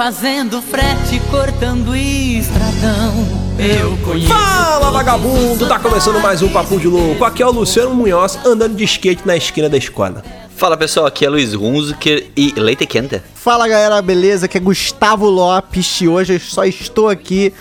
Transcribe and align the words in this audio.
fazendo 0.00 0.62
frete, 0.62 1.20
cortando 1.30 1.94
estradão. 1.94 3.12
Eu 3.58 3.98
conheço. 3.98 4.32
Fala 4.32 4.90
vagabundo, 4.90 5.68
tá 5.68 5.78
começando 5.78 6.18
mais 6.22 6.40
um 6.40 6.48
Papo 6.48 6.80
de 6.80 6.88
Louco. 6.88 7.22
Aqui 7.22 7.42
é 7.42 7.46
o 7.46 7.50
Luciano 7.50 7.94
Munhoz 7.94 8.38
andando 8.46 8.74
de 8.74 8.84
skate 8.84 9.26
na 9.26 9.36
esquina 9.36 9.68
da 9.68 9.76
escola. 9.76 10.24
Fala 10.56 10.74
pessoal, 10.74 11.04
aqui 11.04 11.26
é 11.26 11.28
Luiz 11.28 11.52
Hunziker 11.52 12.28
e 12.34 12.54
leite 12.56 12.86
quente. 12.86 13.20
Fala 13.34 13.68
galera, 13.68 14.00
beleza? 14.00 14.46
Aqui 14.46 14.56
é 14.56 14.60
Gustavo 14.60 15.28
Lopes 15.28 16.00
e 16.00 16.08
hoje 16.08 16.32
eu 16.32 16.40
só 16.40 16.64
estou 16.64 17.10
aqui 17.10 17.52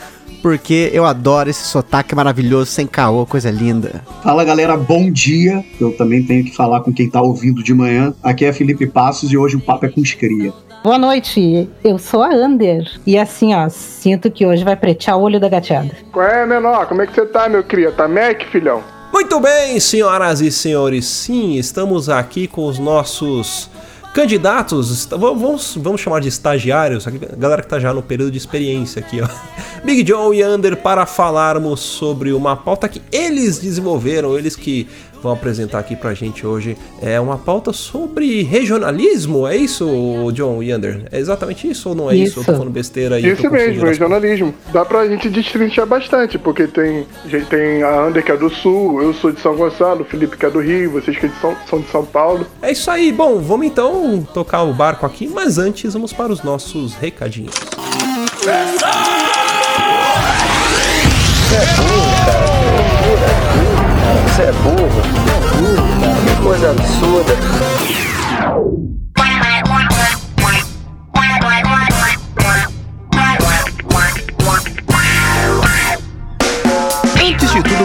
porque 0.42 0.90
eu 0.94 1.06
adoro 1.06 1.50
esse 1.50 1.66
sotaque 1.66 2.16
maravilhoso, 2.16 2.72
sem 2.72 2.88
caô, 2.88 3.26
coisa 3.26 3.52
linda. 3.52 4.02
Fala 4.24 4.46
galera, 4.46 4.78
bom 4.78 5.12
dia. 5.12 5.62
Eu 5.78 5.92
também 5.92 6.24
tenho 6.24 6.46
que 6.46 6.56
falar 6.56 6.80
com 6.80 6.94
quem 6.94 7.10
tá 7.10 7.22
ouvindo 7.22 7.62
de 7.62 7.74
manhã. 7.74 8.14
Aqui 8.24 8.46
é 8.46 8.54
Felipe 8.54 8.88
Passos 8.88 9.30
e 9.30 9.38
hoje 9.38 9.58
o 9.58 9.60
papo 9.60 9.86
é 9.86 9.90
com 9.90 10.00
escria. 10.00 10.54
Boa 10.82 10.98
noite, 10.98 11.70
eu 11.84 12.00
sou 12.00 12.24
a 12.24 12.30
Ander. 12.30 12.90
E 13.06 13.18
assim, 13.18 13.54
ó, 13.54 13.68
sinto 13.68 14.32
que 14.32 14.46
hoje 14.46 14.64
vai 14.64 14.78
pretear 14.78 15.18
o 15.18 15.22
olho 15.22 15.38
da 15.38 15.50
gateada. 15.50 15.90
Qual 16.10 16.26
é, 16.26 16.46
menor? 16.46 16.88
Como 16.88 17.02
é 17.02 17.08
que 17.08 17.14
você 17.14 17.26
tá, 17.26 17.50
meu 17.50 17.62
cria? 17.64 17.92
Tá 17.92 18.08
Mac, 18.08 18.44
filhão? 18.50 18.82
Muito 19.12 19.42
bem, 19.42 19.78
senhoras 19.82 20.40
e 20.40 20.50
senhores, 20.50 21.06
sim, 21.06 21.56
estamos 21.56 22.08
aqui 22.10 22.48
com 22.48 22.66
os 22.66 22.80
nossos 22.80 23.70
candidatos, 24.14 25.08
vamos, 25.12 25.76
vamos 25.78 26.02
chamar 26.02 26.20
de 26.20 26.30
estagiários, 26.30 27.08
a 27.08 27.12
galera 27.12 27.62
que 27.62 27.68
tá 27.68 27.80
já 27.80 27.94
no 27.94 28.02
período 28.02 28.32
de 28.32 28.38
experiência 28.38 29.02
aqui, 29.02 29.22
ó. 29.22 29.28
Big 29.84 30.04
John 30.04 30.34
e 30.34 30.42
Ander 30.42 30.78
para 30.78 31.06
falarmos 31.06 31.80
sobre 31.80 32.32
uma 32.34 32.56
pauta 32.56 32.88
que 32.88 33.02
eles 33.12 33.60
desenvolveram, 33.60 34.38
eles 34.38 34.56
que 34.56 34.88
vão 35.22 35.32
apresentar 35.32 35.80
aqui 35.80 35.96
pra 35.96 36.14
gente 36.14 36.46
hoje 36.46 36.78
é 37.02 37.20
uma 37.20 37.38
pauta 37.38 37.74
sobre 37.74 38.44
regionalismo. 38.44 39.48
É 39.48 39.56
isso, 39.56 39.86
John 40.34 40.62
Yander? 40.62 41.04
É 41.12 41.20
exatamente 41.20 41.70
isso 41.70 41.90
ou 41.90 41.96
não 41.96 42.10
é 42.10 42.16
isso? 42.16 42.24
isso? 42.24 42.40
Eu 42.40 42.46
tô 42.46 42.52
falando 42.54 42.72
besteira 42.72 43.16
aí. 43.16 43.28
Isso 43.28 43.50
mesmo, 43.50 43.86
regionalismo. 43.86 44.54
Dá 44.72 44.86
pra 44.86 45.08
gente 45.08 45.30
destrinchar 45.30 45.86
bastante, 45.86 46.38
porque 46.38 46.68
tem, 46.68 47.06
tem 47.50 47.84
a 47.84 48.02
Ander 48.04 48.24
que 48.24 48.32
é 48.32 48.38
do 48.38 48.50
Sul, 48.50 49.02
eu 49.02 49.14
sou 49.14 49.32
de 49.32 49.40
São 49.42 49.56
Gonçalo, 49.56 50.02
o 50.02 50.06
Felipe 50.06 50.38
que 50.38 50.46
é 50.46 50.50
do 50.50 50.60
Rio, 50.60 50.92
vocês 50.92 51.18
que 51.18 51.30
são, 51.42 51.56
são 51.70 51.82
de 51.82 51.90
São 51.90 52.06
Paulo. 52.06 52.46
É 52.62 52.72
isso 52.72 52.90
aí. 52.90 53.12
Bom, 53.12 53.40
vamos 53.40 53.68
então 53.68 54.28
tocar 54.34 54.64
o 54.64 54.74
barco 54.74 55.06
aqui, 55.06 55.28
mas 55.28 55.58
antes 55.58 55.94
vamos 55.94 56.14
para 56.14 56.32
os 56.32 56.44
nossos 56.44 56.96
recadinhos. 56.96 57.54
Você 61.50 61.56
é 61.56 61.66
burro, 61.78 63.69
é 64.42 64.52
burro. 64.52 65.02
É 65.28 65.40
burro, 65.58 65.88
cara. 66.00 66.16
Que 66.26 66.42
coisa 66.42 66.72
absurda. 66.72 67.34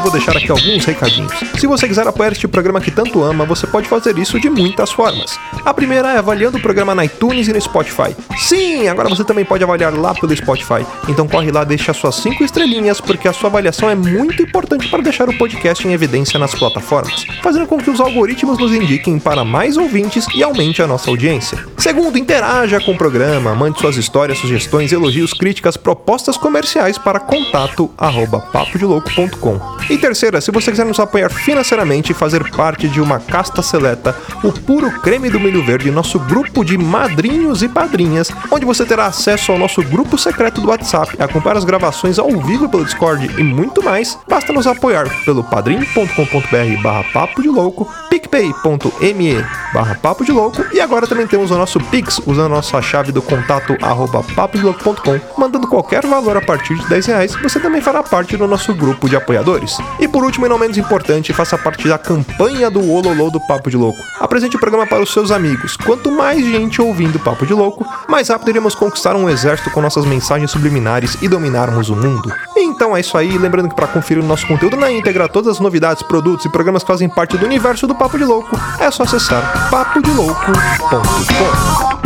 Vou 0.04 0.12
deixar 0.12 0.36
aqui 0.36 0.50
alguns 0.50 0.84
recadinhos. 0.84 1.32
Se 1.58 1.66
você 1.66 1.88
quiser 1.88 2.06
apoiar 2.06 2.32
este 2.32 2.46
programa 2.46 2.78
que 2.78 2.90
tanto 2.90 3.22
ama, 3.22 3.46
você 3.46 3.66
pode 3.66 3.88
fazer 3.88 4.18
isso 4.18 4.38
de 4.38 4.50
muitas 4.50 4.92
formas. 4.92 5.38
A 5.64 5.72
primeira 5.72 6.12
é 6.12 6.18
avaliando 6.18 6.58
o 6.58 6.60
programa 6.60 6.94
na 6.94 7.06
iTunes 7.06 7.48
e 7.48 7.52
no 7.54 7.60
Spotify. 7.60 8.14
Sim, 8.36 8.86
agora 8.86 9.08
você 9.08 9.24
também 9.24 9.46
pode 9.46 9.64
avaliar 9.64 9.94
lá 9.94 10.14
pelo 10.14 10.36
Spotify. 10.36 10.86
Então 11.08 11.26
corre 11.26 11.50
lá, 11.50 11.64
deixa 11.64 11.94
suas 11.94 12.16
5 12.16 12.44
estrelinhas, 12.44 13.00
porque 13.00 13.26
a 13.26 13.32
sua 13.32 13.48
avaliação 13.48 13.88
é 13.88 13.94
muito 13.94 14.42
importante 14.42 14.88
para 14.88 15.02
deixar 15.02 15.26
o 15.28 15.38
podcast 15.38 15.88
em 15.88 15.92
evidência 15.92 16.38
nas 16.38 16.54
plataformas, 16.54 17.24
fazendo 17.42 17.66
com 17.66 17.78
que 17.78 17.88
os 17.88 17.98
algoritmos 17.98 18.58
nos 18.58 18.74
indiquem 18.74 19.18
para 19.18 19.42
mais 19.42 19.78
ouvintes 19.78 20.26
e 20.34 20.42
aumente 20.42 20.82
a 20.82 20.86
nossa 20.86 21.08
audiência. 21.08 21.64
Segundo, 21.78 22.18
interaja 22.18 22.78
com 22.78 22.92
o 22.92 22.98
programa, 22.98 23.54
mande 23.54 23.80
suas 23.80 23.96
histórias, 23.96 24.38
sugestões, 24.38 24.92
elogios, 24.92 25.32
críticas, 25.32 25.78
propostas 25.78 26.36
comerciais 26.36 26.98
para 26.98 27.18
contato 27.18 27.90
arroba 27.96 28.40
papodelouco.com 28.40 29.60
e 29.94 29.98
terceira, 29.98 30.40
se 30.40 30.50
você 30.50 30.70
quiser 30.70 30.84
nos 30.84 30.98
apoiar 30.98 31.28
financeiramente 31.30 32.10
e 32.10 32.14
fazer 32.14 32.50
parte 32.50 32.88
de 32.88 33.00
uma 33.00 33.20
casta 33.20 33.62
seleta, 33.62 34.16
o 34.42 34.50
puro 34.50 34.90
creme 35.00 35.30
do 35.30 35.38
milho 35.38 35.64
verde, 35.64 35.90
nosso 35.90 36.18
grupo 36.18 36.64
de 36.64 36.76
madrinhos 36.76 37.62
e 37.62 37.68
padrinhas, 37.68 38.30
onde 38.50 38.64
você 38.64 38.84
terá 38.84 39.06
acesso 39.06 39.52
ao 39.52 39.58
nosso 39.58 39.82
grupo 39.82 40.18
secreto 40.18 40.60
do 40.60 40.68
WhatsApp, 40.68 41.16
acompanhar 41.20 41.56
as 41.56 41.64
gravações 41.64 42.18
ao 42.18 42.30
vivo 42.30 42.68
pelo 42.68 42.84
Discord 42.84 43.30
e 43.38 43.42
muito 43.42 43.82
mais, 43.82 44.18
basta 44.28 44.52
nos 44.52 44.66
apoiar 44.66 45.08
pelo 45.24 45.44
padrim.com.br 45.44 46.82
barra 46.82 47.04
papo 47.12 47.42
de 47.42 47.48
louco, 47.48 47.88
picpay.me 48.10 49.44
barra 49.72 49.94
papo 49.94 50.24
de 50.24 50.32
louco 50.32 50.64
e 50.72 50.80
agora 50.80 51.06
também 51.06 51.26
temos 51.26 51.50
o 51.50 51.56
nosso 51.56 51.78
Pix 51.78 52.20
usando 52.26 52.46
a 52.46 52.56
nossa 52.56 52.80
chave 52.82 53.12
do 53.12 53.22
contato 53.22 53.76
arroba 53.80 54.22
papodelouco.com, 54.34 55.20
mandando 55.38 55.68
qualquer 55.68 56.04
valor 56.06 56.36
a 56.36 56.40
partir 56.40 56.74
de 56.74 56.88
10 56.88 57.06
reais, 57.06 57.34
você 57.36 57.60
também 57.60 57.80
fará 57.80 58.02
parte 58.02 58.36
do 58.36 58.46
nosso 58.46 58.74
grupo 58.74 59.08
de 59.08 59.16
apoiadores 59.16 59.34
apoiadores. 59.44 59.78
E 59.98 60.08
por 60.08 60.24
último, 60.24 60.46
e 60.46 60.48
não 60.48 60.58
menos 60.58 60.76
importante, 60.76 61.32
faça 61.32 61.56
parte 61.56 61.88
da 61.88 61.96
campanha 61.96 62.70
do 62.70 62.90
Ololô 62.90 63.30
do 63.30 63.40
Papo 63.40 63.70
de 63.70 63.76
Louco. 63.76 63.98
Apresente 64.20 64.56
o 64.56 64.60
programa 64.60 64.86
para 64.86 65.02
os 65.02 65.12
seus 65.12 65.30
amigos. 65.30 65.76
Quanto 65.76 66.10
mais 66.10 66.44
gente 66.44 66.82
ouvindo 66.82 67.18
Papo 67.18 67.46
de 67.46 67.54
Louco, 67.54 67.86
mais 68.08 68.28
rápido 68.28 68.50
iremos 68.50 68.74
conquistar 68.74 69.16
um 69.16 69.28
exército 69.28 69.70
com 69.70 69.80
nossas 69.80 70.04
mensagens 70.04 70.50
subliminares 70.50 71.16
e 71.22 71.28
dominarmos 71.28 71.88
o 71.88 71.96
mundo. 71.96 72.32
Então 72.56 72.96
é 72.96 73.00
isso 73.00 73.16
aí, 73.16 73.36
lembrando 73.38 73.68
que 73.68 73.74
para 73.74 73.86
conferir 73.86 74.22
o 74.22 74.26
nosso 74.26 74.46
conteúdo 74.46 74.76
na 74.76 74.90
íntegra, 74.90 75.28
todas 75.28 75.54
as 75.54 75.60
novidades, 75.60 76.02
produtos 76.02 76.44
e 76.44 76.48
programas 76.48 76.82
que 76.82 76.88
fazem 76.88 77.08
parte 77.08 77.36
do 77.36 77.46
universo 77.46 77.86
do 77.86 77.94
Papo 77.94 78.18
de 78.18 78.24
Louco, 78.24 78.58
é 78.78 78.90
só 78.90 79.04
acessar 79.04 79.70
papodelouco.com. 79.70 82.03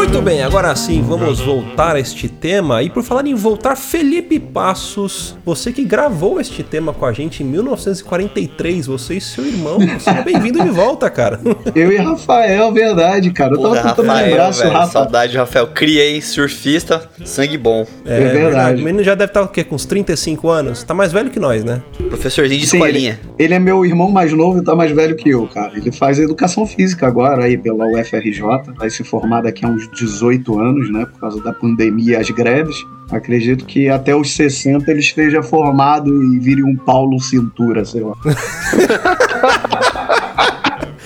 Muito 0.00 0.22
bem, 0.22 0.42
agora 0.42 0.74
sim, 0.74 1.02
vamos 1.02 1.40
voltar 1.40 1.94
a 1.94 2.00
este 2.00 2.26
tema. 2.26 2.82
E 2.82 2.88
por 2.88 3.02
falar 3.02 3.26
em 3.26 3.34
voltar, 3.34 3.76
Felipe 3.76 4.40
Passos, 4.40 5.36
você 5.44 5.74
que 5.74 5.84
gravou 5.84 6.40
este 6.40 6.62
tema 6.62 6.94
com 6.94 7.04
a 7.04 7.12
gente 7.12 7.42
em 7.42 7.46
1943, 7.46 8.86
você 8.86 9.18
e 9.18 9.20
seu 9.20 9.44
irmão, 9.44 9.78
seja 9.98 10.22
bem-vindo 10.24 10.64
de 10.64 10.70
volta, 10.70 11.10
cara. 11.10 11.38
Eu 11.74 11.92
e 11.92 11.98
Rafael, 11.98 12.72
verdade, 12.72 13.30
cara. 13.30 13.52
Eu 13.52 13.58
tava 13.60 13.74
Porra, 13.74 13.88
tentando 13.90 14.06
Rafael, 14.06 14.26
lembrar 14.26 14.52
se 14.54 14.66
o 14.66 14.70
Rafa... 14.70 14.92
Saudade, 14.92 15.36
Rafael. 15.36 15.66
Criei 15.66 16.22
surfista, 16.22 17.06
sangue 17.22 17.58
bom. 17.58 17.86
É, 18.06 18.22
é 18.22 18.28
verdade. 18.30 18.80
O 18.80 18.84
menino 18.84 19.04
já 19.04 19.14
deve 19.14 19.30
estar 19.30 19.42
o 19.42 19.48
quê? 19.48 19.62
Com 19.62 19.74
uns 19.74 19.84
35 19.84 20.48
anos? 20.48 20.82
Tá 20.82 20.94
mais 20.94 21.12
velho 21.12 21.28
que 21.28 21.38
nós, 21.38 21.62
né? 21.62 21.82
Professorzinho 22.08 22.58
de 22.58 22.66
Sim, 22.66 22.78
escolinha. 22.78 23.20
Ele, 23.38 23.44
ele, 23.44 23.54
é 23.54 23.58
meu 23.58 23.84
irmão 23.84 24.10
mais 24.10 24.32
novo 24.32 24.60
e 24.60 24.64
tá 24.64 24.74
mais 24.74 24.92
velho 24.92 25.14
que 25.14 25.28
eu, 25.28 25.46
cara. 25.46 25.72
Ele 25.76 25.92
faz 25.92 26.18
educação 26.18 26.66
física 26.66 27.06
agora 27.06 27.44
aí 27.44 27.58
pela 27.58 27.84
UFRJ, 27.86 28.40
vai 28.78 28.88
se 28.88 29.04
formar 29.04 29.42
daqui 29.42 29.66
a 29.66 29.68
uns 29.68 29.89
18 29.94 30.58
anos, 30.60 30.90
né? 30.92 31.06
Por 31.06 31.20
causa 31.20 31.42
da 31.42 31.52
pandemia 31.52 32.12
e 32.12 32.16
as 32.16 32.30
greves. 32.30 32.76
Acredito 33.10 33.64
que 33.64 33.88
até 33.88 34.14
os 34.14 34.34
60 34.34 34.88
ele 34.90 35.00
esteja 35.00 35.42
formado 35.42 36.22
e 36.22 36.38
vire 36.38 36.62
um 36.62 36.76
Paulo 36.76 37.18
Cintura, 37.20 37.84
sei 37.84 38.02
lá. 38.02 38.14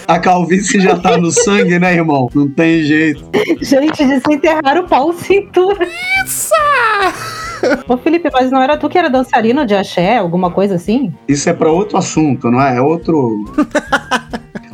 A 0.07 0.19
calvície 0.19 0.81
já 0.81 0.99
tá 0.99 1.17
no 1.17 1.31
sangue, 1.31 1.79
né, 1.79 1.95
irmão? 1.95 2.29
Não 2.35 2.47
tem 2.49 2.83
jeito. 2.83 3.25
Gente, 3.63 4.05
desenterrar 4.05 4.77
o 4.79 4.87
Paulo 4.87 5.15
Cintura. 5.15 5.89
Isso! 6.27 6.53
Ô 7.89 7.97
Felipe, 7.97 8.29
mas 8.33 8.51
não 8.51 8.61
era 8.61 8.77
tu 8.77 8.89
que 8.89 8.99
era 8.99 9.09
dançarino 9.09 9.65
de 9.65 9.75
axé, 9.75 10.19
alguma 10.19 10.51
coisa 10.51 10.75
assim? 10.75 11.13
Isso 11.27 11.49
é 11.49 11.55
para 11.55 11.73
outro 11.73 11.97
assunto, 11.97 12.51
não 12.51 12.61
é? 12.61 12.77
É 12.77 12.81
outro. 12.83 13.45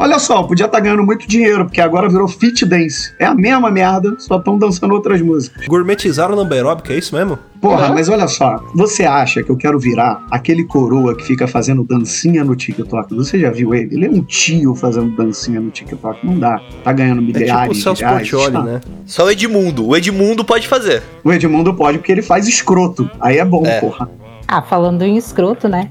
Olha 0.01 0.19
só, 0.19 0.43
podia 0.43 0.65
estar 0.65 0.79
tá 0.79 0.83
ganhando 0.83 1.05
muito 1.05 1.29
dinheiro, 1.29 1.67
porque 1.67 1.79
agora 1.79 2.09
virou 2.09 2.27
fit 2.27 2.65
dance. 2.65 3.13
É 3.19 3.27
a 3.27 3.35
mesma 3.35 3.71
merda, 3.71 4.15
só 4.17 4.39
estão 4.39 4.57
dançando 4.57 4.95
outras 4.95 5.21
músicas. 5.21 5.67
Gourmetizaram 5.67 6.35
o 6.35 6.55
aeróbica, 6.55 6.95
é 6.95 6.97
isso 6.97 7.15
mesmo? 7.15 7.39
Porra, 7.61 7.91
mas 7.91 8.09
olha 8.09 8.27
só, 8.27 8.65
você 8.75 9.05
acha 9.05 9.43
que 9.43 9.51
eu 9.51 9.59
quero 9.59 9.79
virar 9.79 10.27
aquele 10.31 10.65
coroa 10.65 11.15
que 11.15 11.23
fica 11.23 11.47
fazendo 11.47 11.85
dancinha 11.85 12.43
no 12.43 12.57
TikTok? 12.57 13.15
Você 13.15 13.39
já 13.39 13.51
viu 13.51 13.75
ele? 13.75 13.95
Ele 13.95 14.07
é 14.07 14.09
um 14.09 14.23
tio 14.23 14.75
fazendo 14.75 15.15
dancinha 15.15 15.61
no 15.61 15.71
TikTok. 15.71 16.27
Não 16.27 16.39
dá. 16.39 16.59
Tá 16.83 16.95
ganhando 16.95 17.21
milhares 17.21 17.51
é 17.51 17.61
tipo 17.61 17.73
o 17.73 17.75
Celso 17.75 18.03
Portioli, 18.03 18.53
tá? 18.53 18.63
né? 18.63 18.81
Só 19.05 19.27
o 19.27 19.31
Edmundo. 19.31 19.87
O 19.87 19.95
Edmundo 19.95 20.47
pode 20.47 20.67
fazer. 20.67 21.03
O 21.23 21.31
Edmundo 21.31 21.75
pode 21.75 21.99
porque 21.99 22.11
ele 22.11 22.23
faz 22.23 22.49
escroto. 22.49 23.11
Aí 23.21 23.37
é 23.37 23.45
bom, 23.45 23.67
é. 23.67 23.79
porra. 23.79 24.09
Ah, 24.49 24.63
falando 24.63 25.03
em 25.03 25.19
escroto, 25.19 25.69
né? 25.69 25.91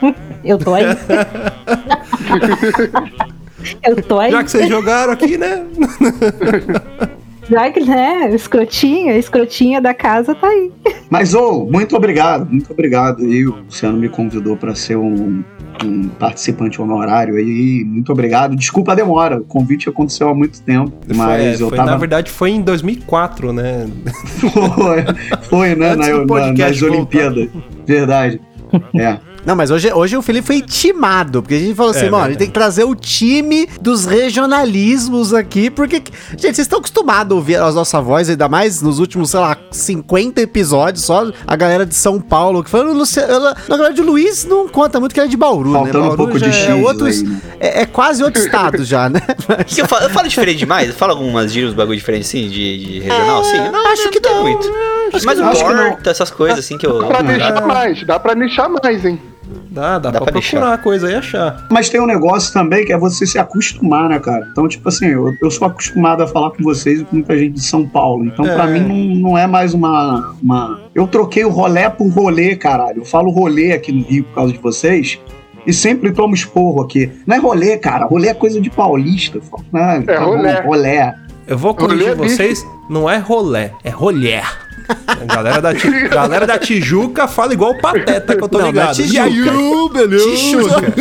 eu 0.42 0.56
tô 0.56 0.72
aí. 0.72 0.84
Eu 3.82 4.02
tô 4.02 4.18
aí. 4.18 4.30
Já 4.30 4.44
que 4.44 4.50
vocês 4.50 4.68
jogaram 4.68 5.12
aqui, 5.12 5.36
né? 5.36 5.66
Já 7.50 7.68
que, 7.70 7.80
né, 7.80 8.32
escrotinha, 8.32 9.16
escrotinha 9.16 9.80
da 9.80 9.92
casa 9.92 10.36
tá 10.36 10.46
aí. 10.46 10.70
Mas, 11.10 11.34
ô, 11.34 11.64
muito 11.64 11.96
obrigado, 11.96 12.48
muito 12.48 12.72
obrigado. 12.72 13.26
E 13.26 13.44
o 13.44 13.56
Luciano 13.56 13.98
me 13.98 14.08
convidou 14.08 14.56
para 14.56 14.72
ser 14.76 14.96
um, 14.96 15.42
um 15.84 16.08
participante 16.10 16.80
honorário 16.80 17.34
aí. 17.34 17.84
Muito 17.84 18.12
obrigado. 18.12 18.54
Desculpa 18.54 18.92
a 18.92 18.94
demora, 18.94 19.38
o 19.38 19.44
convite 19.44 19.88
aconteceu 19.88 20.28
há 20.28 20.34
muito 20.34 20.62
tempo, 20.62 20.92
mas 21.12 21.56
foi, 21.56 21.64
eu 21.64 21.68
foi, 21.70 21.76
tava. 21.76 21.90
Na 21.90 21.96
verdade, 21.96 22.30
foi 22.30 22.50
em 22.50 22.62
2004, 22.62 23.52
né? 23.52 23.88
foi, 24.38 25.04
foi, 25.42 25.74
né? 25.74 25.96
Na, 25.96 26.08
na, 26.08 26.26
podcast 26.26 26.80
nas 26.80 26.80
voltar. 26.80 26.96
Olimpíadas. 26.96 27.48
Verdade. 27.84 28.40
É. 28.94 29.18
Não, 29.44 29.56
mas 29.56 29.70
hoje, 29.70 29.92
hoje 29.92 30.16
o 30.16 30.22
Felipe 30.22 30.46
foi 30.46 30.56
intimado, 30.56 31.42
porque 31.42 31.54
a 31.54 31.58
gente 31.58 31.74
falou 31.74 31.90
assim, 31.92 32.06
É, 32.06 32.10
mano, 32.10 32.24
a 32.24 32.28
gente 32.28 32.38
tem 32.38 32.46
que 32.48 32.52
trazer 32.52 32.84
o 32.84 32.94
time 32.94 33.68
dos 33.80 34.04
regionalismos 34.04 35.32
aqui, 35.32 35.70
porque, 35.70 35.96
gente, 36.32 36.42
vocês 36.42 36.58
estão 36.60 36.78
acostumados 36.78 37.32
a 37.32 37.34
ouvir 37.36 37.56
a 37.56 37.70
nossa 37.72 38.00
voz, 38.00 38.28
ainda 38.28 38.48
mais 38.48 38.82
nos 38.82 38.98
últimos, 38.98 39.30
sei 39.30 39.40
lá, 39.40 39.56
50 39.70 40.40
episódios, 40.40 41.04
só 41.04 41.30
a 41.46 41.56
galera 41.56 41.86
de 41.86 41.94
São 41.94 42.20
Paulo, 42.20 42.62
que 42.62 42.70
falando, 42.70 42.92
Luciano, 42.92 43.54
na 43.68 43.76
verdade 43.76 44.00
o 44.00 44.04
Luiz 44.04 44.44
não 44.44 44.68
conta 44.68 45.00
muito 45.00 45.14
que 45.14 45.20
ele 45.20 45.26
é 45.28 45.30
de 45.30 45.36
Bauru, 45.36 45.72
Faltando 45.72 45.98
né? 45.98 46.04
um 46.04 46.08
Bauru 46.08 46.16
pouco 46.16 46.38
de 46.38 46.46
já 46.46 46.52
X 46.52 46.68
é, 46.68 46.74
outros, 46.74 47.18
aí, 47.18 47.22
né? 47.24 47.40
é, 47.60 47.80
é 47.82 47.86
quase 47.86 48.22
outro 48.22 48.42
estado 48.42 48.84
já, 48.84 49.08
né? 49.08 49.20
Mas- 49.48 49.76
eu, 49.78 49.86
falo, 49.88 50.04
eu 50.04 50.10
falo 50.10 50.28
diferente 50.28 50.58
demais? 50.58 50.88
Eu 50.88 50.94
falo 50.94 51.12
algumas 51.12 51.52
gírias, 51.52 51.72
bagulho 51.74 51.96
diferente 51.98 52.22
assim, 52.22 52.48
de, 52.48 52.78
de 52.78 53.00
regional, 53.00 53.40
assim? 53.40 53.58
Não, 53.70 53.92
acho 53.92 54.08
que 54.10 54.20
tem 54.20 54.32
não, 54.34 54.42
muito. 54.42 54.70
Mas 55.24 55.38
o 55.40 55.44
Acho 55.44 55.64
que 55.64 55.72
não. 55.74 55.88
porta, 55.90 56.10
essas 56.10 56.30
coisas 56.30 56.58
assim 56.60 56.78
que 56.78 56.86
eu. 56.86 57.00
Dá 57.00 57.06
pra 57.08 57.22
Não, 57.22 57.32
nichar 57.32 57.66
mais, 57.66 58.06
dá 58.06 58.20
pra 58.20 58.34
nichar 58.34 58.70
mais, 58.70 59.04
hein? 59.04 59.20
Dá, 59.70 59.98
dá, 60.00 60.10
Dá 60.10 60.20
pra, 60.20 60.32
pra 60.32 60.40
procurar 60.40 60.72
a 60.74 60.78
coisa 60.78 61.10
e 61.10 61.14
achar. 61.14 61.66
Mas 61.70 61.88
tem 61.88 62.00
um 62.00 62.06
negócio 62.06 62.52
também 62.52 62.84
que 62.84 62.92
é 62.92 62.98
você 62.98 63.24
se 63.24 63.38
acostumar, 63.38 64.08
né, 64.08 64.18
cara? 64.18 64.48
Então, 64.50 64.66
tipo 64.66 64.88
assim, 64.88 65.06
eu, 65.06 65.32
eu 65.40 65.50
sou 65.50 65.68
acostumado 65.68 66.22
a 66.22 66.26
falar 66.26 66.50
com 66.50 66.62
vocês 66.64 67.00
e 67.00 67.04
com 67.04 67.16
muita 67.16 67.38
gente 67.38 67.52
de 67.54 67.62
São 67.62 67.86
Paulo. 67.86 68.24
Então, 68.24 68.44
É. 68.44 68.54
pra 68.54 68.66
mim, 68.66 68.80
não, 68.80 69.30
não 69.30 69.38
é 69.38 69.46
mais 69.46 69.72
uma, 69.72 70.34
uma. 70.42 70.80
Eu 70.94 71.06
troquei 71.06 71.44
o 71.44 71.50
rolé 71.50 71.88
por 71.88 72.08
rolê, 72.08 72.56
caralho. 72.56 72.98
Eu 73.02 73.04
falo 73.04 73.30
rolê 73.30 73.72
aqui 73.72 73.92
no 73.92 74.02
Rio 74.02 74.24
por 74.24 74.34
causa 74.34 74.52
de 74.52 74.58
vocês. 74.58 75.18
E 75.66 75.72
sempre 75.72 76.10
tomo 76.10 76.34
esporro 76.34 76.82
aqui. 76.82 77.12
Não 77.26 77.36
é 77.36 77.38
rolê, 77.38 77.76
cara. 77.76 78.06
Rolê 78.06 78.28
é 78.28 78.34
coisa 78.34 78.60
de 78.60 78.70
paulista. 78.70 79.38
Eu 79.38 79.42
falo, 79.42 79.64
"Ah, 79.74 80.02
tá 80.04 80.18
bom, 80.20 80.26
rolé." 80.36 80.60
rolé. 80.62 81.14
Eu 81.46 81.58
vou 81.58 81.74
corrigir 81.74 82.08
Rolê 82.08 82.12
é 82.12 82.22
bicho. 82.24 82.36
vocês, 82.36 82.66
não 82.88 83.08
é 83.10 83.18
rolé, 83.18 83.72
é 83.84 83.90
rolher. 83.90 84.44
A 85.06 85.24
galera 85.34 85.60
da, 85.60 85.74
Ti- 85.74 85.90
galera 86.08 86.46
da 86.46 86.58
Tijuca 86.58 87.26
fala 87.28 87.52
igual 87.52 87.72
o 87.72 87.80
Pateta, 87.80 88.36
que 88.36 88.42
eu 88.44 88.48
tô 88.48 88.58
Não, 88.58 88.66
ligado. 88.66 88.96
não 88.98 89.04
é 89.04 89.28
Tijuca. 89.28 89.58
Ô, 89.58 89.88
beleza? 89.88 90.24
Tijuca. 90.36 90.94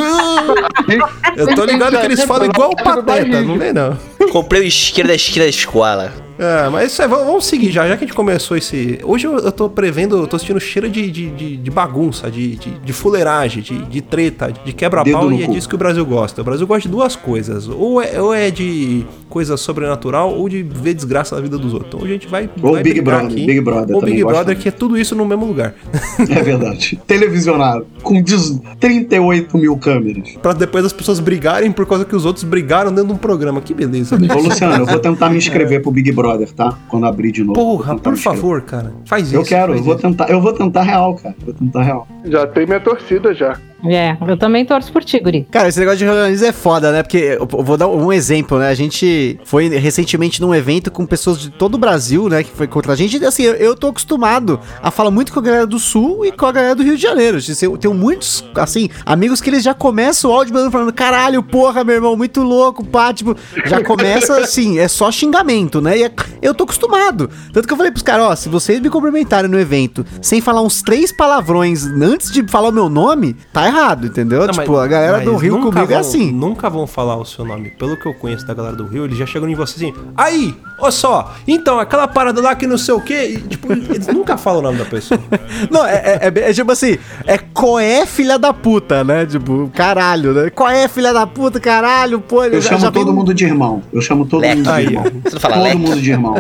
Eu 1.36 1.56
tô 1.56 1.66
ligado 1.66 2.00
que 2.00 2.06
eles 2.06 2.24
falam 2.24 2.46
igual 2.48 2.72
o 2.72 2.76
Pateta, 2.76 3.42
não 3.42 3.58
vem 3.58 3.74
não. 3.74 3.98
Comprei 4.32 4.62
o 4.62 4.66
isqueiro 4.66 5.08
da 5.08 5.16
esquina 5.16 5.46
da 5.46 5.50
escola. 5.50 6.12
É, 6.38 6.70
mas 6.70 6.94
isso 6.94 7.02
aí, 7.02 7.08
vamos 7.08 7.46
seguir 7.46 7.70
já, 7.70 7.86
já 7.86 7.98
que 7.98 8.06
a 8.06 8.08
gente 8.08 8.16
começou 8.16 8.56
esse. 8.56 8.98
Hoje 9.04 9.28
eu, 9.28 9.38
eu 9.40 9.52
tô 9.52 9.70
prevendo, 9.70 10.18
eu 10.20 10.26
tô 10.28 10.40
sentindo 10.40 10.60
cheiro 10.60 10.88
de, 10.90 11.12
de, 11.12 11.30
de, 11.32 11.58
de 11.58 11.72
bagunça, 11.72 12.32
de, 12.32 12.56
de, 12.56 12.70
de 12.80 12.94
fuleiragem, 12.94 13.62
de, 13.62 13.78
de 13.86 14.02
treta, 14.02 14.50
de 14.64 14.72
quebra-pau, 14.72 15.32
e 15.34 15.44
é 15.44 15.48
cu. 15.48 15.52
disso 15.54 15.68
que 15.68 15.76
o 15.76 15.78
Brasil 15.78 16.06
gosta. 16.06 16.40
O 16.40 16.44
Brasil 16.46 16.66
gosta 16.66 16.84
de 16.84 16.88
duas 16.90 17.14
coisas: 17.16 17.68
ou 17.68 18.02
é, 18.02 18.22
ou 18.22 18.34
é 18.34 18.50
de 18.52 19.06
coisa 19.30 19.56
sobrenatural, 19.56 20.34
ou 20.34 20.50
de 20.50 20.64
ver 20.64 20.94
desgraça 20.94 21.36
na 21.36 21.42
vida 21.42 21.58
dos 21.58 21.74
outros. 21.74 21.94
Então 21.94 22.06
a 22.06 22.08
gente 22.08 22.28
vai. 22.28 22.50
Ou 22.62 22.74
vai 22.74 22.84
Big 22.84 23.02
Brother, 23.02 23.30
Big 23.30 23.62
Brother 23.62 23.96
Ou 23.96 24.02
também 24.02 24.16
Big 24.16 24.26
Brother, 24.26 24.58
que 24.58 24.68
é 24.68 24.72
tudo 24.72 24.98
isso 24.98 25.16
no 25.16 25.26
mesmo 25.26 25.46
lugar. 25.46 25.74
É 26.30 26.44
verdade. 26.44 27.00
Televisionado. 27.08 27.88
Com 28.04 28.22
10 28.22 28.62
38 28.80 29.58
mil 29.58 29.78
câmeras. 29.78 30.32
pra 30.42 30.54
depois 30.54 30.86
as 30.86 30.94
pessoas 30.94 31.20
brigarem 31.20 31.72
por 31.72 31.86
causa 31.86 32.06
que 32.06 32.16
os 32.16 32.26
outros 32.26 32.44
brigaram 32.44 32.92
dentro 32.92 33.08
de 33.08 33.14
um 33.14 33.18
programa. 33.18 33.62
Que 33.62 33.74
beleza, 33.74 34.18
né? 34.18 34.28
Ô, 34.34 34.40
Luciano, 34.40 34.84
eu 34.84 34.86
vou 34.86 35.00
tentar 35.00 35.30
me 35.30 35.38
inscrever 35.38 35.82
pro 35.84 35.92
Big 35.92 36.12
Brother, 36.12 36.52
tá? 36.52 36.78
Quando 36.88 37.06
abrir 37.06 37.32
de 37.32 37.44
novo. 37.44 37.54
Porra, 37.54 37.98
por 37.98 38.18
favor, 38.18 38.62
cara. 38.62 38.94
Faz 39.06 39.28
isso. 39.28 39.36
Eu 39.36 39.44
quero, 39.44 39.76
eu 39.76 39.84
vou 39.84 39.94
isso. 39.94 40.02
tentar, 40.02 40.30
eu 40.30 40.42
vou 40.42 40.54
tentar 40.54 40.84
real, 40.84 41.16
cara. 41.16 41.36
Vou 41.44 41.54
tentar 41.54 41.84
real. 41.84 42.08
Já 42.26 42.46
tem 42.48 42.66
minha 42.66 42.80
torcida 42.80 43.34
já. 43.34 43.58
É, 43.86 44.18
eu 44.28 44.38
também 44.38 44.66
torço 44.66 44.92
por 44.92 45.04
ti, 45.04 45.20
Guri. 45.20 45.48
Cara, 45.50 45.68
esse 45.70 45.80
negócio 45.80 46.00
de 46.00 46.06
regionalismo 46.06 46.48
é 46.48 46.52
foda, 46.52 46.92
né? 46.92 47.04
Porque 47.04 47.38
eu 47.40 47.46
vou 47.46 47.78
dar 47.78 47.88
um 47.88 48.12
exemplo, 48.12 48.60
né? 48.60 48.70
A 48.70 48.74
gente 48.74 49.40
foi 49.46 49.68
recentemente 49.70 50.42
num 50.42 50.54
evento 50.54 50.92
com 50.92 51.06
pessoas 51.06 51.40
de 51.40 51.50
todo 51.50 51.76
o 51.76 51.78
Brasil, 51.78 52.28
né? 52.28 52.44
Que 52.44 52.52
foi 52.52 52.68
contra 52.68 52.94
a 52.94 52.96
gente. 52.96 53.18
E 53.18 53.26
assim, 53.26 53.44
eu, 53.44 53.54
eu 53.56 53.76
tô 53.76 53.88
acostumado 53.88 54.60
a 54.82 54.92
falar 54.92 55.12
muito 55.12 55.32
com 55.32 55.40
a 55.40 55.44
galera 55.44 55.66
do 55.68 55.80
Sul 55.80 56.26
e 56.26 56.32
com 56.32 56.46
a 56.46 56.52
galera 56.52 56.76
do 56.76 56.84
Rio 56.84 56.96
de 56.96 57.02
Janeiro. 57.02 57.38
Assim, 57.38 57.66
Eu 57.66 57.78
tenho 57.78 57.94
muitos, 57.94 58.44
assim, 58.56 58.90
amigos 59.06 59.40
que 59.42 59.50
eles 59.50 59.64
já 59.64 59.74
começam 59.74 60.30
o 60.30 60.34
áudio 60.34 60.54
falando: 60.72 60.92
caralho, 60.94 61.42
porra, 61.42 61.84
meu 61.84 61.96
irmão, 61.96 62.16
muito 62.18 62.42
louco, 62.44 62.86
pá. 62.86 63.14
Tipo, 63.14 63.36
já 63.66 63.84
começa 63.84 64.38
assim, 64.44 64.78
é 64.80 64.88
só 64.88 65.12
xingamento, 65.12 65.80
né? 65.82 65.98
E 65.98 66.04
é- 66.04 66.12
eu 66.42 66.54
tô 66.54 66.64
acostumado. 66.66 67.30
Tanto 67.54 67.68
que 67.68 67.74
eu 67.74 67.78
falei 67.78 67.92
pros 67.92 68.04
caras: 68.04 68.26
ó, 68.26 68.36
se 68.36 68.50
vocês 68.50 68.80
me 68.80 68.90
cumprimentarem 68.90 69.50
no 69.50 69.60
evento 69.60 70.06
sem 70.22 70.42
falar 70.42 70.62
uns 70.62 70.82
três 70.82 71.12
palavrões 71.12 71.86
antes 71.86 72.32
de 72.32 72.46
falar 72.48 72.70
o 72.70 72.74
meu 72.74 72.90
nome, 72.90 73.36
tá 73.54 73.69
errado, 73.70 74.08
entendeu? 74.08 74.40
Não, 74.42 74.48
tipo, 74.50 74.72
mas- 74.74 74.82
a 74.84 74.88
galera 74.88 75.20
do 75.22 75.36
Rio 75.38 75.60
comigo 75.60 75.80
é 75.80 75.86
vão- 75.86 76.00
assim. 76.00 76.32
Nunca 76.32 76.70
vão 76.70 76.86
falar 76.86 77.16
o 77.18 77.26
seu 77.26 77.46
nome. 77.46 77.70
Pelo 77.72 77.96
que 77.98 78.06
eu 78.08 78.14
conheço 78.14 78.46
da 78.46 78.54
galera 78.54 78.76
do 78.76 78.86
Rio, 78.86 79.06
eles 79.06 79.18
já 79.18 79.26
chegam 79.26 79.48
em 79.50 79.56
você 79.56 79.76
assim. 79.86 79.94
Aí, 80.18 80.56
ó 80.78 80.92
só, 80.92 81.34
então, 81.48 81.80
aquela 81.80 82.08
parada 82.08 82.42
lá 82.42 82.56
que 82.56 82.68
não 82.68 82.78
sei 82.78 82.94
o 82.94 83.02
quê. 83.02 83.36
e, 83.36 83.38
tipo, 83.42 83.72
eles 83.72 84.08
nunca 84.14 84.38
falam 84.38 84.60
o 84.60 84.64
nome 84.64 84.78
da 84.78 84.86
pessoa. 84.86 85.20
Não, 85.72 85.86
é, 85.86 85.96
é- 85.96 86.20
é- 86.36 86.50
é 86.50 86.54
tipo 86.54 86.72
assim, 86.72 86.98
é 87.26 87.38
coé 87.38 88.06
filha 88.06 88.38
da 88.40 88.54
puta, 88.54 89.04
né? 89.04 89.26
Tipo, 89.26 89.70
caralho, 89.76 90.34
né? 90.34 90.50
Coé 90.50 90.88
filha 90.88 91.14
da 91.14 91.26
puta, 91.28 91.60
caralho, 91.60 92.20
pô. 92.22 92.44
Eu 92.44 92.62
já- 92.62 92.70
chamo 92.70 92.82
já 92.82 92.92
todo 92.92 93.06
vem- 93.06 93.14
mundo 93.16 93.34
de 93.34 93.46
irmão. 93.46 93.82
Eu 93.94 94.02
chamo 94.02 94.26
todo 94.26 94.42
Leque. 94.42 94.56
mundo 94.58 94.72
de 94.74 94.82
irmão. 94.88 95.04
Você 95.24 95.34
não 95.36 95.40
fala 95.40 95.54
todo 95.56 95.64
leque? 95.64 95.78
mundo 95.78 96.02
de 96.02 96.12
irmão. 96.12 96.36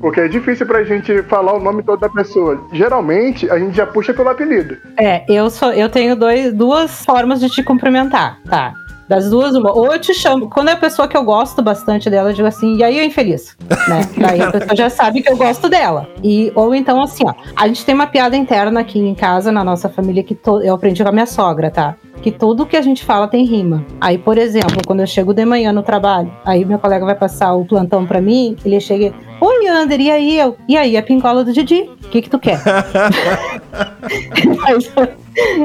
Porque 0.00 0.20
é 0.20 0.28
difícil 0.28 0.66
pra 0.66 0.84
gente 0.84 1.22
falar 1.24 1.54
o 1.54 1.60
nome 1.60 1.82
todo 1.82 2.00
da 2.00 2.08
pessoa. 2.08 2.60
Geralmente, 2.72 3.48
a 3.50 3.58
gente 3.58 3.76
já 3.76 3.86
puxa 3.86 4.12
pelo 4.14 4.28
apelido. 4.28 4.76
É, 4.98 5.24
eu 5.28 5.50
sou, 5.50 5.72
eu 5.72 5.88
tenho 5.88 6.14
dois, 6.16 6.52
duas 6.52 7.04
formas 7.04 7.40
de 7.40 7.48
te 7.48 7.62
cumprimentar, 7.62 8.38
tá? 8.48 8.72
Das 9.08 9.30
duas, 9.30 9.54
uma. 9.54 9.70
Ou 9.72 9.92
eu 9.92 10.00
te 10.00 10.12
chamo. 10.12 10.50
Quando 10.50 10.68
é 10.68 10.72
a 10.72 10.76
pessoa 10.76 11.06
que 11.06 11.16
eu 11.16 11.22
gosto 11.22 11.62
bastante 11.62 12.10
dela, 12.10 12.30
eu 12.30 12.34
digo 12.34 12.48
assim, 12.48 12.76
e 12.76 12.82
aí, 12.82 13.06
infeliz? 13.06 13.56
Né? 13.86 14.00
Daí 14.18 14.42
a 14.42 14.50
pessoa 14.50 14.74
já 14.74 14.90
sabe 14.90 15.22
que 15.22 15.30
eu 15.30 15.36
gosto 15.36 15.68
dela. 15.68 16.08
E, 16.24 16.50
ou 16.56 16.74
então, 16.74 17.00
assim, 17.00 17.22
ó. 17.24 17.32
A 17.54 17.68
gente 17.68 17.84
tem 17.86 17.94
uma 17.94 18.08
piada 18.08 18.36
interna 18.36 18.80
aqui 18.80 18.98
em 18.98 19.14
casa, 19.14 19.52
na 19.52 19.62
nossa 19.62 19.88
família, 19.88 20.24
que 20.24 20.34
to- 20.34 20.60
eu 20.60 20.74
aprendi 20.74 21.04
com 21.04 21.08
a 21.08 21.12
minha 21.12 21.26
sogra, 21.26 21.70
tá? 21.70 21.94
Que 22.20 22.32
tudo 22.32 22.66
que 22.66 22.76
a 22.76 22.82
gente 22.82 23.04
fala 23.04 23.28
tem 23.28 23.44
rima. 23.44 23.84
Aí, 24.00 24.18
por 24.18 24.36
exemplo, 24.38 24.78
quando 24.84 24.98
eu 25.00 25.06
chego 25.06 25.32
de 25.32 25.44
manhã 25.44 25.72
no 25.72 25.84
trabalho, 25.84 26.32
aí 26.44 26.64
meu 26.64 26.78
colega 26.80 27.04
vai 27.04 27.14
passar 27.14 27.54
o 27.54 27.64
plantão 27.64 28.04
pra 28.04 28.20
mim, 28.20 28.56
ele 28.64 28.80
chega. 28.80 29.14
Oi, 29.40 29.68
Ander, 29.68 30.00
e 30.00 30.10
aí 30.10 30.38
eu? 30.38 30.56
E 30.68 30.76
aí, 30.76 30.96
a 30.96 31.02
pincola 31.02 31.44
do 31.44 31.52
Didi? 31.52 31.82
O 32.04 32.08
que 32.08 32.22
que 32.22 32.30
tu 32.30 32.38
quer? 32.38 32.58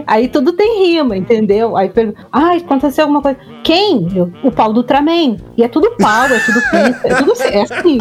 Aí, 0.05 0.27
tudo 0.27 0.51
tem 0.51 0.85
rima, 0.85 1.15
entendeu? 1.15 1.77
Aí 1.77 1.87
pergunta, 1.89 2.27
ah, 2.31 2.53
aconteceu 2.55 3.05
alguma 3.05 3.21
coisa. 3.21 3.39
Quem? 3.63 4.07
O 4.43 4.51
pau 4.51 4.73
do 4.73 4.81
Ultraman. 4.81 5.37
E 5.57 5.63
é 5.63 5.67
tudo 5.67 5.95
pau, 5.97 6.25
é 6.25 6.39
tudo 6.39 6.61
pizza, 6.69 7.07
é 7.07 7.15
tudo 7.15 7.33
é 7.43 7.61
assim. 7.61 7.97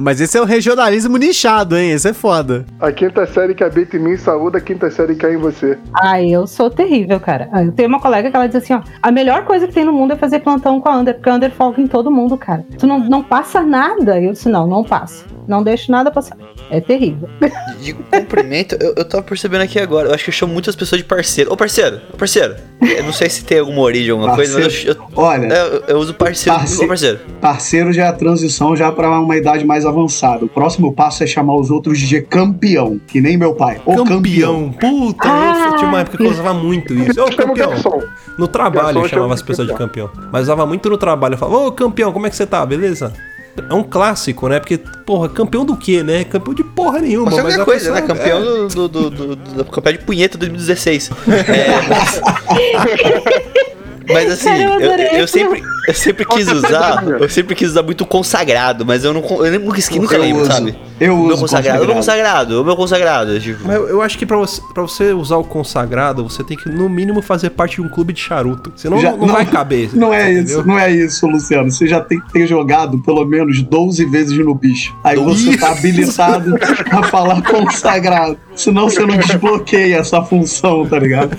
Mas 0.00 0.20
esse 0.20 0.38
é 0.38 0.40
o 0.40 0.44
regionalismo 0.44 1.16
nichado, 1.16 1.76
hein? 1.76 1.90
Esse 1.90 2.10
é 2.10 2.12
foda. 2.12 2.64
A 2.78 2.92
quinta 2.92 3.26
série 3.26 3.52
que 3.52 3.64
habita 3.64 3.96
em 3.96 4.00
mim 4.00 4.16
saúda, 4.16 4.58
a 4.58 4.60
quinta 4.60 4.88
série 4.92 5.14
que 5.14 5.22
cai 5.22 5.34
em 5.34 5.38
você. 5.38 5.76
Ai, 5.92 6.30
eu 6.30 6.46
sou 6.46 6.70
terrível, 6.70 7.18
cara. 7.18 7.48
Ah, 7.52 7.64
Eu 7.64 7.72
tenho 7.72 7.88
uma 7.88 7.98
colega 7.98 8.30
que 8.30 8.36
ela 8.36 8.46
diz 8.46 8.54
assim, 8.54 8.74
ó, 8.74 8.80
a 9.02 9.10
melhor 9.10 9.44
coisa 9.44 9.66
que 9.66 9.74
tem 9.74 9.84
no 9.84 9.92
mundo 9.92 10.12
é 10.12 10.16
fazer 10.16 10.38
plantão 10.38 10.80
com 10.80 10.88
a 10.88 10.98
Under, 10.98 11.14
porque 11.14 11.28
a 11.28 11.34
Under 11.34 11.50
folga 11.50 11.80
em 11.82 11.88
todo 11.88 12.12
mundo, 12.12 12.38
cara. 12.38 12.64
Tu 12.78 12.86
não, 12.86 13.00
não 13.00 13.24
passa 13.24 13.60
nada. 13.60 14.20
Eu 14.20 14.32
disse, 14.32 14.48
não, 14.48 14.68
não 14.68 14.84
passa. 14.84 15.24
Não 15.48 15.64
deixo 15.64 15.90
nada 15.90 16.12
passar. 16.12 16.36
É 16.70 16.80
terrível. 16.80 17.28
De 17.80 17.92
cumprimento, 17.92 18.76
eu, 18.80 18.94
eu 18.96 19.04
tava 19.04 19.22
percebendo 19.22 19.62
aqui 19.62 19.78
agora. 19.78 20.08
Eu 20.08 20.14
acho 20.14 20.24
que 20.24 20.30
eu 20.30 20.34
chamo 20.34 20.52
muitas 20.52 20.74
pessoas 20.76 21.00
de 21.00 21.06
parceiro. 21.06 21.52
Ô, 21.52 21.56
parceiro, 21.56 22.00
ô, 22.12 22.16
parceiro. 22.16 22.56
Eu 22.80 23.02
não 23.04 23.12
sei 23.12 23.28
se 23.30 23.44
tem 23.44 23.58
alguma 23.58 23.80
origem, 23.80 24.10
alguma 24.10 24.34
coisa, 24.34 24.58
mas 24.60 24.84
eu, 24.84 24.92
eu, 24.94 24.96
Olha, 25.16 25.46
eu, 25.52 25.82
eu 25.88 25.98
uso 25.98 26.14
parceiro. 26.14 26.58
Parce- 26.58 26.84
Ô, 26.84 26.88
parceiro. 26.88 27.20
parceiro 27.40 27.92
já 27.92 28.04
é 28.04 28.08
a 28.08 28.12
transição 28.12 28.76
já 28.76 28.90
para 28.92 29.08
uma 29.20 29.36
idade 29.36 29.64
mais 29.64 29.84
avançada. 29.86 30.44
O 30.44 30.48
próximo 30.48 30.92
passo 30.92 31.22
é 31.24 31.26
chamar 31.26 31.54
os 31.56 31.70
outros 31.70 31.98
de 31.98 32.20
campeão, 32.22 33.00
que 33.06 33.20
nem 33.20 33.36
meu 33.36 33.54
pai. 33.54 33.80
Ô 33.86 34.04
campeão. 34.04 34.18
Campeão. 34.18 34.72
Puta, 34.72 35.28
Ah, 35.28 35.68
eu 35.72 35.76
tinha 35.76 35.88
uma 35.88 36.00
época 36.00 36.16
que 36.18 36.24
eu 36.24 36.30
usava 36.30 36.54
muito 36.54 36.94
isso. 36.94 37.20
Ô, 37.20 37.26
Eu 37.26 37.32
chamo 37.32 37.54
campeão. 37.54 38.02
No 38.38 38.46
trabalho 38.48 38.98
eu 38.98 39.08
chamava 39.08 39.08
chama 39.08 39.34
as 39.34 39.42
pessoas 39.42 39.68
de 39.68 39.74
campeão. 39.74 40.10
Mas 40.32 40.42
usava 40.42 40.64
muito 40.66 40.88
no 40.90 40.96
trabalho. 40.98 41.34
Eu 41.34 41.38
falava, 41.38 41.58
ô 41.66 41.72
campeão, 41.72 42.12
como 42.12 42.26
é 42.26 42.30
que 42.30 42.36
você 42.36 42.46
tá? 42.46 42.64
Beleza? 42.64 43.12
É 43.68 43.74
um 43.74 43.82
clássico, 43.82 44.48
né? 44.48 44.58
Porque, 44.60 44.78
porra, 44.78 45.28
campeão 45.28 45.64
do 45.64 45.76
quê, 45.76 46.02
né? 46.02 46.24
Campeão 46.24 46.54
de 46.54 46.64
porra 46.64 47.00
nenhuma. 47.00 47.30
Ser 47.30 47.42
mas 47.42 47.56
qualquer 47.56 47.62
a 47.62 47.64
coisa, 47.64 47.92
né? 47.92 48.02
Campeão 48.02 48.38
é. 48.38 48.42
do, 48.42 48.68
do, 48.68 48.88
do, 48.88 49.10
do, 49.10 49.36
do 49.36 49.64
campeão 49.66 49.92
de 49.92 49.98
punheta 50.00 50.38
2016. 50.38 51.10
É, 51.48 51.88
mas, 51.88 52.20
mas 54.08 54.32
assim, 54.32 54.44
Cara, 54.48 54.62
eu 54.62 54.80
eu, 54.80 54.92
eu 55.18 55.24
isso. 55.24 55.32
sempre, 55.32 55.62
eu 55.88 55.94
sempre 55.94 56.24
quis 56.24 56.48
usar. 56.50 57.04
Eu 57.20 57.28
sempre 57.28 57.54
quis 57.54 57.70
usar 57.70 57.82
muito 57.82 58.04
consagrado, 58.06 58.84
mas 58.86 59.04
eu 59.04 59.12
não. 59.12 59.22
Eu 59.44 59.60
nunca, 59.60 59.78
esque- 59.78 59.98
nunca 59.98 60.16
Eu 60.16 60.20
lembro, 60.22 60.42
uso. 60.42 60.50
sabe? 60.52 60.78
Eu 61.00 61.14
O 61.14 61.18
meu 61.26 61.26
uso 61.34 61.42
consagrado. 61.42 61.82
O 61.82 61.86
meu 61.86 61.94
consagrado. 61.94 62.62
O 62.62 62.64
meu 62.64 62.76
consagrado. 62.76 63.40
Tipo, 63.40 63.66
Mas 63.66 63.76
eu, 63.76 63.88
eu 63.88 64.02
acho 64.02 64.18
que 64.18 64.26
pra 64.26 64.36
você, 64.36 64.60
pra 64.74 64.82
você 64.82 65.12
usar 65.12 65.36
o 65.36 65.44
consagrado, 65.44 66.22
você 66.28 66.42
tem 66.42 66.56
que, 66.56 66.68
no 66.68 66.88
mínimo, 66.88 67.22
fazer 67.22 67.50
parte 67.50 67.76
de 67.76 67.82
um 67.82 67.88
clube 67.88 68.12
de 68.12 68.20
charuto. 68.20 68.72
Senão 68.76 68.98
Já- 68.98 69.12
não, 69.12 69.18
não 69.26 69.34
vai 69.34 69.46
caber. 69.46 69.90
Não 69.94 70.12
é 70.12 70.32
entendeu? 70.32 70.58
isso, 70.60 70.66
não 70.66 70.78
é 70.78 70.90
isso, 70.90 71.26
Luciano. 71.26 71.70
Você 71.70 71.86
já 71.86 72.00
tem 72.00 72.20
que 72.20 72.32
ter 72.32 72.46
jogado 72.46 72.98
pelo 73.02 73.24
menos 73.24 73.62
12 73.62 74.04
vezes 74.06 74.36
no 74.38 74.54
bicho. 74.54 74.94
Aí 75.04 75.16
você 75.16 75.56
tá 75.56 75.70
habilitado 75.72 76.54
a 76.90 77.02
falar 77.04 77.42
consagrado. 77.42 78.36
Senão 78.56 78.88
você 78.90 79.00
não 79.06 79.16
desbloqueia 79.16 79.96
essa 79.98 80.20
função, 80.22 80.84
tá 80.86 80.98
ligado? 80.98 81.36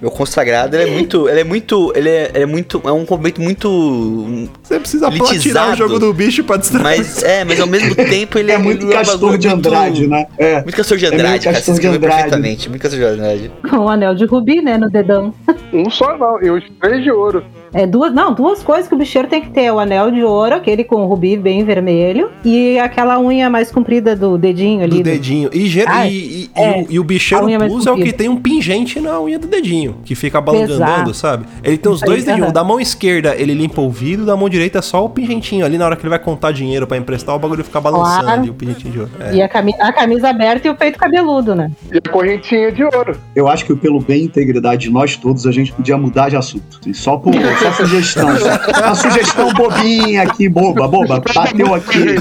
meu 0.00 0.10
consagrado, 0.10 0.76
ele 0.76 0.90
é 0.90 0.92
muito. 0.94 1.28
Ele 1.28 1.40
é 1.40 1.44
muito. 1.44 1.55
Ele 1.94 2.08
é, 2.08 2.30
ele 2.34 2.42
é 2.44 2.46
muito. 2.46 2.80
É 2.84 2.92
um 2.92 3.04
convento 3.04 3.40
muito. 3.40 4.48
Você 4.62 4.78
precisa 4.78 5.10
platinar 5.10 5.72
o 5.72 5.76
jogo 5.76 5.98
do 5.98 6.12
bicho 6.12 6.44
pra 6.44 6.56
distrair. 6.56 6.98
Mas 6.98 7.22
é, 7.22 7.44
mas 7.44 7.60
ao 7.60 7.66
mesmo 7.66 7.94
tempo 7.96 8.38
ele 8.38 8.52
É 8.52 8.58
muito 8.58 8.84
ele 8.84 8.90
um 8.94 8.96
Castor 8.96 9.38
de 9.38 9.48
muito- 9.48 9.68
Andrade, 9.68 10.06
né? 10.06 10.26
É. 10.38 10.62
Muito 10.62 10.76
Castor 10.76 10.98
de 10.98 11.04
É 11.06 11.08
Andrade, 11.08 11.44
cara. 11.44 11.56
Você 11.56 11.62
Castor 11.72 11.80
de 11.80 11.86
Andrade. 11.86 12.14
perfeitamente. 12.14 12.68
Muito 12.68 12.82
Castor 12.82 12.98
de 13.00 13.04
Andrade. 13.06 13.50
Com 13.68 13.76
o 13.78 13.88
anel 13.88 14.14
de 14.14 14.24
rubi, 14.24 14.60
né, 14.62 14.76
no 14.78 14.88
dedão. 14.90 15.32
Um 15.72 15.90
só 15.90 16.16
não, 16.16 16.42
e 16.42 16.50
os 16.50 16.64
três 16.80 17.02
de 17.02 17.10
ouro. 17.10 17.44
É 17.76 17.86
duas, 17.86 18.12
não, 18.14 18.32
duas 18.32 18.62
coisas 18.62 18.88
que 18.88 18.94
o 18.94 18.98
bicheiro 18.98 19.28
tem 19.28 19.42
que 19.42 19.50
ter: 19.50 19.70
o 19.70 19.78
anel 19.78 20.10
de 20.10 20.22
ouro, 20.24 20.54
aquele 20.54 20.82
com 20.82 20.96
o 20.96 21.06
rubi 21.06 21.36
bem 21.36 21.62
vermelho, 21.64 22.30
e 22.44 22.78
aquela 22.78 23.18
unha 23.20 23.50
mais 23.50 23.70
comprida 23.70 24.16
do 24.16 24.38
dedinho 24.38 24.82
ali. 24.82 24.96
do 24.98 25.02
dedinho. 25.02 25.50
E, 25.52 25.66
ger- 25.66 25.86
Ah, 25.88 26.06
e, 26.08 26.14
e- 26.14 26.50
é. 26.54 26.80
e 26.80 26.84
o, 26.84 26.92
e 26.92 26.98
o 27.00 27.04
bicheiro 27.04 27.46
pus 27.68 27.86
é 27.86 27.90
o 27.92 27.96
que 27.96 28.12
tem 28.12 28.28
um 28.30 28.36
pingente 28.36 28.98
na 28.98 29.20
unha 29.20 29.38
do 29.38 29.46
dedinho, 29.46 29.96
que 30.04 30.14
fica 30.14 30.40
balangandando, 30.40 31.10
Exato. 31.10 31.14
sabe? 31.14 31.44
Ele 31.62 31.76
tem 31.76 31.92
os 31.92 32.00
dois 32.00 32.24
dedinhos. 32.24 32.44
aham. 32.46 32.52
Da 32.52 32.64
mão 32.64 32.80
esquerda 32.80 33.34
ele 33.36 33.52
limpa 33.52 33.80
o 33.82 33.90
vidro, 33.90 34.24
da 34.24 34.34
mão 34.36 34.48
direita 34.48 34.80
só 34.80 35.04
o 35.04 35.08
pingentinho. 35.10 35.64
Ali 35.66 35.76
na 35.76 35.84
hora 35.84 35.96
que 35.96 36.02
ele 36.02 36.10
vai 36.10 36.18
contar 36.18 36.52
dinheiro 36.52 36.86
pra 36.86 36.96
emprestar, 36.96 37.34
o 37.36 37.38
bagulho 37.38 37.62
fica 37.62 37.80
balançando 37.80 38.22
Claro. 38.22 38.40
ali, 38.40 38.50
o 38.50 38.54
pingentinho 38.54 38.92
de 38.92 38.98
ouro. 39.00 39.10
É. 39.20 39.34
E 39.34 39.42
a, 39.42 39.48
cami 39.48 39.74
a 39.78 39.92
camisa 39.92 40.28
aberta 40.30 40.66
e 40.66 40.70
o 40.70 40.74
peito 40.74 40.98
cabeludo, 40.98 41.54
né? 41.54 41.70
E 41.92 41.98
a 41.98 42.10
correntinha 42.10 42.72
de 42.72 42.82
ouro. 42.84 43.16
Eu 43.34 43.48
acho 43.48 43.66
que 43.66 43.76
pelo 43.76 44.00
bem 44.00 44.22
e 44.22 44.24
integridade 44.24 44.82
de 44.86 44.90
nós 44.90 45.14
todos, 45.16 45.46
a 45.46 45.52
gente 45.52 45.72
podia 45.72 45.98
mudar 45.98 46.30
de 46.30 46.36
assunto. 46.36 46.78
assim, 46.80 46.94
Só 46.94 47.16
por 47.18 47.32
só 47.72 47.84
sugestão. 47.84 48.28
Uma 48.28 48.94
sugestão 48.94 49.52
bobinha 49.54 50.22
aqui, 50.22 50.48
boba, 50.48 50.86
boba. 50.88 51.22
Bateu 51.34 51.74
aqui. 51.74 52.16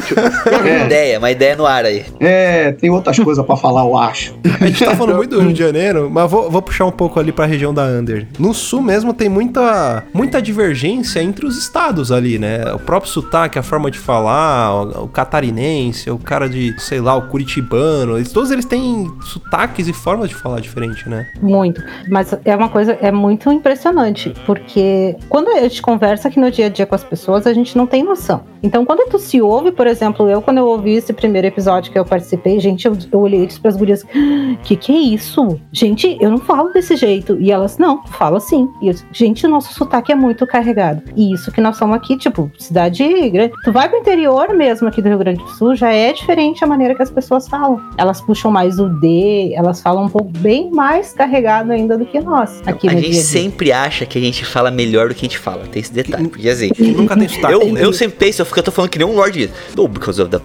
É, 0.66 0.86
Ideia, 0.86 1.20
uma 1.20 1.32
ideia 1.32 1.56
no 1.56 1.66
ar 1.66 1.86
aí. 1.86 2.06
é, 2.20 2.72
tem 2.74 2.90
outras 2.90 3.18
coisas 3.20 3.46
pra 3.46 3.56
falar, 3.56 3.82
eu 3.84 3.98
acho. 3.98 4.34
A 4.60 4.66
gente 4.68 4.84
tá 4.84 4.96
falando 4.96 5.18
muito 5.18 5.32
do 5.36 5.42
Rio 5.42 5.54
de 5.54 5.60
Janeiro, 5.60 6.10
mas 6.12 6.30
vou, 6.30 6.50
vou 6.50 6.62
puxar 6.62 6.86
um 6.86 6.92
pouco 6.92 7.20
ali 7.20 7.32
pra 7.32 7.46
região 7.46 7.74
da 7.74 7.84
Under. 7.84 8.28
No 8.40 8.54
sul 8.54 8.82
mesmo 8.82 9.14
tem 9.14 9.30
muita, 9.30 10.04
muita 10.14 10.42
divergência 10.42 11.22
entre 11.22 11.46
os 11.46 11.58
estados 11.58 12.12
ali, 12.12 12.38
né? 12.40 12.74
O 12.74 12.80
próprio 12.80 13.12
sotaque, 13.12 13.58
a 13.60 13.64
forma 13.64 13.90
de 13.92 13.98
falar, 14.00 14.74
o, 14.74 15.04
o 15.06 15.08
catarinense, 15.08 16.10
o 16.10 16.18
cara 16.18 16.48
de, 16.50 16.74
sei 16.80 17.00
lá, 17.00 17.16
o 17.16 17.24
curitibano. 17.24 18.18
Eles, 18.18 18.32
todos 18.32 18.52
eles 18.52 18.66
têm 18.66 19.12
sotaques 19.24 19.88
e 19.88 19.94
formas 19.94 20.30
de 20.30 20.36
falar 20.36 20.60
diferente, 20.60 21.08
né? 21.10 21.28
Muito. 21.42 21.82
Mas 22.10 22.34
é 22.46 22.56
uma 22.56 22.70
coisa, 22.70 22.98
é 23.02 23.12
muito 23.12 23.52
impressionante, 23.52 24.34
porque 24.46 25.16
quando 25.36 25.50
a 25.50 25.60
gente 25.60 25.82
conversa 25.82 26.30
aqui 26.30 26.40
no 26.40 26.50
dia 26.50 26.68
a 26.68 26.70
dia 26.70 26.86
com 26.86 26.96
as 26.96 27.04
pessoas, 27.04 27.46
a 27.46 27.52
gente 27.52 27.78
não 27.78 27.86
tem 27.86 28.02
noção. 28.02 28.46
Então, 28.64 28.86
quando 28.86 29.10
tu 29.10 29.20
se 29.20 29.42
ouve, 29.42 29.70
por 29.70 29.86
exemplo, 29.86 30.30
eu, 30.30 30.42
quando 30.42 30.60
eu 30.60 30.66
ouvi 30.66 30.94
esse 30.94 31.12
primeiro 31.12 31.46
episódio 31.46 31.92
que 31.92 32.00
eu 32.00 32.06
participei, 32.06 32.58
gente, 32.58 32.88
eu, 32.88 32.98
eu 33.12 33.20
olhei 33.20 33.44
isso 33.44 33.60
pras 33.60 33.76
gurias, 33.76 34.06
"Ah, 34.16 34.56
que 34.64 34.78
que 34.78 34.94
é 34.94 34.98
isso? 34.98 35.60
Gente, 35.74 36.18
eu 36.22 36.32
não 36.32 36.38
falo 36.38 36.72
desse 36.72 36.96
jeito. 36.96 37.38
E 37.38 37.52
elas, 37.52 37.78
não, 37.78 38.02
fala 38.08 38.38
assim. 38.38 38.70
E 38.82 38.88
eu, 38.88 38.96
gente, 39.12 39.46
o 39.46 39.50
nosso 39.50 39.74
sotaque 39.74 40.10
é 40.10 40.16
muito 40.16 40.48
carregado. 40.48 41.04
E 41.18 41.34
isso 41.34 41.52
que 41.52 41.60
nós 41.60 41.76
somos 41.76 41.98
aqui, 41.98 42.18
tipo, 42.18 42.50
cidade 42.58 43.04
grande. 43.30 43.54
Tu 43.66 43.74
vai 43.74 43.90
pro 43.90 44.00
interior 44.00 44.54
mesmo 44.54 44.88
aqui 44.88 45.02
do 45.02 45.10
Rio 45.10 45.18
Grande 45.18 45.44
do 45.44 45.50
Sul, 45.50 45.76
já 45.76 45.92
é 45.92 46.14
diferente 46.14 46.64
a 46.64 46.68
maneira 46.68 46.96
que 46.96 47.04
as 47.04 47.12
pessoas 47.12 47.46
falam. 47.50 47.82
Elas 47.98 48.22
puxam 48.22 48.50
mais 48.50 48.80
o 48.80 48.88
D, 48.88 49.52
elas 49.54 49.82
falam 49.82 50.06
um 50.06 50.10
pouco 50.10 50.32
bem 50.38 50.72
mais 50.72 51.12
carregado 51.12 51.74
ainda 51.74 51.98
do 51.98 52.06
que 52.06 52.22
nós 52.22 52.66
aqui 52.66 52.88
a 52.88 52.92
gente 52.92 53.02
dia 53.02 53.10
a 53.10 53.14
dia. 53.14 53.22
sempre 53.22 53.74
acha 53.74 54.06
que 54.06 54.18
a 54.18 54.22
gente 54.22 54.46
fala 54.46 54.72
melhor 54.72 55.10
do 55.10 55.15
que 55.16 55.26
a 55.26 55.30
gente 55.30 55.40
fala. 55.40 55.66
Tem 55.68 55.82
esse 55.82 55.92
detalhe. 55.94 56.28
Porque 56.28 56.48
assim, 56.48 56.70
Nunca 56.78 57.16
tem 57.18 57.28
sotaque. 57.28 57.54
eu, 57.54 57.78
eu 57.78 57.94
sempre 57.94 58.18
penso, 58.18 58.42
eu, 58.42 58.46
fico, 58.46 58.60
eu 58.60 58.64
tô 58.64 58.72
falando 58.72 58.92
que 58.92 59.00
nem 59.00 59.08
um 59.08 59.16
Lorde. 59.16 59.50
No, 59.76 59.88
because 59.88 60.22
of 60.22 60.30
the. 60.30 60.38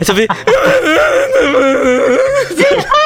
Aí 0.00 0.04
você 0.04 0.12
vê. 0.12 0.26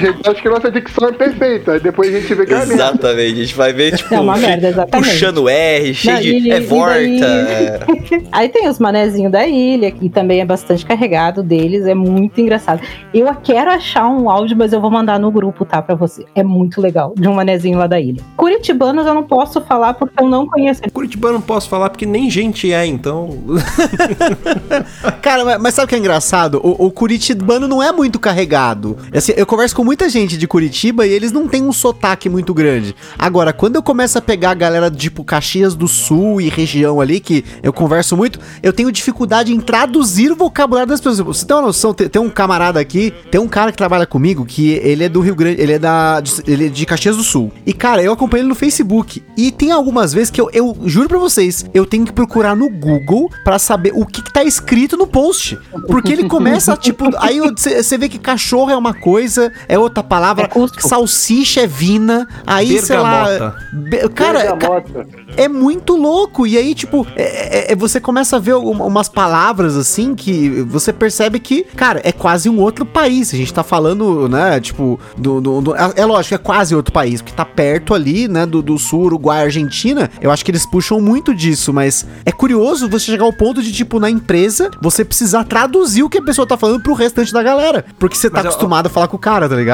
Gente, 0.00 0.28
acho 0.28 0.42
que 0.42 0.48
nossa 0.48 0.70
dicção 0.70 1.08
é 1.08 1.12
perfeita. 1.12 1.78
Depois 1.80 2.14
a 2.14 2.18
gente 2.20 2.34
vê 2.34 2.46
que 2.46 2.54
é. 2.54 2.62
Exatamente, 2.62 3.32
a 3.32 3.44
gente 3.44 3.54
vai 3.54 3.72
ver, 3.72 3.96
tipo, 3.96 4.14
É 4.14 4.20
merda, 4.22 4.68
exatamente. 4.68 5.08
puxando 5.10 5.48
R, 5.48 5.94
cheio 5.94 6.14
Não, 6.14 6.22
de. 6.22 6.28
e- 6.48 6.50
é 6.50 6.60
vorta. 6.60 6.94
daí- 7.00 8.26
Aí 8.32 8.48
tem 8.48 8.68
os 8.68 8.78
manezinhos 8.78 9.30
da 9.32 9.46
ilha, 9.46 9.90
que 9.90 10.08
também 10.08 10.40
é 10.40 10.44
bastante 10.44 10.84
carregado 10.86 11.42
deles, 11.42 11.86
é 11.86 11.94
muito 11.94 12.40
engraçado. 12.40 12.80
Eu 13.12 13.26
quero 13.42 13.70
achar 13.70 14.08
um 14.08 14.30
áudio, 14.30 14.56
mas 14.56 14.72
eu 14.72 14.80
vou 14.80 14.90
mandar 14.90 15.18
no 15.20 15.30
grupo, 15.30 15.64
tá, 15.64 15.80
pra 15.82 15.94
você. 15.94 16.24
É 16.34 16.42
muito 16.42 16.80
legal, 16.80 17.14
de 17.16 17.28
um 17.28 17.34
manezinho 17.34 17.78
lá 17.78 17.86
da 17.86 18.00
ilha. 18.00 18.22
Curitibanos 18.36 19.06
eu 19.06 19.14
não 19.14 19.22
posso 19.24 19.60
falar 19.60 19.94
porque 19.94 20.22
eu 20.22 20.28
não 20.28 20.46
conheço. 20.46 20.80
Curitibano 20.92 21.34
não 21.34 21.40
posso 21.40 21.68
falar 21.68 21.90
porque 21.90 22.06
nem 22.06 22.30
gente 22.30 22.72
é, 22.72 22.86
então. 22.86 23.30
Cara, 25.22 25.44
mas, 25.44 25.60
mas 25.60 25.74
sabe 25.74 25.86
o 25.86 25.88
que 25.88 25.94
é 25.94 25.98
engraçado? 25.98 26.60
O, 26.62 26.86
o 26.86 26.90
curitibano 26.90 27.66
não 27.68 27.82
é 27.82 27.92
muito 27.92 28.18
carregado. 28.18 28.96
Assim, 29.14 29.32
eu 29.36 29.46
converso 29.46 29.74
com 29.76 29.84
muita 29.90 30.08
gente 30.08 30.36
de 30.36 30.46
Curitiba 30.46 31.04
e 31.04 31.10
eles 31.10 31.32
não 31.32 31.48
têm 31.48 31.64
um 31.64 31.72
sotaque 31.72 32.28
muito 32.28 32.54
grande. 32.54 32.94
Agora, 33.18 33.52
quando 33.52 33.74
eu 33.74 33.82
começo 33.82 34.16
a 34.16 34.22
pegar 34.22 34.52
a 34.52 34.54
galera 34.54 34.88
tipo 34.88 35.24
Caxias 35.24 35.74
do 35.74 35.88
Sul 35.88 36.40
e 36.40 36.48
região 36.48 37.00
ali, 37.00 37.18
que 37.18 37.44
eu 37.60 37.72
converso 37.72 38.16
muito, 38.16 38.38
eu 38.62 38.72
tenho 38.72 38.92
dificuldade 38.92 39.52
em 39.52 39.58
traduzir 39.58 40.30
o 40.30 40.36
vocabulário 40.36 40.88
das 40.88 41.00
pessoas. 41.00 41.18
Você 41.18 41.44
tem 41.44 41.56
uma 41.56 41.66
noção? 41.66 41.92
Tem, 41.92 42.08
tem 42.08 42.22
um 42.22 42.30
camarada 42.30 42.78
aqui, 42.78 43.12
tem 43.32 43.40
um 43.40 43.48
cara 43.48 43.72
que 43.72 43.78
trabalha 43.78 44.06
comigo 44.06 44.44
que 44.46 44.74
ele 44.74 45.02
é 45.02 45.08
do 45.08 45.20
Rio 45.20 45.34
Grande, 45.34 45.60
ele 45.60 45.72
é 45.72 45.78
da 45.80 46.20
de, 46.20 46.34
ele 46.46 46.66
é 46.66 46.68
de 46.68 46.86
Caxias 46.86 47.16
do 47.16 47.24
Sul. 47.24 47.50
E 47.66 47.72
cara, 47.72 48.00
eu 48.00 48.12
acompanho 48.12 48.42
ele 48.42 48.48
no 48.48 48.54
Facebook. 48.54 49.20
E 49.36 49.50
tem 49.50 49.72
algumas 49.72 50.12
vezes 50.12 50.30
que 50.30 50.40
eu, 50.40 50.48
eu 50.52 50.76
juro 50.84 51.08
pra 51.08 51.18
vocês, 51.18 51.66
eu 51.74 51.84
tenho 51.84 52.04
que 52.04 52.12
procurar 52.12 52.54
no 52.54 52.70
Google 52.70 53.28
pra 53.42 53.58
saber 53.58 53.90
o 53.92 54.06
que, 54.06 54.22
que 54.22 54.32
tá 54.32 54.44
escrito 54.44 54.96
no 54.96 55.08
post. 55.08 55.58
Porque 55.88 56.12
ele 56.12 56.28
começa, 56.28 56.76
tipo, 56.76 57.06
aí 57.18 57.40
você 57.40 57.98
vê 57.98 58.08
que 58.08 58.20
cachorro 58.20 58.70
é 58.70 58.76
uma 58.76 58.94
coisa, 58.94 59.52
é 59.66 59.79
outra 59.80 60.02
palavra, 60.02 60.44
É 60.44 60.80
salsicha 60.80 61.62
é 61.62 61.66
vina, 61.66 62.26
aí, 62.46 62.80
sei 62.80 62.96
lá. 62.98 63.24
Bergamota. 63.24 63.56
be- 63.72 64.08
Cara, 64.10 64.44
ca- 64.44 64.56
Bergamota. 64.56 65.06
é 65.36 65.48
muito 65.48 65.96
louco. 65.96 66.46
E 66.46 66.56
aí, 66.56 66.74
tipo, 66.74 67.06
é- 67.16 67.68
é- 67.70 67.72
é- 67.72 67.76
você 67.76 68.00
começa 68.00 68.36
a 68.36 68.38
ver 68.38 68.54
um- 68.56 68.82
umas 68.86 69.08
palavras 69.08 69.76
assim 69.76 70.14
que 70.14 70.48
você 70.62 70.92
percebe 70.92 71.38
que, 71.38 71.62
cara, 71.64 72.00
é 72.04 72.12
quase 72.12 72.48
um 72.48 72.58
outro 72.60 72.84
país. 72.84 73.32
A 73.32 73.36
gente 73.36 73.52
tá 73.52 73.62
falando, 73.62 74.28
né, 74.28 74.60
tipo, 74.60 74.98
do. 75.16 75.40
do- 75.40 75.60
do- 75.60 75.74
é 75.76 75.92
é 75.96 76.04
lógico, 76.06 76.34
é 76.34 76.38
quase 76.38 76.74
outro 76.74 76.92
país, 76.92 77.20
porque 77.20 77.34
tá 77.36 77.44
perto 77.44 77.94
ali, 77.94 78.26
né, 78.28 78.46
do, 78.46 78.62
do 78.62 78.78
sul, 78.78 79.02
Uruguai, 79.04 79.42
Argentina. 79.44 80.10
Eu 80.20 80.30
acho 80.30 80.44
que 80.44 80.50
eles 80.50 80.64
puxam 80.66 81.00
muito 81.00 81.34
disso, 81.34 81.72
mas 81.72 82.06
é 82.24 82.32
curioso 82.32 82.88
você 82.88 83.06
chegar 83.06 83.24
ao 83.24 83.32
ponto 83.32 83.62
de, 83.62 83.72
tipo, 83.72 83.98
na 84.00 84.08
empresa, 84.10 84.70
você 84.80 85.04
precisar 85.04 85.44
traduzir 85.44 86.02
o 86.02 86.08
que 86.10 86.18
a 86.18 86.22
pessoa 86.22 86.46
tá 86.46 86.56
falando 86.56 86.82
pro 86.82 86.94
restante 86.94 87.32
da 87.32 87.42
galera. 87.42 87.84
Porque 87.98 88.16
você 88.16 88.28
tá 88.28 88.36
Mas 88.38 88.44
eu- 88.44 88.50
acostumado 88.50 88.86
a 88.86 88.90
falar 88.90 89.08
com 89.08 89.16
o 89.16 89.18
cara, 89.18 89.48
tá 89.48 89.56
ligado? 89.56 89.69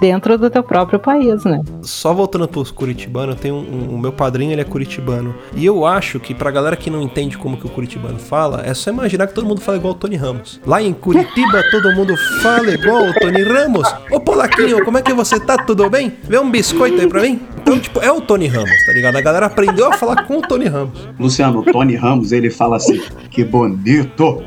Dentro 0.00 0.38
do 0.38 0.48
teu 0.48 0.62
próprio 0.62 1.00
país, 1.00 1.42
né? 1.44 1.60
Só 1.82 2.14
voltando 2.14 2.46
pros 2.46 2.70
curitibanos, 2.70 3.34
eu 3.34 3.40
tenho 3.40 3.54
um, 3.56 3.58
um- 3.90 3.94
o 3.96 3.98
meu 3.98 4.12
padrinho, 4.12 4.52
ele 4.52 4.60
é 4.60 4.64
curitibano. 4.64 5.34
E 5.56 5.66
eu 5.66 5.84
acho 5.84 6.20
que 6.20 6.32
pra 6.32 6.52
galera 6.52 6.76
que 6.76 6.88
não 6.88 7.02
entende 7.02 7.36
como 7.36 7.56
que 7.56 7.66
o 7.66 7.68
curitibano 7.68 8.16
fala, 8.16 8.62
é 8.64 8.72
só 8.74 8.90
imaginar 8.90 9.26
que 9.26 9.34
todo 9.34 9.44
mundo 9.44 9.60
fala 9.60 9.76
igual 9.76 9.94
o 9.94 9.96
Tony 9.96 10.14
Ramos. 10.14 10.60
Lá 10.64 10.80
em 10.80 10.92
Curitiba, 10.92 11.64
todo 11.72 11.92
mundo 11.96 12.14
fala 12.40 12.70
igual 12.70 13.08
o 13.08 13.14
Tony 13.14 13.42
Ramos. 13.42 13.92
Ô, 14.12 14.20
Polaquinho, 14.20 14.84
como 14.84 14.98
é 14.98 15.02
que 15.02 15.12
você 15.12 15.40
tá? 15.40 15.56
Tudo 15.64 15.90
bem? 15.90 16.12
Vê 16.22 16.38
um 16.38 16.48
biscoito 16.48 17.00
aí 17.00 17.08
pra 17.08 17.22
mim? 17.22 17.40
Então, 17.60 17.76
tipo, 17.80 17.98
é 18.00 18.12
o 18.12 18.20
Tony 18.20 18.46
Ramos, 18.46 18.70
tá 18.86 18.92
ligado? 18.92 19.16
A 19.16 19.20
galera 19.20 19.46
aprendeu 19.46 19.88
a 19.92 19.94
falar 19.94 20.22
com 20.26 20.38
o 20.38 20.42
Tony 20.42 20.66
Ramos. 20.66 21.08
Luciano, 21.18 21.58
o 21.58 21.64
Tony 21.64 21.96
Ramos, 21.96 22.30
ele 22.30 22.50
fala 22.50 22.76
assim: 22.76 23.02
que 23.32 23.42
bonito, 23.42 24.44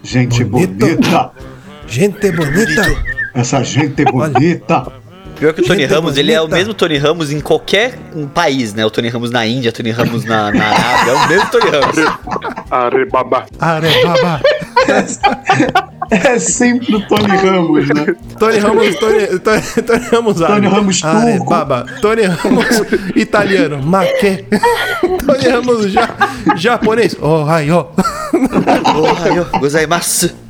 gente 0.00 0.44
Bonito. 0.44 0.78
bonita, 0.86 1.32
Gente 1.88 2.30
bonita. 2.30 3.15
Essa 3.36 3.62
gente 3.62 4.04
bonita. 4.04 4.86
Pior 5.38 5.52
que 5.52 5.60
o 5.60 5.64
Tony 5.64 5.82
Gente 5.82 5.92
Ramos, 5.92 6.16
ele 6.16 6.32
é 6.32 6.40
o 6.40 6.48
mesmo 6.48 6.72
Tony 6.72 6.96
Ramos 6.96 7.30
em 7.30 7.40
qualquer 7.40 7.98
país, 8.32 8.72
né? 8.72 8.86
O 8.86 8.90
Tony 8.90 9.08
Ramos 9.08 9.30
na 9.30 9.46
Índia, 9.46 9.68
o 9.68 9.72
Tony 9.72 9.90
Ramos 9.90 10.24
na, 10.24 10.50
na 10.50 10.64
Arábia, 10.64 11.10
é 11.10 11.14
o 11.14 11.28
mesmo 11.28 11.50
Tony 11.50 11.70
Ramos. 11.70 11.96
Arebaba. 12.70 13.46
Arebaba. 13.60 14.40
É 16.10 16.38
sempre 16.38 16.94
o 16.94 17.06
Tony 17.06 17.36
Ramos, 17.36 17.88
né? 17.88 18.14
Tony 18.38 18.58
Ramos, 18.58 18.96
Tony, 18.96 19.38
Tony, 19.40 19.62
Tony 19.86 20.06
Ramos 20.10 20.42
árabe. 20.42 20.60
Tony 20.60 20.74
Ramos 20.74 21.00
turco. 21.00 21.16
Arebaba. 21.16 21.86
Tony 22.00 22.22
Ramos 22.22 22.66
italiano. 23.14 23.82
Maque. 23.82 24.46
Tony 25.26 25.48
Ramos 25.48 25.92
ja, 25.92 26.08
japonês. 26.56 27.16
Oh, 27.20 27.44
ai, 27.46 27.70
oh. 27.70 27.88
Ohio, 28.96 29.46
gozaimasu. 29.58 30.45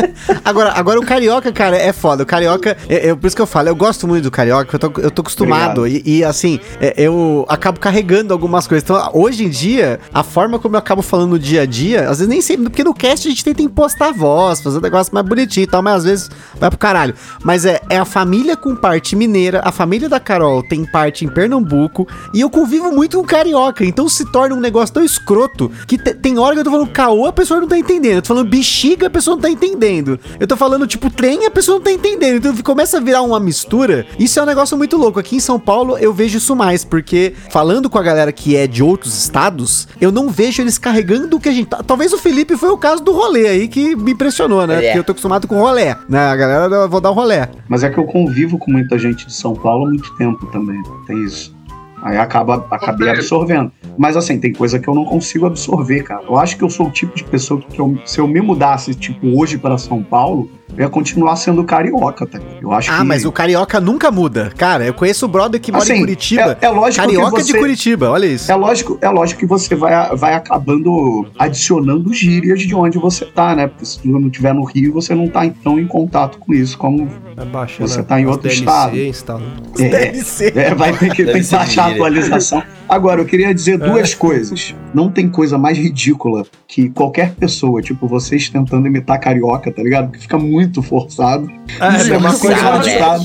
Agora, 0.44 0.72
agora 0.74 0.98
o 0.98 1.04
carioca, 1.04 1.52
cara, 1.52 1.76
é 1.76 1.92
foda. 1.92 2.22
O 2.22 2.26
carioca, 2.26 2.76
é, 2.88 3.08
é 3.08 3.14
por 3.14 3.26
isso 3.26 3.36
que 3.36 3.42
eu 3.42 3.46
falo, 3.46 3.68
eu 3.68 3.76
gosto 3.76 4.06
muito 4.08 4.24
do 4.24 4.30
carioca, 4.30 4.74
eu 4.74 4.78
tô, 4.78 5.00
eu 5.00 5.10
tô 5.10 5.22
acostumado. 5.22 5.86
E, 5.86 6.02
e, 6.04 6.24
assim, 6.24 6.58
é, 6.80 6.94
eu 6.96 7.44
acabo 7.48 7.78
carregando 7.78 8.32
algumas 8.32 8.66
coisas. 8.66 8.82
Então, 8.84 9.10
hoje 9.14 9.44
em 9.44 9.48
dia, 9.48 10.00
a 10.12 10.22
forma 10.22 10.58
como 10.58 10.74
eu 10.74 10.78
acabo 10.78 11.02
falando 11.02 11.30
no 11.30 11.38
dia 11.38 11.62
a 11.62 11.66
dia, 11.66 12.02
às 12.02 12.18
vezes 12.18 12.28
nem 12.28 12.40
sempre, 12.40 12.64
porque 12.64 12.82
no 12.84 12.94
cast 12.94 13.26
a 13.26 13.30
gente 13.30 13.44
tenta 13.44 13.62
impostar 13.62 14.08
a 14.08 14.12
voz, 14.12 14.60
fazer 14.60 14.78
um 14.78 14.80
negócio 14.80 15.12
mais 15.14 15.26
bonitinho 15.26 15.64
e 15.64 15.66
tal, 15.66 15.82
mas 15.82 15.96
às 15.96 16.04
vezes 16.04 16.30
vai 16.58 16.70
pro 16.70 16.78
caralho. 16.78 17.14
Mas 17.44 17.64
é, 17.64 17.80
é 17.88 17.98
a 17.98 18.04
família 18.04 18.56
com 18.56 18.74
parte 18.74 19.14
mineira, 19.16 19.60
a 19.64 19.72
família 19.72 20.08
da 20.08 20.20
Carol 20.20 20.62
tem 20.62 20.84
parte 20.84 21.24
em 21.24 21.28
Pernambuco, 21.28 22.06
e 22.34 22.40
eu 22.40 22.50
convivo 22.50 22.90
muito 22.92 23.18
com 23.18 23.24
carioca, 23.24 23.84
então 23.84 24.08
se 24.08 24.30
torna 24.32 24.54
um 24.54 24.60
negócio 24.60 24.94
tão 24.94 25.04
escroto 25.04 25.70
que 25.86 25.96
te- 25.98 26.14
tem 26.14 26.38
hora 26.38 26.54
que 26.54 26.60
eu 26.60 26.64
tô 26.64 26.70
falando 26.70 26.88
caô, 26.90 27.26
a 27.26 27.32
pessoa 27.32 27.60
não 27.60 27.68
tá 27.68 27.78
entendendo. 27.78 28.16
Eu 28.16 28.22
tô 28.22 28.28
falando 28.28 28.48
bexiga, 28.48 29.06
a 29.06 29.10
pessoa 29.10 29.36
não 29.36 29.42
tá 29.42 29.50
entendendo. 29.50 29.89
Eu 30.38 30.46
tô 30.46 30.56
falando, 30.56 30.86
tipo, 30.86 31.10
trem, 31.10 31.46
a 31.46 31.50
pessoa 31.50 31.78
não 31.78 31.84
tá 31.84 31.90
entendendo. 31.90 32.36
Então 32.36 32.56
começa 32.62 32.98
a 32.98 33.00
virar 33.00 33.22
uma 33.22 33.40
mistura. 33.40 34.06
Isso 34.18 34.38
é 34.38 34.42
um 34.42 34.46
negócio 34.46 34.76
muito 34.76 34.96
louco. 34.96 35.18
Aqui 35.18 35.36
em 35.36 35.40
São 35.40 35.58
Paulo 35.58 35.98
eu 35.98 36.12
vejo 36.12 36.38
isso 36.38 36.54
mais, 36.54 36.84
porque 36.84 37.34
falando 37.50 37.90
com 37.90 37.98
a 37.98 38.02
galera 38.02 38.32
que 38.32 38.56
é 38.56 38.66
de 38.66 38.82
outros 38.82 39.16
estados, 39.18 39.88
eu 40.00 40.12
não 40.12 40.28
vejo 40.28 40.62
eles 40.62 40.78
carregando 40.78 41.36
o 41.36 41.40
que 41.40 41.48
a 41.48 41.52
gente 41.52 41.68
tá. 41.68 41.82
Talvez 41.82 42.12
o 42.12 42.18
Felipe 42.18 42.56
foi 42.56 42.70
o 42.70 42.78
caso 42.78 43.02
do 43.02 43.12
rolê 43.12 43.48
aí 43.48 43.68
que 43.68 43.96
me 43.96 44.12
impressionou, 44.12 44.66
né? 44.66 44.74
É. 44.74 44.80
Porque 44.82 44.98
eu 44.98 45.04
tô 45.04 45.12
acostumado 45.12 45.48
com 45.48 45.56
rolé. 45.56 45.96
Né? 46.08 46.18
A 46.18 46.36
galera, 46.36 46.74
eu 46.74 46.88
vou 46.88 47.00
dar 47.00 47.10
um 47.10 47.14
rolé. 47.14 47.50
Mas 47.68 47.82
é 47.82 47.90
que 47.90 47.98
eu 47.98 48.04
convivo 48.04 48.58
com 48.58 48.70
muita 48.70 48.98
gente 48.98 49.26
de 49.26 49.34
São 49.34 49.54
Paulo 49.54 49.86
há 49.86 49.88
muito 49.88 50.14
tempo 50.16 50.46
também. 50.46 50.80
Tem 51.06 51.24
isso. 51.24 51.59
Aí 52.02 52.16
acaba, 52.16 52.66
acabei 52.70 53.08
absorvendo. 53.10 53.70
Mas 53.98 54.16
assim, 54.16 54.38
tem 54.38 54.52
coisa 54.52 54.78
que 54.78 54.88
eu 54.88 54.94
não 54.94 55.04
consigo 55.04 55.46
absorver, 55.46 56.02
cara. 56.02 56.22
Eu 56.28 56.36
acho 56.36 56.56
que 56.56 56.64
eu 56.64 56.70
sou 56.70 56.86
o 56.86 56.90
tipo 56.90 57.14
de 57.14 57.24
pessoa 57.24 57.60
que 57.60 57.80
eu- 57.80 57.98
se 58.06 58.18
eu 58.20 58.26
me 58.26 58.40
mudasse, 58.40 58.94
tipo, 58.94 59.26
hoje 59.38 59.58
para 59.58 59.76
São 59.76 60.02
Paulo, 60.02 60.50
eu 60.76 60.84
ia 60.84 60.88
continuar 60.88 61.36
sendo 61.36 61.62
carioca, 61.64 62.26
tá? 62.26 62.38
Eu 62.60 62.72
acho 62.72 62.90
Ah, 62.90 62.98
que. 62.98 63.04
mas 63.04 63.24
o 63.24 63.32
carioca 63.32 63.80
nunca 63.80 64.10
muda. 64.10 64.52
Cara, 64.56 64.84
eu 64.84 64.94
conheço 64.94 65.26
o 65.26 65.28
brother 65.28 65.60
que 65.60 65.70
mora 65.72 65.84
em 65.84 65.92
Assim, 65.92 66.00
Curitiba. 66.00 66.58
é- 66.60 66.66
é 66.66 66.68
lógico 66.68 67.06
que 67.06 67.14
carioca 67.14 67.42
de 67.42 67.52
você- 67.52 67.58
Curitiba, 67.58 68.10
olha 68.10 68.26
isso. 68.26 68.50
É 68.50 68.54
lógico, 68.54 68.98
é 69.00 69.08
lógico 69.08 69.40
que 69.40 69.46
você 69.46 69.74
vai, 69.74 70.14
vai 70.16 70.34
acabando 70.34 71.26
adicionando 71.38 72.12
gírias 72.14 72.60
de 72.60 72.74
onde 72.74 72.98
você 72.98 73.24
tá, 73.24 73.54
né? 73.54 73.66
Porque 73.66 73.84
se 73.84 73.98
tu 73.98 74.08
não 74.08 74.26
estiver 74.28 74.54
no 74.54 74.64
Rio, 74.64 74.92
você 74.92 75.14
não 75.14 75.28
tá 75.28 75.44
então 75.44 75.78
em 75.78 75.86
contato 75.86 76.38
com 76.38 76.52
isso, 76.54 76.76
como 76.78 77.08
baixando 77.52 77.88
Você 77.88 78.02
tá 78.02 78.20
em 78.20 78.26
outro 78.26 78.42
DLC, 78.48 78.60
estado. 78.60 78.96
instalando. 78.98 79.46
é, 79.78 79.88
Deve 79.88 80.18
ser. 80.22 80.56
É, 80.56 80.74
vai 80.74 80.92
ter 80.96 81.10
que, 81.14 81.24
que 81.24 81.42
baixar 81.50 81.84
a 81.84 81.88
atualização. 81.92 82.62
Agora, 82.90 83.20
eu 83.20 83.24
queria 83.24 83.54
dizer 83.54 83.78
duas 83.78 84.14
coisas. 84.14 84.74
Não 84.92 85.08
tem 85.08 85.28
coisa 85.28 85.56
mais 85.56 85.78
ridícula 85.78 86.44
que 86.66 86.90
qualquer 86.90 87.32
pessoa, 87.34 87.80
tipo 87.80 88.08
vocês 88.08 88.48
tentando 88.48 88.84
imitar 88.88 89.20
carioca, 89.20 89.70
tá 89.70 89.80
ligado? 89.80 90.10
Que 90.10 90.18
fica 90.18 90.36
muito 90.36 90.82
forçado. 90.82 91.48
É, 91.80 91.96
Isso 91.96 92.12
é 92.12 92.18
uma 92.18 92.34
coisa. 92.36 92.56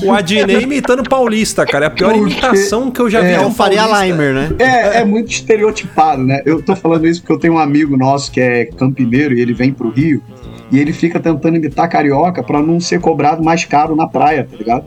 O 0.06 0.12
Adnei 0.12 0.60
imitando 0.62 1.02
paulista, 1.08 1.66
cara. 1.66 1.86
É 1.86 1.88
a 1.88 1.90
pior 1.90 2.12
Porque- 2.12 2.30
imitação 2.32 2.90
que 2.92 3.00
eu 3.00 3.10
já 3.10 3.20
vi. 3.20 3.32
É 3.32 3.40
um 3.40 3.50
Faria. 3.52 3.84
Limer, 4.04 4.32
né? 4.32 4.48
É, 4.58 4.98
é 5.00 5.04
muito 5.04 5.30
estereotipado, 5.32 6.22
né? 6.22 6.42
Eu 6.46 6.62
tô 6.62 6.76
falando 6.76 7.06
isso 7.06 7.20
porque 7.20 7.32
eu 7.32 7.38
tenho 7.38 7.54
um 7.54 7.58
amigo 7.58 7.96
nosso 7.96 8.30
que 8.30 8.40
é 8.40 8.66
campineiro 8.66 9.34
e 9.34 9.40
ele 9.40 9.52
vem 9.52 9.72
pro 9.72 9.90
Rio 9.90 10.22
e 10.70 10.78
ele 10.78 10.92
fica 10.92 11.18
tentando 11.20 11.56
imitar 11.56 11.88
carioca 11.88 12.42
pra 12.42 12.62
não 12.62 12.78
ser 12.80 13.00
cobrado 13.00 13.42
mais 13.42 13.64
caro 13.64 13.94
na 13.96 14.06
praia, 14.06 14.46
tá 14.50 14.56
ligado? 14.56 14.84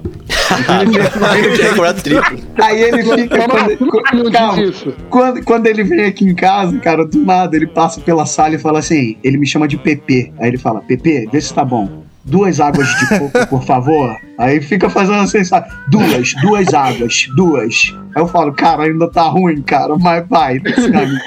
Então 0.59 0.81
ele 0.81 1.55
fica- 1.55 1.95
ele. 2.05 2.43
Aí 2.62 2.81
ele 2.81 3.03
fica. 3.03 3.38
Quando, 3.48 4.31
calma, 4.31 4.68
isso. 4.69 4.93
quando, 5.09 5.43
quando 5.43 5.67
ele 5.67 5.83
vem 5.83 6.05
aqui 6.05 6.25
em 6.25 6.35
casa, 6.35 6.77
cara, 6.79 7.05
do 7.05 7.19
nada, 7.19 7.55
ele 7.55 7.67
passa 7.67 7.99
pela 8.01 8.25
sala 8.25 8.55
e 8.55 8.59
fala 8.59 8.79
assim: 8.79 9.17
ele 9.23 9.38
me 9.38 9.45
chama 9.45 9.67
de 9.67 9.77
PP. 9.77 10.33
Aí 10.39 10.49
ele 10.49 10.57
fala: 10.57 10.81
PP, 10.81 11.29
vê 11.31 11.41
se 11.41 11.53
tá 11.53 11.63
bom. 11.63 12.03
Duas 12.25 12.59
águas 12.59 12.88
de 12.88 13.19
coco, 13.19 13.47
por 13.47 13.63
favor. 13.63 14.15
Aí 14.38 14.61
fica 14.61 14.89
fazendo 14.89 15.19
assim, 15.19 15.43
sabe? 15.43 15.67
Duas, 15.89 16.33
duas 16.41 16.73
águas, 16.73 17.27
duas. 17.35 17.95
Aí 18.15 18.21
eu 18.21 18.27
falo, 18.27 18.53
cara, 18.53 18.83
ainda 18.83 19.09
tá 19.09 19.23
ruim, 19.23 19.61
cara, 19.61 19.97
mas 19.97 20.27
vai, 20.27 20.59
sabe? 20.59 21.17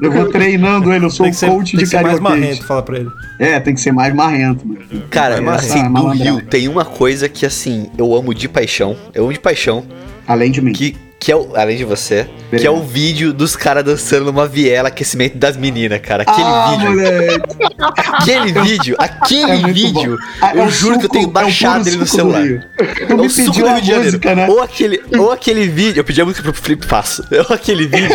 Eu 0.00 0.12
vou 0.12 0.30
treinando 0.30 0.92
ele, 0.92 1.06
eu 1.06 1.10
sou 1.10 1.24
Tem 1.24 1.32
ser, 1.32 1.48
coach 1.48 1.72
tem 1.72 1.78
de 1.78 1.84
que 1.84 1.90
ser 1.90 2.02
mais 2.02 2.20
marrento, 2.20 2.64
fala 2.64 2.82
pra 2.82 2.98
ele. 2.98 3.10
É, 3.38 3.58
tem 3.58 3.74
que 3.74 3.80
ser 3.80 3.92
mais 3.92 4.14
marrento, 4.14 4.66
mano. 4.66 4.80
Cara, 5.10 5.40
Vai, 5.40 5.54
assim, 5.56 5.80
vai, 5.80 6.02
no. 6.02 6.08
Rio 6.10 6.42
tem 6.42 6.68
uma 6.68 6.84
coisa 6.84 7.28
que, 7.28 7.44
assim, 7.46 7.90
eu 7.96 8.14
amo 8.14 8.34
de 8.34 8.48
paixão. 8.48 8.96
Eu 9.14 9.24
amo 9.24 9.32
de 9.32 9.40
paixão. 9.40 9.84
Além 10.26 10.50
de 10.50 10.60
mim. 10.60 10.72
Que, 10.72 10.94
que 11.20 11.32
é 11.32 11.36
o, 11.36 11.56
além 11.56 11.76
de 11.76 11.84
você, 11.84 12.28
que 12.56 12.64
é 12.66 12.70
o 12.70 12.80
vídeo 12.82 13.32
dos 13.32 13.56
caras 13.56 13.82
dançando 13.84 14.26
numa 14.26 14.46
viela, 14.46 14.88
aquecimento 14.88 15.36
das 15.36 15.56
meninas, 15.56 16.00
cara. 16.00 16.22
Aquele 16.22 16.46
ah, 16.46 16.70
vídeo. 16.70 16.90
moleque. 16.90 17.56
Aquele 18.12 18.52
vídeo, 18.62 18.96
aquele 18.98 19.50
É 19.52 19.72
vídeo, 19.72 20.16
bom. 20.16 20.24
Ah, 20.40 20.52
é 20.54 20.58
eu 20.60 20.64
o 20.64 20.70
juro 20.70 20.92
que 20.94 20.98
eu 20.98 21.02
suco- 21.02 21.14
tenho 21.14 21.28
é 21.28 21.32
baixado 21.32 21.78
puro 21.84 21.88
ele 21.90 21.96
no 21.98 22.06
suco 22.06 22.22
do 22.26 22.32
celular. 22.32 22.68
É 22.78 23.14
me 23.14 23.26
o 23.26 23.30
suco 23.30 23.46
pediu 23.50 23.64
do 23.64 23.68
a 23.68 23.72
Rio 23.74 23.80
de 23.82 23.86
Janeiro. 23.88 24.04
música, 24.12 24.34
né? 24.34 24.48
Ou 24.48 24.62
aquele, 24.62 25.02
ou 25.18 25.32
aquele 25.32 25.68
vídeo. 25.68 26.00
Eu 26.00 26.04
pedi 26.04 26.20
a 26.20 26.24
música 26.24 26.42
pro 26.42 26.52
Felipe 26.62 26.86
Faço. 26.86 27.24
Ou 27.48 27.54
aquele 27.54 27.86
vídeo 27.86 28.08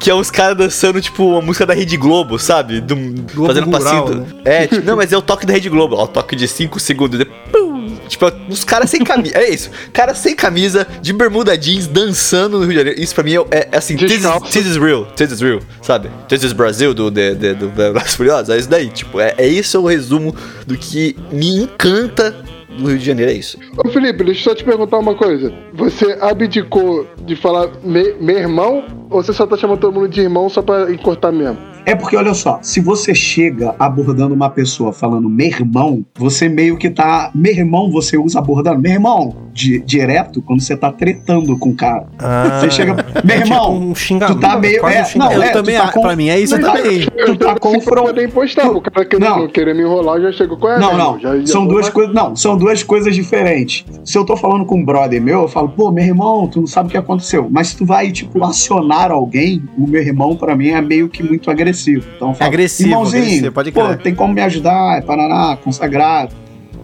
que 0.00 0.10
é 0.10 0.14
os 0.14 0.30
caras 0.30 0.56
dançando, 0.56 1.00
tipo, 1.00 1.24
uma 1.24 1.40
música 1.40 1.64
da 1.64 1.74
Rede 1.74 1.96
Globo, 1.96 2.38
sabe? 2.38 2.80
Do, 2.80 2.96
Globo 2.96 3.46
fazendo 3.46 3.66
Rural, 3.66 4.04
passinho. 4.04 4.20
né? 4.20 4.26
É, 4.44 4.66
tipo, 4.66 4.84
não, 4.84 4.96
mas 4.96 5.12
é 5.12 5.16
o 5.16 5.22
toque 5.22 5.46
da 5.46 5.52
Rede 5.52 5.68
Globo. 5.68 5.94
Ó, 5.96 6.04
o 6.04 6.08
toque 6.08 6.34
de 6.34 6.48
5 6.48 6.80
segundos. 6.80 7.18
de 7.20 7.24
pum. 7.24 7.71
Tipo, 8.12 8.30
os 8.48 8.62
caras 8.62 8.90
sem 8.90 9.02
camisa. 9.02 9.38
É 9.38 9.48
isso. 9.48 9.70
Caras 9.90 10.18
sem 10.18 10.36
camisa, 10.36 10.86
de 11.00 11.14
bermuda 11.14 11.56
jeans, 11.56 11.86
dançando 11.86 12.58
no 12.58 12.64
Rio 12.64 12.72
de 12.72 12.76
Janeiro. 12.76 13.00
Isso 13.00 13.14
pra 13.14 13.24
mim 13.24 13.36
é, 13.50 13.68
é 13.72 13.76
assim, 13.78 13.96
this 13.96 14.12
is, 14.12 14.22
this 14.50 14.66
is 14.66 14.76
real. 14.76 15.06
This 15.16 15.32
is 15.32 15.40
real, 15.40 15.60
sabe? 15.80 16.10
This 16.28 16.42
is 16.42 16.52
Brasil 16.52 16.92
do, 16.92 17.10
de, 17.10 17.34
de, 17.34 17.54
do 17.54 17.72
e 17.74 18.08
Furiosos. 18.10 18.50
É 18.50 18.58
isso 18.58 18.68
daí. 18.68 18.90
Tipo, 18.90 19.18
é, 19.18 19.34
é 19.38 19.48
isso 19.48 19.80
o 19.80 19.86
resumo 19.86 20.36
do 20.66 20.76
que 20.76 21.16
me 21.32 21.62
encanta 21.62 22.36
do 22.78 22.88
Rio 22.88 22.98
de 22.98 23.04
Janeiro. 23.04 23.30
É 23.30 23.34
isso. 23.34 23.58
Ô 23.84 23.88
Felipe, 23.90 24.24
deixa 24.24 24.40
eu 24.40 24.44
só 24.52 24.54
te 24.54 24.64
perguntar 24.64 24.98
uma 24.98 25.14
coisa. 25.14 25.52
Você 25.74 26.16
abdicou 26.20 27.06
de 27.24 27.36
falar 27.36 27.68
me- 27.84 28.14
meu 28.20 28.38
irmão 28.38 28.84
ou 29.10 29.22
você 29.22 29.32
só 29.32 29.46
tá 29.46 29.56
chamando 29.56 29.78
todo 29.80 29.92
mundo 29.94 30.08
de 30.08 30.20
irmão 30.20 30.48
só 30.48 30.62
pra 30.62 30.90
encurtar 30.92 31.32
mesmo? 31.32 31.58
É 31.84 31.96
porque, 31.96 32.16
olha 32.16 32.32
só, 32.32 32.60
se 32.62 32.80
você 32.80 33.12
chega 33.12 33.74
abordando 33.76 34.32
uma 34.32 34.48
pessoa 34.48 34.92
falando 34.92 35.28
meu 35.28 35.48
irmão, 35.48 36.04
você 36.16 36.48
meio 36.48 36.76
que 36.76 36.88
tá. 36.88 37.32
Meu 37.34 37.52
irmão, 37.52 37.90
você 37.90 38.16
usa 38.16 38.38
abordando 38.38 38.78
meu 38.80 38.92
irmão 38.92 39.34
di- 39.52 39.80
direto 39.80 40.40
quando 40.40 40.60
você 40.60 40.76
tá 40.76 40.92
tretando 40.92 41.58
com 41.58 41.70
o 41.70 41.74
cara. 41.74 42.06
Ah, 42.20 42.60
Você 42.60 42.70
chega, 42.70 42.94
meu 42.94 43.02
é 43.36 43.40
tipo 43.40 43.52
irmão, 43.52 43.74
um 43.80 43.94
xingamento, 43.96 44.36
tu 44.38 44.40
tá 44.40 44.56
meio- 44.60 44.86
é, 44.86 45.02
um 45.02 45.18
não, 45.18 45.32
eu 45.32 45.42
é, 45.42 45.48
também, 45.50 45.74
tá 45.76 45.90
com- 45.90 46.02
pra 46.02 46.14
mim 46.14 46.28
é 46.28 46.38
isso 46.38 46.56
Não, 46.56 46.72
também. 46.72 47.00
Tu 47.26 47.36
tá 47.36 47.54
Se 47.54 47.58
confron- 47.60 48.06
for 48.06 48.14
nem 48.14 48.28
postar, 48.28 48.70
o 48.70 48.80
cara 48.80 49.04
querendo, 49.04 49.28
Não. 49.28 49.48
querendo 49.48 49.76
me 49.78 49.82
enrolar 49.82 50.20
já 50.20 50.30
chegou 50.30 50.56
com 50.56 50.68
ela. 50.68 50.78
Não, 50.78 50.96
não. 50.96 51.18
Já, 51.18 51.36
já 51.36 51.46
são 51.48 51.66
duas 51.66 51.88
coisas. 51.88 52.14
Não, 52.14 52.36
são 52.36 52.56
duas 52.62 52.84
coisas 52.84 53.12
diferentes. 53.12 53.84
Se 54.04 54.16
eu 54.16 54.24
tô 54.24 54.36
falando 54.36 54.64
com 54.64 54.76
um 54.76 54.84
brother 54.84 55.20
meu, 55.20 55.42
eu 55.42 55.48
falo, 55.48 55.68
pô, 55.68 55.90
meu 55.90 56.04
irmão, 56.04 56.46
tu 56.46 56.60
não 56.60 56.66
sabe 56.66 56.88
o 56.88 56.90
que 56.92 56.96
aconteceu. 56.96 57.48
Mas 57.50 57.68
se 57.68 57.76
tu 57.76 57.84
vai, 57.84 58.12
tipo, 58.12 58.42
acionar 58.44 59.10
alguém, 59.10 59.62
o 59.76 59.84
meu 59.84 60.00
irmão, 60.00 60.36
pra 60.36 60.54
mim, 60.54 60.68
é 60.68 60.80
meio 60.80 61.08
que 61.08 61.24
muito 61.24 61.50
agressivo. 61.50 62.06
Então 62.14 62.28
eu 62.28 62.34
falo, 62.34 62.48
agressivo, 62.48 62.90
irmãozinho, 62.90 63.22
agressivo, 63.24 63.52
pode 63.52 63.72
pô, 63.72 63.96
tem 63.96 64.14
como 64.14 64.32
me 64.32 64.40
ajudar, 64.42 64.98
é 64.98 65.00
Paraná, 65.00 65.56
consagrado. 65.56 66.34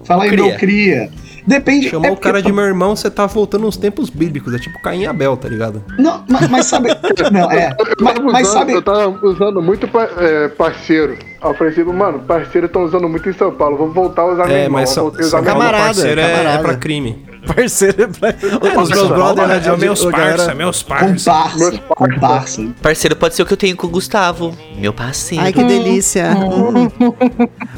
Fala 0.02 0.24
aí, 0.24 0.30
Cria. 0.30 0.44
meu 0.44 0.56
cria. 0.56 1.10
Depende. 1.48 1.88
Chamou 1.88 2.06
é 2.08 2.12
o 2.12 2.16
cara 2.16 2.42
de 2.42 2.52
meu 2.52 2.64
irmão, 2.64 2.94
você 2.94 3.10
tá 3.10 3.26
voltando 3.26 3.66
uns 3.66 3.76
tempos 3.76 4.10
bíblicos. 4.10 4.52
É 4.54 4.58
tipo 4.58 4.80
Caim 4.82 5.00
e 5.02 5.06
Abel, 5.06 5.36
tá 5.36 5.48
ligado? 5.48 5.82
Não, 5.98 6.22
mas, 6.28 6.48
mas 6.48 6.66
sabe. 6.66 6.88
Não, 7.32 7.50
é. 7.50 7.74
Eu 7.78 7.86
Mas, 8.00 8.14
tava, 8.14 8.30
mas 8.32 8.48
usando, 8.48 8.58
sabe. 8.58 8.72
eu 8.72 8.82
tava 8.82 9.26
usando 9.26 9.62
muito 9.62 9.88
é, 10.18 10.48
parceiro. 10.48 11.16
Aí 11.40 11.50
eu 11.50 11.54
falei 11.54 11.72
assim, 11.72 11.84
mano, 11.84 12.18
parceiro 12.20 12.66
estão 12.66 12.84
usando 12.84 13.08
muito 13.08 13.28
em 13.28 13.32
São 13.32 13.50
Paulo. 13.52 13.76
Vou 13.76 13.90
voltar 13.92 14.22
a 14.22 14.32
usar 14.32 14.46
meu 14.46 14.56
É, 14.56 14.64
irmão. 14.64 14.80
mas 14.80 14.94
meu 14.94 15.10
irmão. 15.10 15.42
camarada, 15.44 15.84
parceiro 15.86 16.20
é, 16.20 16.24
é 16.24 16.36
camarada. 16.36 16.62
pra 16.62 16.76
crime. 16.76 17.27
Parceiro 17.54 18.02
é 18.02 18.06
pra... 18.06 18.34
Os 18.82 18.88
meus 18.90 19.08
brothers, 19.08 19.48
né, 19.48 19.62
é 19.72 19.76
meus 19.76 20.04
parça, 20.04 20.54
meus 20.54 20.82
parça. 20.82 21.72
Comparsa. 21.88 22.66
Parceiro 22.82 23.16
pode 23.16 23.34
ser 23.34 23.42
o 23.42 23.46
que 23.46 23.52
eu 23.52 23.56
tenho 23.56 23.76
com 23.76 23.86
o 23.86 23.90
Gustavo, 23.90 24.54
meu 24.76 24.92
parceiro. 24.92 25.42
Ai, 25.44 25.52
que 25.52 25.62
delícia. 25.64 26.30
Hum. 26.36 26.88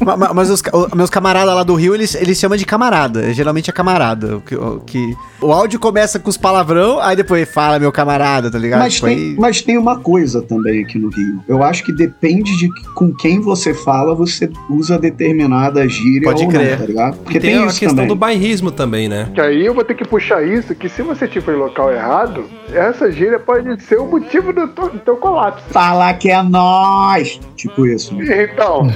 Ma- 0.05 0.17
ma- 0.17 0.33
Mas 0.33 0.49
os 0.49 0.61
ca- 0.61 0.75
o- 0.75 0.95
meus 0.95 1.09
camaradas 1.09 1.53
lá 1.53 1.63
do 1.63 1.75
Rio, 1.75 1.93
eles, 1.95 2.15
eles 2.15 2.37
chamam 2.39 2.57
de 2.57 2.65
camarada. 2.65 3.33
Geralmente 3.33 3.69
é 3.69 3.73
camarada. 3.73 4.37
O 4.37 4.41
que, 4.41 4.55
o, 4.55 4.79
que- 4.81 5.15
o 5.41 5.51
áudio 5.51 5.79
começa 5.79 6.19
com 6.19 6.29
os 6.29 6.37
palavrão, 6.37 6.99
aí 6.99 7.15
depois 7.15 7.47
fala 7.51 7.79
meu 7.79 7.91
camarada, 7.91 8.49
tá 8.51 8.57
ligado? 8.57 8.79
Mas 8.79 8.95
Tipo, 8.95 9.07
tem, 9.07 9.17
aí- 9.17 9.35
mas 9.39 9.61
tem 9.61 9.77
uma 9.77 9.99
coisa 9.99 10.41
também 10.41 10.83
aqui 10.83 10.97
no 10.99 11.09
Rio. 11.09 11.43
Eu 11.47 11.63
acho 11.63 11.83
que 11.83 11.91
depende 11.93 12.57
de 12.57 12.69
com 12.93 13.13
quem 13.13 13.39
você 13.39 13.73
fala, 13.73 14.13
você 14.15 14.49
usa 14.69 14.97
determinada 14.99 15.87
gíria 15.87 16.23
Pode 16.23 16.43
ou 16.43 16.49
crer. 16.49 16.71
não, 16.71 16.77
tá 16.79 16.85
ligado? 16.85 17.17
Porque 17.17 17.37
E 17.37 17.41
tem, 17.41 17.51
tem, 17.55 17.63
a 17.63 17.67
isso 17.67 17.79
questão 17.79 17.95
também. 17.95 18.07
do 18.07 18.15
bairrismo 18.15 18.71
também, 18.71 19.07
né? 19.07 19.29
Que 19.33 19.41
aí 19.41 19.60
eu 19.65 19.73
vou 19.73 19.83
ter 19.83 19.95
que 19.95 20.07
puxar 20.07 20.43
isso, 20.43 20.73
que 20.75 20.87
se 20.89 21.01
você 21.01 21.25
estiver 21.25 21.53
em 21.55 21.57
local 21.59 21.91
errado, 21.91 22.45
essa 22.73 23.11
gíria 23.11 23.39
pode 23.39 23.81
ser 23.83 23.97
o 23.99 24.05
motivo 24.07 24.53
do 24.53 24.67
teu, 24.69 24.89
do 24.89 24.99
teu 24.99 25.17
colapso. 25.17 25.63
Falar 25.69 26.13
que 26.15 26.29
é 26.29 26.41
nós. 26.41 27.39
Tipo 27.55 27.85
isso. 27.85 28.15
né? 28.15 28.43
Então, 28.51 28.87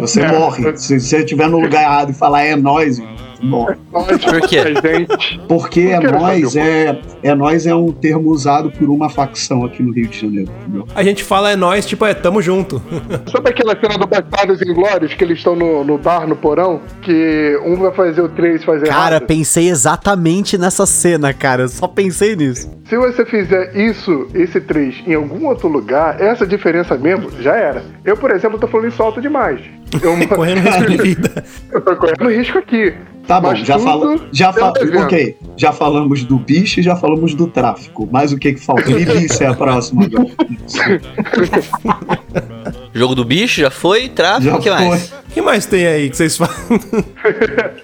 Você 0.00 0.20
É. 0.22 0.28
morre. 0.32 0.76
Se 0.76 0.98
você 1.00 1.18
estiver 1.18 1.48
no 1.48 1.58
lugar 1.60 1.82
errado 1.82 2.10
e 2.10 2.14
falar 2.14 2.42
é 2.42 2.56
nós, 2.56 3.00
Nós. 3.44 3.76
Por 3.90 4.40
quê? 4.48 4.62
Porque 5.48 5.80
é 5.80 6.00
nós 6.00 6.56
é, 6.56 7.00
é 7.22 7.34
nós 7.34 7.66
é 7.66 7.74
um 7.74 7.92
termo 7.92 8.30
usado 8.30 8.70
por 8.70 8.88
uma 8.88 9.08
facção 9.08 9.64
aqui 9.64 9.82
no 9.82 9.92
Rio 9.92 10.08
de 10.08 10.20
Janeiro, 10.20 10.50
entendeu? 10.62 10.86
A 10.94 11.02
gente 11.02 11.22
fala 11.22 11.50
é 11.50 11.56
nós, 11.56 11.86
tipo, 11.86 12.04
é 12.04 12.14
tamo 12.14 12.40
junto. 12.40 12.80
Sabe 13.30 13.50
aquela 13.50 13.78
cena 13.78 13.98
do 13.98 14.06
Bastardos 14.06 14.62
Inglórios 14.62 15.14
que 15.14 15.24
eles 15.24 15.38
estão 15.38 15.54
no, 15.54 15.84
no 15.84 15.98
bar, 15.98 16.26
no 16.26 16.36
porão? 16.36 16.80
Que 17.02 17.58
um 17.64 17.76
vai 17.76 17.92
fazer 17.92 18.22
o 18.22 18.28
3 18.28 18.64
fazer 18.64 18.86
Cara, 18.86 19.16
errado? 19.16 19.26
pensei 19.26 19.68
exatamente 19.68 20.56
nessa 20.58 20.86
cena, 20.86 21.32
cara. 21.32 21.62
Eu 21.62 21.68
só 21.68 21.86
pensei 21.86 22.34
nisso. 22.36 22.70
Se 22.88 22.96
você 22.96 23.24
fizer 23.24 23.74
isso, 23.76 24.28
esse 24.34 24.60
3, 24.60 25.02
em 25.06 25.14
algum 25.14 25.46
outro 25.46 25.68
lugar, 25.68 26.20
essa 26.20 26.46
diferença 26.46 26.96
mesmo, 26.96 27.30
já 27.40 27.54
era. 27.54 27.82
Eu, 28.04 28.16
por 28.16 28.30
exemplo, 28.30 28.58
tô 28.58 28.66
falando 28.66 28.88
isso 28.88 29.02
alto 29.02 29.20
demais. 29.20 29.60
Eu, 30.02 30.28
Correndo 30.28 30.60
risco 30.60 30.86
de 30.90 30.96
vida. 31.02 31.44
eu 31.72 31.80
tô 31.80 31.96
correndo 31.96 32.28
risco 32.30 32.58
aqui. 32.58 32.94
Tá 33.26 33.40
bom, 33.40 33.54
já 33.54 33.78
fala, 33.78 34.18
já 34.32 34.52
pelo 34.52 34.72
fa 34.74 34.80
evento. 34.82 35.04
OK. 35.04 35.36
Já 35.56 35.72
falamos 35.72 36.24
do 36.24 36.38
bicho 36.38 36.80
e 36.80 36.82
já 36.82 36.94
falamos 36.94 37.34
do 37.34 37.46
tráfico. 37.46 38.06
Mas 38.12 38.32
o 38.32 38.36
que 38.38 38.52
que 38.52 38.60
falta? 38.60 38.84
Milícia 38.90 39.44
é 39.44 39.46
a 39.48 39.54
próxima 39.54 40.04
agora. 40.04 40.26
Jogo 42.92 43.14
do 43.14 43.24
bicho 43.24 43.60
já 43.60 43.70
foi, 43.70 44.08
tráfico, 44.08 44.56
o 44.56 44.60
que 44.60 44.70
mais? 44.70 45.08
foi. 45.08 45.18
O 45.18 45.32
que 45.34 45.40
mais 45.42 45.66
tem 45.66 45.86
aí 45.86 46.10
que 46.10 46.16
vocês 46.16 46.36
falam? 46.36 46.54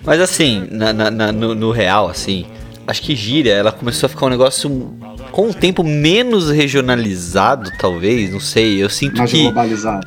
Mas 0.05 0.21
assim, 0.21 0.69
na- 0.71 0.93
na- 0.93 1.11
na- 1.11 1.33
no, 1.33 1.55
no 1.55 1.71
real, 1.73 2.09
assim, 2.09 2.47
acho 2.87 3.03
que 3.03 3.17
gíria, 3.17 3.53
ela 3.55 3.73
começou 3.73 4.07
a 4.07 4.11
ficar 4.11 4.27
um 4.27 4.31
negócio 4.31 4.95
com 5.33 5.49
o 5.49 5.55
tempo 5.55 5.83
menos 5.83 6.51
regionalizado, 6.51 7.73
talvez, 7.79 8.31
não 8.33 8.41
sei. 8.41 8.83
Eu 8.83 8.89
sinto 8.91 9.19
Mais 9.19 9.31
que 9.31 9.43
globalizado. 9.43 10.07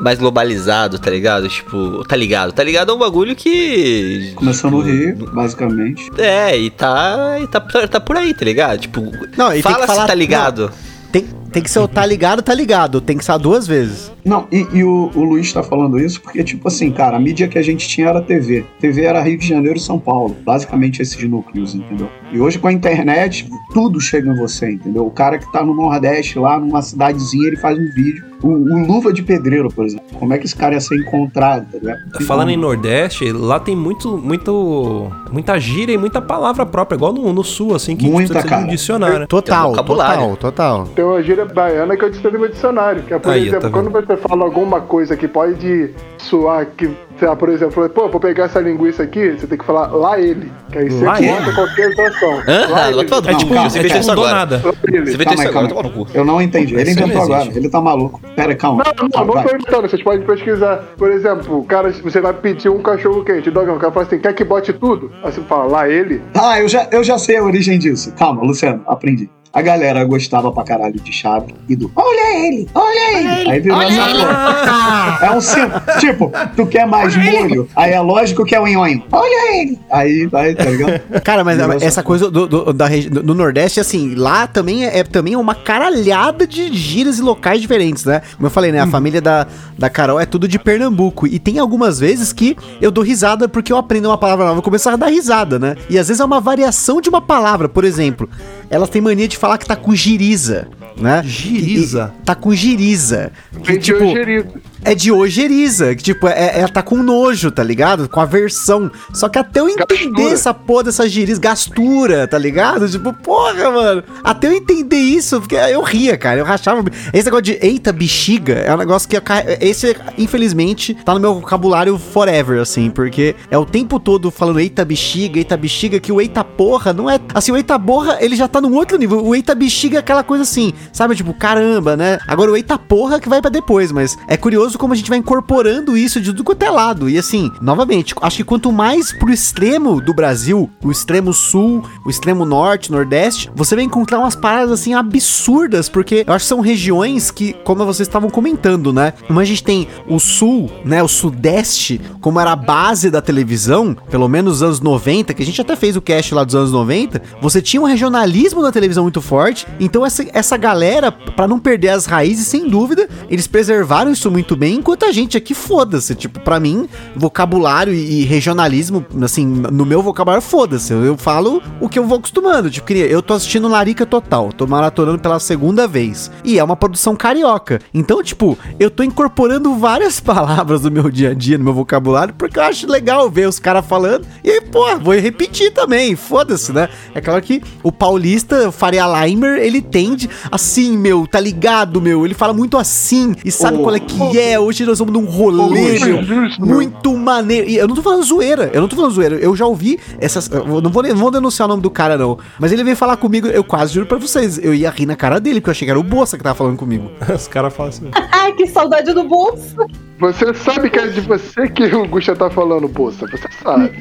Mais 0.00 0.18
globalizado, 0.18 0.98
tá 0.98 1.10
ligado? 1.10 1.48
Tipo, 1.48 2.04
tá 2.04 2.16
ligado? 2.16 2.52
Tá 2.52 2.62
ligado 2.62 2.92
é 2.92 2.94
um 2.94 2.98
bagulho 2.98 3.34
que. 3.34 4.32
Começou 4.34 4.70
no 4.70 4.80
Rio, 4.80 5.16
basicamente. 5.32 6.10
É, 6.18 6.56
e 6.56 6.70
tá, 6.70 7.38
e 7.40 7.46
tá, 7.46 7.60
tá 7.60 8.00
por 8.00 8.16
aí, 8.16 8.32
tá 8.34 8.44
ligado? 8.44 8.80
Tipo, 8.80 9.00
Não, 9.36 9.50
e 9.50 9.54
tem 9.54 9.62
fala 9.62 9.80
que 9.80 9.86
falar- 9.86 10.02
se 10.02 10.06
tá 10.08 10.14
ligado. 10.14 10.70
Tem, 11.10 11.24
tem 11.50 11.62
que 11.62 11.70
ser 11.70 11.78
o 11.78 11.88
tá 11.88 12.04
ligado, 12.04 12.42
tá 12.42 12.52
ligado. 12.52 13.00
Tem 13.00 13.16
que 13.16 13.24
ser 13.24 13.38
duas 13.38 13.66
vezes. 13.66 14.12
Não, 14.22 14.46
e, 14.52 14.66
e 14.74 14.84
o, 14.84 15.10
o 15.14 15.24
Luiz 15.24 15.50
tá 15.50 15.62
falando 15.62 15.98
isso 15.98 16.20
porque, 16.20 16.44
tipo 16.44 16.68
assim, 16.68 16.90
cara, 16.90 17.16
a 17.16 17.20
mídia 17.20 17.48
que 17.48 17.58
a 17.58 17.62
gente 17.62 17.88
tinha 17.88 18.08
era 18.08 18.20
TV. 18.20 18.66
TV 18.78 19.04
era 19.04 19.22
Rio 19.22 19.38
de 19.38 19.48
Janeiro 19.48 19.78
e 19.78 19.80
São 19.80 19.98
Paulo. 19.98 20.36
Basicamente 20.44 21.00
esses 21.00 21.22
núcleos, 21.26 21.74
entendeu? 21.74 22.10
E 22.30 22.38
hoje 22.38 22.58
com 22.58 22.68
a 22.68 22.72
internet, 22.72 23.48
tudo 23.72 23.98
chega 24.00 24.30
em 24.30 24.36
você, 24.36 24.72
entendeu? 24.72 25.06
O 25.06 25.10
cara 25.10 25.38
que 25.38 25.50
tá 25.50 25.64
no 25.64 25.74
Nordeste, 25.74 26.38
lá 26.38 26.58
numa 26.58 26.82
cidadezinha, 26.82 27.46
ele 27.46 27.56
faz 27.56 27.78
um 27.78 27.90
vídeo. 27.94 28.24
O, 28.42 28.48
o 28.48 28.86
Luva 28.86 29.12
de 29.12 29.22
Pedreiro, 29.22 29.68
por 29.68 29.86
exemplo. 29.86 30.04
Como 30.18 30.32
é 30.34 30.38
que 30.38 30.44
esse 30.44 30.54
cara 30.54 30.74
ia 30.74 30.80
ser 30.80 30.96
encontrado, 30.96 31.66
tá 31.72 31.78
ligado? 31.78 32.24
Falando 32.24 32.50
em 32.50 32.56
Nordeste, 32.56 33.32
lá 33.32 33.58
tem 33.58 33.74
muito, 33.74 34.16
muito, 34.18 35.10
muita 35.32 35.58
gíria 35.58 35.94
e 35.94 35.98
muita 35.98 36.20
palavra 36.20 36.66
própria, 36.66 36.96
igual 36.96 37.12
no, 37.12 37.32
no 37.32 37.42
Sul, 37.42 37.74
assim, 37.74 37.96
que 37.96 38.06
Muita, 38.06 38.34
precisa 38.34 38.40
de 38.40 38.46
um 38.46 38.50
cara. 38.50 38.70
dicionário. 38.70 39.26
Total, 39.26 39.70
vocabulário. 39.70 40.36
total, 40.36 40.36
total. 40.36 40.86
Tem 40.94 41.04
uma 41.04 41.22
gíria 41.22 41.46
baiana 41.46 41.96
que 41.96 42.04
eu 42.04 42.10
disse 42.10 42.24
no 42.24 42.38
meu 42.38 42.48
dicionário. 42.48 43.02
Que 43.02 43.14
é, 43.14 43.18
por 43.18 43.32
Aí, 43.32 43.48
exemplo, 43.48 43.62
tá 43.62 43.70
quando 43.70 43.90
você 43.90 44.16
fala 44.18 44.44
alguma 44.44 44.82
coisa 44.82 45.16
que 45.16 45.26
pode 45.26 45.90
soar 46.18 46.66
que, 46.76 46.90
sei 47.18 47.28
lá, 47.28 47.36
por 47.36 47.48
exemplo, 47.48 47.88
pô, 47.90 48.08
vou 48.08 48.20
pegar 48.20 48.44
essa 48.44 48.60
linguiça 48.60 49.02
aqui, 49.02 49.30
você 49.32 49.46
tem 49.46 49.58
que 49.58 49.64
falar 49.64 49.88
lá 49.88 50.18
ele. 50.20 50.50
Que 50.70 50.78
aí 50.78 50.90
você 50.90 51.04
Lá 51.04 51.14
conta 51.16 51.24
ele? 51.24 51.52
qualquer 51.54 51.90
situação. 51.90 52.42
Hã? 52.48 52.66
Lá 52.68 52.84
Ah, 52.84 52.88
ele. 52.88 52.96
vai 52.96 53.04
tomar 53.06 53.30
É 53.30 53.34
tipo, 53.34 53.54
calma, 53.54 53.70
você 53.70 53.78
é 53.78 53.82
tipo 53.84 53.98
isso 53.98 54.10
agora. 54.12 54.46
Você 54.46 54.58
Calma 54.62 55.04
isso 55.04 55.48
agora, 55.48 55.52
calma 55.52 55.68
toma 55.68 55.82
no 55.82 55.90
cu. 55.90 56.06
Eu 56.14 56.24
não 56.24 56.40
entendi. 56.42 56.74
Ele 56.74 56.94
não 56.94 57.02
inventou 57.02 57.22
agora. 57.22 57.48
Ele 57.54 57.68
tá 57.68 57.80
maluco. 57.80 58.20
Pera, 58.36 58.54
calma. 58.54 58.84
Não, 58.84 59.08
não, 59.08 59.34
não 59.34 59.58
tô. 59.60 59.82
Vocês 59.82 60.02
podem 60.02 60.22
pesquisar. 60.22 60.84
Por 60.96 61.10
exemplo, 61.10 61.58
o 61.58 61.64
cara, 61.64 61.90
você 61.92 62.20
vai 62.20 62.32
pedir 62.32 62.68
um 62.68 62.80
cachorro 62.82 63.24
quente. 63.24 63.50
Dogão, 63.50 63.76
o 63.76 63.78
cara 63.78 63.92
fala 63.92 64.06
assim: 64.06 64.18
quer 64.18 64.32
que 64.34 64.44
bote 64.44 64.72
tudo? 64.72 65.10
Aí 65.22 65.32
você 65.32 65.40
fala, 65.42 65.64
lá 65.64 65.88
ele. 65.88 66.22
Ah, 66.34 66.60
eu 66.60 66.68
já, 66.68 66.86
eu 66.90 67.02
já 67.02 67.18
sei 67.18 67.36
a 67.38 67.42
origem 67.44 67.78
disso. 67.78 68.12
Calma, 68.16 68.42
Luciano, 68.42 68.82
aprendi. 68.86 69.28
A 69.52 69.62
galera 69.62 70.04
gostava 70.04 70.52
pra 70.52 70.62
caralho 70.62 71.00
de 71.00 71.10
chave 71.12 71.54
e 71.68 71.74
do 71.74 71.90
Olha 71.96 72.46
ele, 72.46 72.68
olha 72.74 73.18
ele. 73.40 73.50
Aí 73.50 73.60
virou 73.60 73.80
essa 73.80 74.06
porra. 74.06 75.18
É 75.22 75.30
um 75.30 75.40
simples. 75.40 75.82
Tipo, 76.00 76.32
tu 76.54 76.66
quer 76.66 76.86
mais 76.86 77.16
molho? 77.16 77.68
Aí 77.74 77.92
é 77.92 78.00
lógico 78.00 78.44
que 78.44 78.54
é 78.54 78.60
o 78.60 78.66
nhoinho. 78.66 79.02
Olha 79.10 79.56
ele. 79.60 79.78
Aí 79.90 80.26
vai, 80.26 80.54
tá 80.54 80.64
ligado? 80.64 81.00
Cara, 81.24 81.42
mas 81.44 81.56
Virou 81.56 81.72
essa 81.80 82.02
coisa 82.02 82.30
do, 82.30 82.46
do- 82.46 82.72
da 82.72 82.88
do 82.88 83.34
Nordeste, 83.34 83.80
assim, 83.80 84.14
lá 84.14 84.46
também 84.46 84.84
é, 84.84 84.98
é 84.98 85.04
também 85.04 85.34
uma 85.34 85.54
caralhada 85.54 86.46
de 86.46 86.72
gírias 86.74 87.18
e 87.18 87.22
locais 87.22 87.60
diferentes, 87.60 88.04
né? 88.04 88.20
Como 88.36 88.46
eu 88.46 88.50
falei, 88.50 88.70
né? 88.70 88.80
A 88.80 88.86
família 88.86 89.20
da, 89.20 89.46
da 89.78 89.88
Carol 89.88 90.20
é 90.20 90.26
tudo 90.26 90.46
de 90.46 90.58
Pernambuco. 90.58 91.26
E 91.26 91.38
tem 91.38 91.58
algumas 91.58 91.98
vezes 91.98 92.32
que 92.32 92.56
eu 92.82 92.90
dou 92.90 93.02
risada 93.02 93.48
porque 93.48 93.72
eu 93.72 93.76
aprendo 93.78 94.08
uma 94.08 94.18
palavra 94.18 94.44
nova 94.46 94.60
e 94.60 94.62
começo 94.62 94.88
a 94.90 94.96
dar 94.96 95.08
risada, 95.08 95.58
né? 95.58 95.74
E 95.88 95.98
às 95.98 96.08
vezes 96.08 96.20
é 96.20 96.24
uma 96.24 96.40
variação 96.40 97.00
de 97.00 97.08
uma 97.08 97.20
palavra. 97.20 97.68
Por 97.68 97.84
exemplo, 97.84 98.28
elas 98.70 98.88
têm 98.90 99.00
mania 99.00 99.26
de 99.28 99.36
falar 99.36 99.58
que 99.58 99.66
tá 99.66 99.76
com 99.76 99.94
giriza, 99.94 100.68
né? 100.96 101.22
Giriza? 101.24 102.12
E- 102.16 102.22
e 102.22 102.24
tá 102.24 102.34
com 102.34 102.54
giriza. 102.54 103.32
Que, 103.64 103.78
tipo, 103.78 104.04
ojerizo. 104.04 104.48
É 104.84 104.94
de 104.94 105.10
ojeriza, 105.10 105.94
que 105.94 106.02
tipo, 106.02 106.26
é, 106.28 106.58
ela 106.58 106.68
tá 106.68 106.82
com 106.82 107.02
nojo, 107.02 107.50
tá 107.50 107.62
ligado? 107.62 108.08
Com 108.08 108.20
aversão. 108.20 108.90
Só 109.12 109.28
que 109.28 109.38
até 109.38 109.60
eu 109.60 109.68
entender 109.68 110.08
Gastura. 110.08 110.32
essa 110.32 110.54
porra 110.54 110.84
dessa 110.84 111.08
giriza, 111.08 111.40
gastura, 111.40 112.26
tá 112.26 112.38
ligado? 112.38 112.88
Tipo, 112.88 113.12
porra, 113.12 113.70
mano. 113.70 114.04
Até 114.22 114.48
eu 114.48 114.52
entender 114.52 114.98
isso, 114.98 115.40
porque 115.40 115.56
eu 115.56 115.82
ria, 115.82 116.16
cara, 116.16 116.40
eu 116.40 116.44
rachava. 116.44 116.84
Esse 117.12 117.24
negócio 117.24 117.42
de 117.42 117.58
eita 117.60 117.92
bexiga 117.92 118.54
é 118.54 118.74
um 118.74 118.78
negócio 118.78 119.08
que 119.08 119.16
eu, 119.16 119.22
esse, 119.60 119.96
infelizmente, 120.16 120.94
tá 120.94 121.14
no 121.14 121.20
meu 121.20 121.34
vocabulário 121.34 121.98
forever, 121.98 122.60
assim, 122.60 122.90
porque 122.90 123.34
é 123.50 123.58
o 123.58 123.64
tempo 123.64 123.98
todo 123.98 124.30
falando 124.30 124.60
eita 124.60 124.84
bexiga, 124.84 125.38
eita 125.38 125.56
bexiga, 125.56 126.00
que 126.00 126.12
o 126.12 126.20
eita 126.20 126.44
porra 126.44 126.92
não 126.92 127.10
é. 127.10 127.18
Assim, 127.34 127.52
o 127.52 127.56
eita 127.56 127.78
porra, 127.78 128.18
ele 128.20 128.36
já 128.36 128.46
tá 128.48 128.60
num 128.60 128.74
outro 128.74 128.96
nível. 128.98 129.24
O 129.24 129.34
eita 129.34 129.54
bexiga 129.54 129.96
é 129.98 130.00
aquela 130.00 130.22
coisa 130.22 130.42
assim, 130.42 130.72
sabe? 130.92 131.16
Tipo, 131.16 131.32
caramba, 131.34 131.96
né? 131.96 132.18
Agora 132.26 132.50
o 132.50 132.56
eita 132.56 132.78
porra 132.78 133.20
que 133.20 133.28
vai 133.28 133.40
pra 133.40 133.50
depois, 133.50 133.92
mas 133.92 134.16
é 134.26 134.36
curioso 134.36 134.67
como 134.76 134.92
a 134.92 134.96
gente 134.96 135.08
vai 135.08 135.18
incorporando 135.18 135.96
isso 135.96 136.20
de 136.20 136.30
tudo 136.32 136.44
quanto 136.44 136.62
é 136.62 136.70
lado. 136.70 137.08
E 137.08 137.16
assim, 137.16 137.50
novamente, 137.60 138.14
acho 138.20 138.38
que 138.38 138.44
quanto 138.44 138.72
mais 138.72 139.12
pro 139.12 139.32
extremo 139.32 140.00
do 140.00 140.12
Brasil, 140.12 140.68
o 140.82 140.90
extremo 140.90 141.32
sul, 141.32 141.84
o 142.04 142.10
extremo 142.10 142.44
norte, 142.44 142.90
nordeste, 142.90 143.50
você 143.54 143.74
vai 143.74 143.84
encontrar 143.84 144.18
umas 144.18 144.34
paradas 144.34 144.72
assim 144.72 144.94
absurdas, 144.94 145.88
porque 145.88 146.24
eu 146.26 146.32
acho 146.32 146.44
que 146.44 146.48
são 146.48 146.60
regiões 146.60 147.30
que, 147.30 147.52
como 147.64 147.84
vocês 147.84 148.08
estavam 148.08 148.28
comentando, 148.28 148.92
né? 148.92 149.12
Como 149.26 149.40
a 149.40 149.44
gente 149.44 149.62
tem 149.62 149.88
o 150.08 150.18
sul, 150.18 150.70
né? 150.84 151.02
O 151.02 151.08
sudeste, 151.08 152.00
como 152.20 152.40
era 152.40 152.52
a 152.52 152.56
base 152.56 153.10
da 153.10 153.20
televisão, 153.20 153.96
pelo 154.10 154.28
menos 154.28 154.48
nos 154.48 154.62
anos 154.62 154.80
90, 154.80 155.34
que 155.34 155.42
a 155.42 155.46
gente 155.46 155.60
até 155.60 155.76
fez 155.76 155.96
o 155.96 156.02
cast 156.02 156.34
lá 156.34 156.42
dos 156.42 156.54
anos 156.54 156.72
90, 156.72 157.20
você 157.40 157.60
tinha 157.60 157.80
um 157.80 157.84
regionalismo 157.84 158.62
na 158.62 158.72
televisão 158.72 159.04
muito 159.04 159.20
forte. 159.20 159.66
Então 159.78 160.04
essa, 160.04 160.26
essa 160.32 160.56
galera, 160.56 161.12
pra 161.12 161.46
não 161.46 161.58
perder 161.58 161.90
as 161.90 162.06
raízes, 162.06 162.46
sem 162.46 162.68
dúvida, 162.68 163.08
eles 163.28 163.46
preservaram 163.46 164.10
isso 164.10 164.30
muito 164.30 164.56
bem, 164.58 164.76
enquanto 164.76 165.04
a 165.04 165.12
gente 165.12 165.36
aqui 165.36 165.54
foda-se. 165.54 166.14
Tipo, 166.14 166.40
pra 166.40 166.58
mim, 166.58 166.88
vocabulário 167.14 167.94
e, 167.94 168.22
e 168.22 168.24
regionalismo, 168.24 169.06
assim, 169.22 169.46
no 169.46 169.86
meu 169.86 170.02
vocabulário, 170.02 170.42
foda-se. 170.42 170.92
Eu, 170.92 171.04
eu 171.04 171.16
falo 171.16 171.62
o 171.80 171.88
que 171.88 171.98
eu 171.98 172.04
vou 172.04 172.18
acostumando. 172.18 172.70
Tipo, 172.70 172.86
queria, 172.86 173.06
eu 173.06 173.22
tô 173.22 173.34
assistindo 173.34 173.68
Larica 173.68 174.04
Total, 174.04 174.52
tô 174.52 174.66
maratonando 174.66 175.18
pela 175.20 175.38
segunda 175.38 175.86
vez. 175.86 176.30
E 176.42 176.58
é 176.58 176.64
uma 176.64 176.76
produção 176.76 177.14
carioca. 177.14 177.80
Então, 177.94 178.22
tipo, 178.22 178.58
eu 178.80 178.90
tô 178.90 179.02
incorporando 179.02 179.76
várias 179.76 180.18
palavras 180.20 180.82
do 180.82 180.90
meu 180.90 181.10
dia 181.10 181.30
a 181.30 181.34
dia 181.34 181.56
no 181.56 181.64
meu 181.64 181.74
vocabulário, 181.74 182.34
porque 182.36 182.58
eu 182.58 182.64
acho 182.64 182.90
legal 182.90 183.30
ver 183.30 183.48
os 183.48 183.60
caras 183.60 183.86
falando. 183.86 184.26
E 184.42 184.50
aí, 184.50 184.60
pô, 184.60 184.98
vou 184.98 185.14
repetir 185.14 185.72
também. 185.72 186.16
Foda-se, 186.16 186.72
né? 186.72 186.88
É 187.14 187.20
claro 187.20 187.40
que 187.40 187.62
o 187.82 187.92
paulista, 187.92 188.72
Faria 188.72 189.06
Limer, 189.06 189.60
ele 189.60 189.80
tende 189.80 190.28
assim, 190.50 190.96
meu, 190.96 191.26
tá 191.26 191.38
ligado, 191.38 192.00
meu? 192.00 192.24
Ele 192.24 192.34
fala 192.34 192.52
muito 192.52 192.76
assim 192.76 193.34
e 193.44 193.52
sabe 193.52 193.78
Ô, 193.78 193.82
qual 193.82 193.94
é 193.94 194.00
que 194.00 194.38
é. 194.38 194.47
Hoje 194.56 194.84
nós 194.86 195.00
vamos 195.00 195.12
num 195.12 195.24
rolê, 195.24 195.98
meu, 195.98 196.20
muito 196.60 197.16
maneiro. 197.16 197.68
E 197.68 197.76
eu 197.76 197.88
não 197.88 197.94
tô 197.96 198.02
falando 198.02 198.22
zoeira, 198.22 198.70
eu 198.72 198.80
não 198.80 198.86
tô 198.88 198.94
falando 198.94 199.12
zoeira. 199.12 199.34
Eu 199.34 199.56
já 199.56 199.66
ouvi 199.66 199.98
essas. 200.20 200.48
eu 200.48 200.64
não 200.80 200.90
vou, 200.90 201.02
não 201.02 201.16
vou 201.16 201.30
denunciar 201.32 201.66
o 201.66 201.68
nome 201.70 201.82
do 201.82 201.90
cara, 201.90 202.16
não. 202.16 202.38
Mas 202.60 202.70
ele 202.70 202.84
veio 202.84 202.96
falar 202.96 203.16
comigo, 203.16 203.48
eu 203.48 203.64
quase 203.64 203.92
juro 203.92 204.06
pra 204.06 204.18
vocês. 204.18 204.58
Eu 204.62 204.72
ia 204.72 204.90
rir 204.90 205.06
na 205.06 205.16
cara 205.16 205.40
dele, 205.40 205.60
porque 205.60 205.70
eu 205.70 205.72
achei 205.72 205.86
que 205.86 205.90
era 205.90 205.98
o 205.98 206.04
Bolsa 206.04 206.36
que 206.36 206.44
tava 206.44 206.54
falando 206.54 206.76
comigo. 206.76 207.10
Os 207.34 207.48
caras 207.48 207.74
falam 207.74 207.90
assim. 207.90 208.10
Ai, 208.32 208.52
que 208.52 208.66
saudade 208.66 209.12
do 209.12 209.24
bolso. 209.24 209.74
Você 210.18 210.52
sabe 210.52 210.90
que 210.90 210.98
é 210.98 211.06
de 211.06 211.20
você 211.20 211.68
que 211.68 211.84
o 211.94 212.06
Gusta 212.08 212.34
tá 212.34 212.50
falando, 212.50 212.88
poça. 212.88 213.26
Você 213.26 213.48
sabe. 213.62 213.92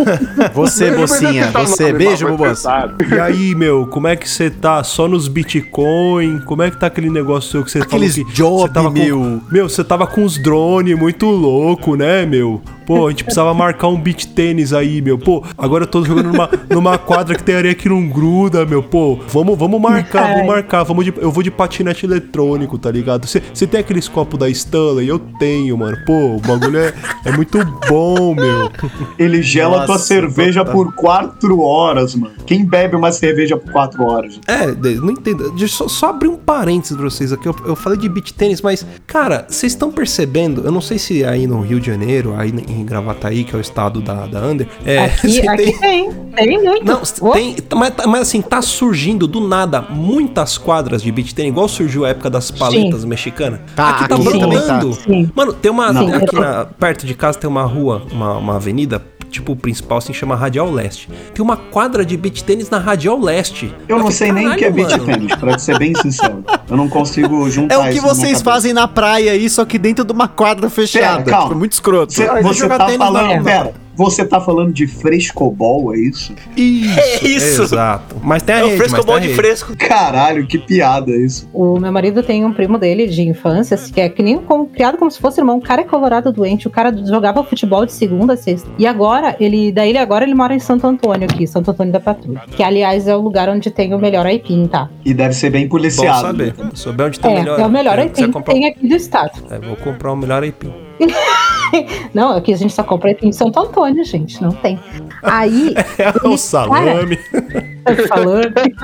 Você, 0.54 0.90
citar 1.06 1.66
você. 1.66 1.92
nome, 1.92 1.98
Beijo, 1.98 2.54
sabe. 2.54 3.04
E 3.14 3.18
aí, 3.18 3.54
meu, 3.54 3.86
como 3.86 4.06
é 4.06 4.16
que 4.16 4.28
você 4.28 4.50
tá? 4.50 4.82
Só 4.82 5.06
nos 5.06 5.28
Bitcoin? 5.28 6.40
Como 6.40 6.62
é 6.62 6.70
que 6.70 6.78
tá 6.78 6.86
aquele 6.86 7.10
negócio 7.10 7.50
seu 7.50 7.64
que 7.64 7.70
você 7.70 7.78
Aqueles 7.80 8.14
falou 8.14 8.30
que 8.30 8.34
job, 8.34 8.60
você 8.62 8.68
tava 8.68 8.90
meu. 8.90 9.18
Com, 9.18 9.40
meu, 9.50 9.68
você 9.68 9.84
tava 9.84 10.06
com 10.06 10.22
uns 10.22 10.38
drones 10.38 10.98
muito 10.98 11.26
louco, 11.26 11.94
né, 11.94 12.24
meu? 12.24 12.62
Pô, 12.86 13.08
a 13.08 13.10
gente 13.10 13.24
precisava 13.24 13.52
marcar 13.52 13.88
um 13.88 14.00
beat 14.00 14.26
tênis 14.28 14.72
aí, 14.72 15.02
meu. 15.02 15.18
Pô, 15.18 15.42
agora 15.58 15.82
eu 15.82 15.88
tô 15.88 16.04
jogando 16.04 16.32
numa, 16.32 16.48
numa 16.70 16.96
quadra 16.96 17.34
que 17.36 17.42
tem 17.42 17.56
areia 17.56 17.74
que 17.74 17.88
não 17.88 18.08
gruda, 18.08 18.64
meu. 18.64 18.80
Pô, 18.82 19.18
vamos, 19.28 19.58
vamos 19.58 19.80
marcar, 19.80 20.34
vamos 20.34 20.46
marcar. 20.46 20.84
Vamos 20.84 21.04
de, 21.04 21.12
eu 21.16 21.30
vou 21.32 21.42
de 21.42 21.50
patinete 21.50 22.06
eletrônico, 22.06 22.78
tá 22.78 22.90
ligado? 22.90 23.26
Você 23.26 23.66
tem 23.66 23.80
aqueles 23.80 24.06
copos 24.08 24.38
da 24.38 24.48
Stanley? 24.48 25.08
Eu 25.08 25.18
tenho, 25.18 25.76
mano. 25.76 25.96
Pô, 26.06 26.36
o 26.36 26.40
bagulho 26.40 26.78
é, 26.78 26.94
é 27.24 27.32
muito 27.32 27.58
bom, 27.88 28.34
meu. 28.34 28.70
Ele 29.18 29.42
gela 29.42 29.84
tua 29.84 29.94
Nossa, 29.94 30.06
cerveja 30.06 30.64
tá- 30.64 30.70
por 30.70 30.94
quatro 30.94 31.60
horas, 31.60 32.14
mano. 32.14 32.34
Quem 32.46 32.64
bebe 32.64 32.94
uma 32.94 33.10
cerveja 33.10 33.56
por 33.56 33.72
quatro 33.72 34.04
horas? 34.04 34.38
É, 34.46 34.66
não 34.66 35.10
entendo. 35.10 35.50
Deixa 35.50 35.64
eu 35.64 35.68
só, 35.68 35.88
só 35.88 36.10
abrir 36.10 36.28
um 36.28 36.36
parênteses 36.36 36.96
pra 36.96 37.04
vocês 37.10 37.32
aqui. 37.32 37.46
Eu, 37.48 37.56
eu 37.66 37.74
falei 37.74 37.98
de 37.98 38.08
beat 38.08 38.30
tênis, 38.32 38.60
mas, 38.62 38.86
cara, 39.06 39.44
vocês 39.48 39.72
estão 39.72 39.90
percebendo? 39.90 40.62
Eu 40.64 40.70
não 40.70 40.80
sei 40.80 40.98
se 40.98 41.24
aí 41.24 41.46
no 41.46 41.60
Rio 41.62 41.80
de 41.80 41.86
Janeiro, 41.86 42.34
aí 42.36 42.54
em 42.68 42.75
Gravataí, 42.84 43.44
que 43.44 43.54
é 43.54 43.58
o 43.58 43.60
estado 43.60 44.00
da, 44.00 44.26
da 44.26 44.40
Under, 44.46 44.66
é, 44.84 45.04
Aqui, 45.06 45.40
aqui 45.48 45.78
tem. 45.78 46.10
tem, 46.34 46.62
muito. 46.62 46.84
Não, 46.84 47.00
Oh, 47.20 47.30
tem, 47.32 47.56
mas, 47.74 47.92
mas 48.06 48.20
assim, 48.22 48.42
tá 48.42 48.60
surgindo 48.60 49.26
do 49.26 49.40
nada 49.40 49.82
muitas 49.82 50.58
quadras 50.58 51.02
de 51.02 51.10
beat 51.12 51.32
tênis, 51.32 51.50
igual 51.52 51.68
surgiu 51.68 52.04
a 52.04 52.08
época 52.10 52.28
das 52.30 52.50
paletas 52.50 53.04
mexicanas. 53.04 53.60
Tá, 53.74 53.90
aqui 53.90 54.08
tá 54.08 54.14
aqui 54.16 54.24
também 54.24 54.40
brotando. 54.58 54.96
tá. 54.96 55.02
Sim. 55.02 55.30
Mano, 55.34 55.52
tem 55.52 55.70
uma. 55.70 55.92
Não. 55.92 56.14
aqui 56.14 56.34
na- 56.34 56.64
perto 56.64 57.06
de 57.06 57.14
casa 57.14 57.38
tem 57.38 57.48
uma 57.48 57.64
rua, 57.64 58.02
uma, 58.12 58.36
uma 58.36 58.56
avenida. 58.56 59.02
Tipo, 59.36 59.52
o 59.52 59.56
principal 59.56 59.98
assim 59.98 60.12
chama 60.14 60.34
Radial 60.34 60.70
Leste. 60.70 61.08
Tem 61.34 61.44
uma 61.44 61.56
quadra 61.58 62.04
de 62.06 62.16
beat 62.16 62.42
tênis 62.42 62.70
na 62.70 62.78
Radial 62.78 63.20
Leste. 63.20 63.72
Eu 63.88 63.96
não 63.98 64.04
falei, 64.04 64.16
sei 64.16 64.32
nem 64.32 64.48
o 64.48 64.56
que 64.56 64.64
é 64.64 64.70
"Caralho, 64.72 64.74
beat 64.88 64.90
mano." 65.00 65.04
tênis, 65.12 65.34
pra 65.36 65.58
ser 65.58 65.78
bem 65.78 65.94
sincero. 65.94 66.42
Eu 66.70 66.76
não 66.76 66.88
consigo 66.88 67.48
juntar 67.50 67.74
É 67.74 67.78
o 67.78 67.90
que 67.92 68.00
vocês 68.00 68.40
fazem 68.40 68.72
na 68.72 68.88
praia 68.88 69.32
aí, 69.32 69.48
só 69.50 69.64
que 69.64 69.78
dentro 69.78 70.04
de 70.04 70.12
uma 70.12 70.26
quadra 70.28 70.70
fechada. 70.70 71.18
Pera, 71.22 71.30
calma. 71.30 71.48
Tipo, 71.48 71.58
muito 71.58 71.72
escroto. 71.72 72.12
Você, 72.14 72.24
Ah, 72.24 72.40
você 72.40 72.66
tá 72.68 72.88
falando. 72.88 73.36
não. 73.36 73.44
Pera, 73.44 73.72
você 73.96 74.24
tá 74.24 74.40
falando 74.40 74.72
de 74.72 74.86
frescobol, 74.86 75.94
é 75.94 75.98
isso? 75.98 76.34
Isso, 76.56 76.98
É 77.00 77.24
isso. 77.26 77.62
Exato. 77.62 78.16
Mas 78.22 78.42
tem 78.42 78.54
a 78.54 78.58
É 78.58 78.62
o 78.64 78.66
rede, 78.66 78.76
fresco 78.78 78.96
mas 78.96 79.04
tem 79.04 79.12
bom 79.14 79.16
a 79.16 79.20
de 79.20 79.26
rede. 79.28 79.36
fresco. 79.38 79.76
Caralho, 79.76 80.46
que 80.46 80.58
piada 80.58 81.10
isso. 81.16 81.48
O 81.52 81.78
meu 81.78 81.90
marido 81.92 82.22
tem 82.22 82.44
um 82.44 82.52
primo 82.52 82.78
dele 82.78 83.06
de 83.06 83.22
infância, 83.22 83.76
que 83.76 84.00
é 84.00 84.08
que 84.08 84.22
nem 84.22 84.38
como, 84.38 84.66
criado 84.66 84.98
como 84.98 85.10
se 85.10 85.18
fosse 85.20 85.40
irmão. 85.40 85.58
O 85.58 85.62
cara 85.62 85.80
é 85.82 85.84
colorado 85.84 86.32
doente, 86.32 86.66
o 86.66 86.70
cara 86.70 86.94
jogava 87.06 87.42
futebol 87.42 87.84
de 87.86 87.92
segunda 87.92 88.34
a 88.34 88.36
sexta. 88.36 88.68
E 88.78 88.86
agora, 88.86 89.36
ele, 89.40 89.72
daí 89.72 89.90
ele 89.90 89.98
agora 89.98 90.24
ele 90.24 90.34
mora 90.34 90.54
em 90.54 90.58
Santo 90.58 90.86
Antônio 90.86 91.24
aqui, 91.30 91.46
Santo 91.46 91.70
Antônio 91.70 91.92
da 91.92 92.00
Patrulha. 92.00 92.42
Que 92.56 92.62
aliás 92.62 93.06
é 93.08 93.16
o 93.16 93.20
lugar 93.20 93.48
onde 93.48 93.70
tem 93.70 93.94
o 93.94 93.98
melhor 93.98 94.26
aipim, 94.26 94.66
tá? 94.66 94.90
E 95.04 95.14
deve 95.14 95.34
ser 95.34 95.50
bem 95.50 95.64
Bom 95.64 95.70
policiado. 95.70 96.20
saber. 96.26 96.54
né? 96.56 96.70
Souber 96.74 97.06
onde 97.06 97.18
tem 97.20 97.30
É, 97.30 97.34
o 97.34 97.38
melhor. 97.40 97.60
é 97.60 97.66
o 97.66 97.70
melhor 97.70 97.98
é, 97.98 98.02
aipim 98.02 98.26
que 98.26 98.32
comprar- 98.32 98.54
tem 98.54 98.66
aqui 98.66 98.86
do 98.88 98.94
estado. 98.94 99.42
É, 99.50 99.58
vou 99.58 99.76
comprar 99.76 100.12
o 100.12 100.16
melhor 100.16 100.42
aipim. 100.42 100.72
Não, 102.14 102.36
aqui 102.36 102.52
a 102.52 102.56
gente 102.56 102.72
só 102.72 102.82
compra 102.82 103.16
em 103.22 103.32
Santo 103.32 103.60
Antônio, 103.60 104.04
gente, 104.04 104.40
não 104.40 104.50
tem. 104.50 104.78
Aí, 105.22 105.74
É 105.98 106.26
o 106.26 106.36
salame. 106.36 107.18
o 107.86 108.08
salame. 108.08 108.74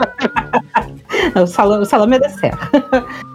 o 1.34 1.46
salame, 1.46 1.82
o 1.82 1.86
salame 1.86 2.16
é 2.16 2.18
da 2.18 2.28
serra. 2.28 2.70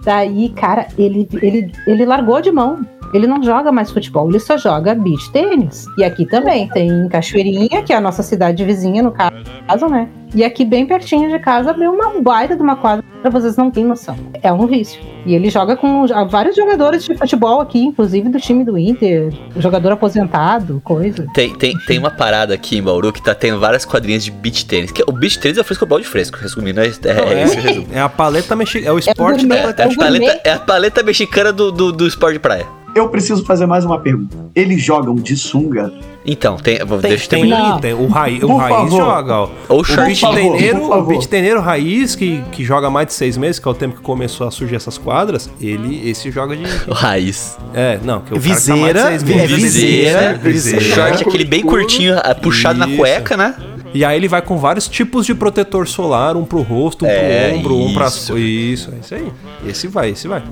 Daí, 0.03 0.49
cara, 0.49 0.87
ele, 0.97 1.27
ele, 1.41 1.71
ele 1.85 2.05
largou 2.05 2.41
de 2.41 2.51
mão. 2.51 2.85
Ele 3.13 3.27
não 3.27 3.41
joga 3.41 3.71
mais 3.71 3.91
futebol, 3.91 4.29
ele 4.29 4.39
só 4.39 4.57
joga 4.57 4.93
beach 4.93 5.31
tênis. 5.31 5.85
E 5.97 6.03
aqui 6.03 6.25
também 6.25 6.67
tem 6.69 7.07
Cachoeirinha, 7.09 7.83
que 7.83 7.93
é 7.93 7.95
a 7.95 8.01
nossa 8.01 8.23
cidade 8.23 8.63
vizinha, 8.65 9.01
no 9.01 9.11
caso, 9.11 9.87
né? 9.89 10.09
E 10.35 10.43
aqui, 10.43 10.65
bem 10.65 10.85
pertinho 10.85 11.29
de 11.29 11.39
casa, 11.39 11.71
abriu 11.71 11.91
uma 11.91 12.21
baita 12.21 12.55
de 12.55 12.61
uma 12.61 12.75
quadra, 12.75 13.03
vocês 13.31 13.55
não 13.55 13.71
têm 13.71 13.85
noção. 13.85 14.17
É 14.43 14.51
um 14.51 14.67
vício. 14.67 15.01
E 15.25 15.33
ele 15.33 15.49
joga 15.49 15.75
com 15.75 16.05
vários 16.29 16.55
jogadores 16.55 17.05
de 17.05 17.15
futebol 17.15 17.61
aqui, 17.61 17.79
inclusive 17.79 18.27
do 18.29 18.39
time 18.39 18.63
do 18.63 18.77
Inter, 18.77 19.33
jogador 19.55 19.93
aposentado, 19.93 20.81
coisa. 20.83 21.25
Tem, 21.33 21.53
tem, 21.55 21.77
tem 21.87 21.97
uma 21.97 22.11
parada 22.11 22.53
aqui 22.53 22.77
em 22.77 22.83
Bauru 22.83 23.13
que 23.13 23.21
tá 23.21 23.33
tendo 23.33 23.59
várias 23.59 23.85
quadrinhas 23.85 24.23
de 24.23 24.31
beach 24.31 24.65
tênis. 24.65 24.91
Que 24.91 25.01
o 25.07 25.11
beach 25.13 25.39
tênis 25.39 25.57
é 25.57 25.61
o 25.61 25.63
frescobol 25.63 25.99
de 25.99 26.05
fresco, 26.05 26.37
resumindo. 26.37 26.81
É, 26.81 26.87
é, 26.87 27.13
Não, 27.13 27.23
é 27.23 27.43
esse 27.43 27.57
o 27.57 27.61
resumo. 27.61 27.87
é, 27.91 27.97
é 27.97 28.01
a 28.01 28.09
paleta 28.09 28.55
mexicana. 28.55 28.89
É 28.89 28.91
o 28.91 28.99
esporte 28.99 29.45
gourmet. 29.45 29.61
da 29.61 29.69
É, 29.69 29.73
paleta 29.73 29.81
é 29.81 29.85
a 29.85 29.95
paleta, 29.95 30.41
é 30.43 30.51
a 30.51 30.59
paleta 30.59 31.03
mexicana 31.03 31.53
do, 31.53 31.71
do, 31.71 31.91
do 31.91 32.05
esporte 32.07 32.33
de 32.33 32.39
praia. 32.39 32.67
Eu 32.97 33.09
preciso 33.09 33.45
fazer 33.45 33.67
mais 33.67 33.85
uma 33.85 33.99
pergunta. 33.99 34.35
Eles 34.55 34.81
jogam 34.81 35.13
de 35.13 35.37
sunga? 35.37 35.93
Então, 36.25 36.57
tem, 36.57 36.77
Tem, 36.77 36.85
deixa 36.87 37.25
eu 37.25 37.29
tem, 37.29 37.39
terminar. 37.41 37.69
Não. 37.73 37.79
tem 37.79 37.93
o, 37.93 38.07
raiz, 38.07 38.41
o 38.43 38.47
Por 38.47 38.55
raiz 38.57 38.75
favor. 38.75 38.97
joga, 38.97 39.33
ó. 39.35 39.49
Ou 39.69 39.81
O 39.81 39.83
short. 39.83 40.05
beat 40.07 40.19
favor, 40.19 40.35
teneiro, 40.57 40.79
por 40.79 40.85
o 40.85 40.89
favor. 40.89 41.07
beat 41.09 41.25
teneiro 41.27 41.61
raiz, 41.61 42.15
que, 42.15 42.41
que 42.51 42.63
joga 42.65 42.89
mais 42.89 43.05
de 43.07 43.13
seis 43.13 43.37
meses, 43.37 43.59
que 43.59 43.67
é 43.67 43.71
o 43.71 43.73
tempo 43.75 43.97
que 43.97 44.01
começou 44.01 44.47
a 44.47 44.51
surgir 44.51 44.75
essas 44.75 44.97
quadras, 44.97 45.47
ele, 45.61 46.09
esse 46.09 46.31
joga 46.31 46.57
de... 46.57 46.63
O 46.89 46.93
raiz. 46.93 47.55
É, 47.71 47.99
não, 48.03 48.21
que 48.21 48.33
o 48.33 48.39
Viseira, 48.39 48.93
cara 48.93 49.03
tá 49.03 49.09
mais 49.09 49.23
de 49.23 49.29
seis 49.29 49.39
é 49.39 49.47
meses. 49.47 49.63
viseira, 49.63 50.33
viseira. 50.41 50.81
Short 50.81 51.23
aquele 51.23 51.45
bem 51.45 51.61
curtinho, 51.61 52.15
puxado 52.41 52.79
na 52.79 52.87
Isso. 52.87 52.97
cueca, 52.97 53.37
né? 53.37 53.53
E 53.93 54.03
aí 54.03 54.17
ele 54.17 54.27
vai 54.27 54.41
com 54.41 54.57
vários 54.57 54.87
tipos 54.87 55.25
de 55.25 55.33
protetor 55.35 55.87
solar, 55.87 56.35
um 56.35 56.43
pro 56.43 56.61
rosto, 56.61 57.05
um 57.05 57.07
É, 57.07 57.49
pro 57.49 57.57
ombro, 57.59 57.77
um 57.77 57.93
pra... 57.93 58.07
isso. 58.07 58.37
Isso, 58.37 58.91
é 58.91 58.99
isso 59.03 59.15
aí. 59.15 59.31
Esse 59.67 59.87
vai, 59.87 60.09
esse 60.09 60.27
vai. 60.27 60.43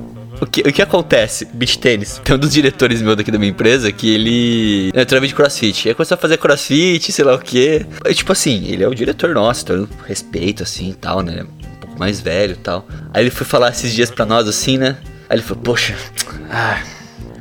O 0.41 0.45
que, 0.45 0.61
o 0.61 0.73
que 0.73 0.81
acontece? 0.81 1.45
Beach 1.45 1.79
tênis. 1.79 2.21
Tem 2.23 2.35
um 2.35 2.39
dos 2.39 2.51
diretores 2.51 3.01
meu 3.01 3.15
daqui 3.15 3.31
da 3.31 3.37
minha 3.37 3.51
empresa 3.51 3.91
que 3.91 4.13
ele. 4.13 4.91
É 4.93 5.05
treinamento 5.05 5.33
de 5.33 5.35
crossfit. 5.35 5.87
Aí 5.87 5.95
começou 5.95 6.15
a 6.15 6.17
fazer 6.17 6.37
crossfit, 6.37 7.11
sei 7.11 7.25
lá 7.25 7.35
o 7.35 7.39
quê. 7.39 7.85
Aí, 8.05 8.13
tipo 8.13 8.31
assim, 8.31 8.65
ele 8.67 8.83
é 8.83 8.87
o 8.87 8.93
diretor 8.93 9.33
nosso, 9.33 9.63
então 9.63 9.87
respeito 10.05 10.63
assim 10.63 10.89
e 10.89 10.93
tal, 10.93 11.21
né? 11.21 11.43
Um 11.43 11.75
pouco 11.79 11.99
mais 11.99 12.19
velho 12.19 12.53
e 12.53 12.57
tal. 12.57 12.87
Aí 13.13 13.23
ele 13.23 13.31
foi 13.31 13.45
falar 13.45 13.69
esses 13.69 13.93
dias 13.93 14.11
pra 14.11 14.25
nós 14.25 14.47
assim, 14.47 14.77
né? 14.77 14.97
Aí 15.29 15.37
ele 15.37 15.41
falou, 15.41 15.63
poxa, 15.63 15.95
ah, 16.51 16.81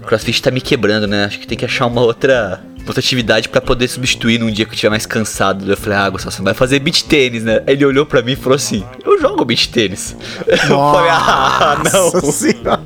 crossfit 0.06 0.40
tá 0.40 0.50
me 0.50 0.60
quebrando, 0.60 1.06
né? 1.06 1.24
Acho 1.24 1.38
que 1.38 1.46
tem 1.46 1.58
que 1.58 1.64
achar 1.64 1.86
uma 1.86 2.00
outra. 2.00 2.62
Outra 2.86 3.00
atividade 3.00 3.48
pra 3.48 3.60
poder 3.60 3.88
substituir 3.88 4.38
num 4.38 4.50
dia 4.50 4.64
que 4.64 4.70
eu 4.72 4.74
estiver 4.74 4.90
mais 4.90 5.06
cansado. 5.06 5.70
Eu 5.70 5.76
falei, 5.76 5.98
ah, 5.98 6.08
Gustavo, 6.10 6.34
você 6.34 6.38
não 6.40 6.44
vai 6.44 6.54
fazer 6.54 6.78
beach 6.80 7.04
tênis, 7.04 7.42
né? 7.42 7.62
Aí 7.66 7.74
ele 7.74 7.84
olhou 7.84 8.04
pra 8.04 8.20
mim 8.22 8.32
e 8.32 8.36
falou 8.36 8.56
assim: 8.56 8.84
Eu 9.04 9.18
jogo 9.20 9.44
beach 9.44 9.68
tênis. 9.70 10.14
Eu 10.46 10.58
falei, 10.58 11.10
ah, 11.10 11.82
não. 11.92 12.20
Senhora. 12.32 12.80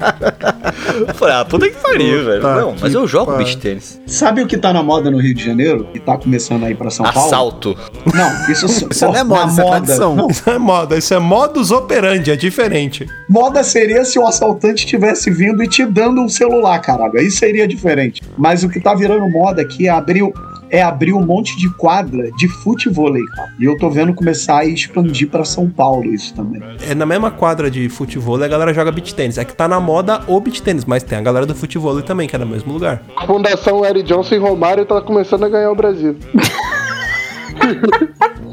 Eu 1.09 1.15
falei, 1.15 1.35
ah, 1.35 1.45
puta 1.45 1.69
que 1.69 1.77
pariu, 1.77 2.25
velho. 2.25 2.43
Não, 2.43 2.75
mas 2.81 2.95
eu 2.95 3.07
jogo 3.07 3.37
beach 3.37 3.57
tênis. 3.59 4.01
Sabe 4.07 4.43
o 4.43 4.47
que 4.47 4.57
tá 4.57 4.73
na 4.73 4.83
moda 4.83 5.11
no 5.11 5.19
Rio 5.19 5.35
de 5.35 5.45
Janeiro? 5.45 5.89
E 5.95 5.99
tá 5.99 6.17
começando 6.17 6.65
aí 6.65 6.75
pra 6.75 6.91
São 6.91 7.05
Paulo? 7.05 7.29
Assalto. 7.29 7.77
Não, 8.15 8.51
isso, 8.53 8.67
Isso 8.91 9.05
não 9.07 9.17
é 9.17 9.25
moda, 9.25 9.51
isso 9.51 9.61
é 9.61 9.65
tradição. 9.65 10.17
Não, 10.17 10.29
Isso 10.29 10.49
é 10.51 10.59
moda, 10.59 10.97
isso 10.97 11.15
é 11.15 11.19
modus 11.19 11.71
operandi, 11.71 12.31
é 12.31 12.37
diferente. 12.37 13.07
moda 13.29 13.63
seria 13.65 14.05
se 14.05 14.19
o 14.19 14.27
assaltante 14.27 14.87
tivesse 14.87 15.31
vindo 15.31 15.63
e 15.63 15.69
te 15.69 15.85
dando 15.85 16.21
um 16.21 16.29
celular, 16.29 16.79
caralho. 16.81 17.19
Aí 17.19 17.31
seria 17.31 17.67
diferente. 17.67 18.23
Mas 18.37 18.63
o 18.63 18.69
que 18.69 18.81
tá 18.81 18.95
virando 18.95 19.29
moda 19.29 19.63
aqui 19.63 19.88
é 19.89 19.91
abrir, 19.91 20.23
é 20.71 20.83
abrir 20.83 21.13
um 21.13 21.25
monte 21.25 21.57
de 21.57 21.69
quadra 21.71 22.31
de 22.33 22.49
futevôlei, 22.49 23.23
cara. 23.35 23.53
E 23.59 23.65
eu 23.65 23.77
tô 23.77 23.91
vendo 23.91 24.15
começar 24.15 24.59
a 24.59 24.65
expandir 24.65 25.29
pra 25.29 25.45
São 25.45 25.69
Paulo 25.69 26.13
isso 26.13 26.35
também. 26.35 26.63
É 26.89 26.95
na 26.95 27.07
mesma 27.07 27.31
quadra 27.31 27.71
de 27.71 27.89
futebol, 27.89 28.43
a 28.43 28.49
galera 28.49 28.73
joga 28.73 28.93
beat 28.93 29.13
tênis. 29.13 29.39
É 29.39 29.45
que 29.45 29.55
tá 29.55 29.67
na 29.67 29.81
moda 29.81 30.21
o 30.27 30.41
beat 30.41 30.61
tênis, 30.61 30.85
mas 30.85 31.03
tem 31.03 31.19
a 31.19 31.23
galera 31.23 31.47
do 31.47 31.55
futebol 31.55 32.01
também, 32.03 32.29
que 32.29 32.37
é 32.37 32.39
no 32.39 32.47
mesmo 32.47 32.73
lugar. 32.73 33.03
A 33.17 33.27
Fundação 33.27 33.85
Eric 33.85 34.07
Johnson 34.07 34.35
e 34.35 34.39
Romário 34.39 34.85
tá 34.85 35.01
começando 35.01 35.45
a 35.45 35.49
ganhar 35.49 35.71
o 35.71 35.75
Brasil. 35.75 36.17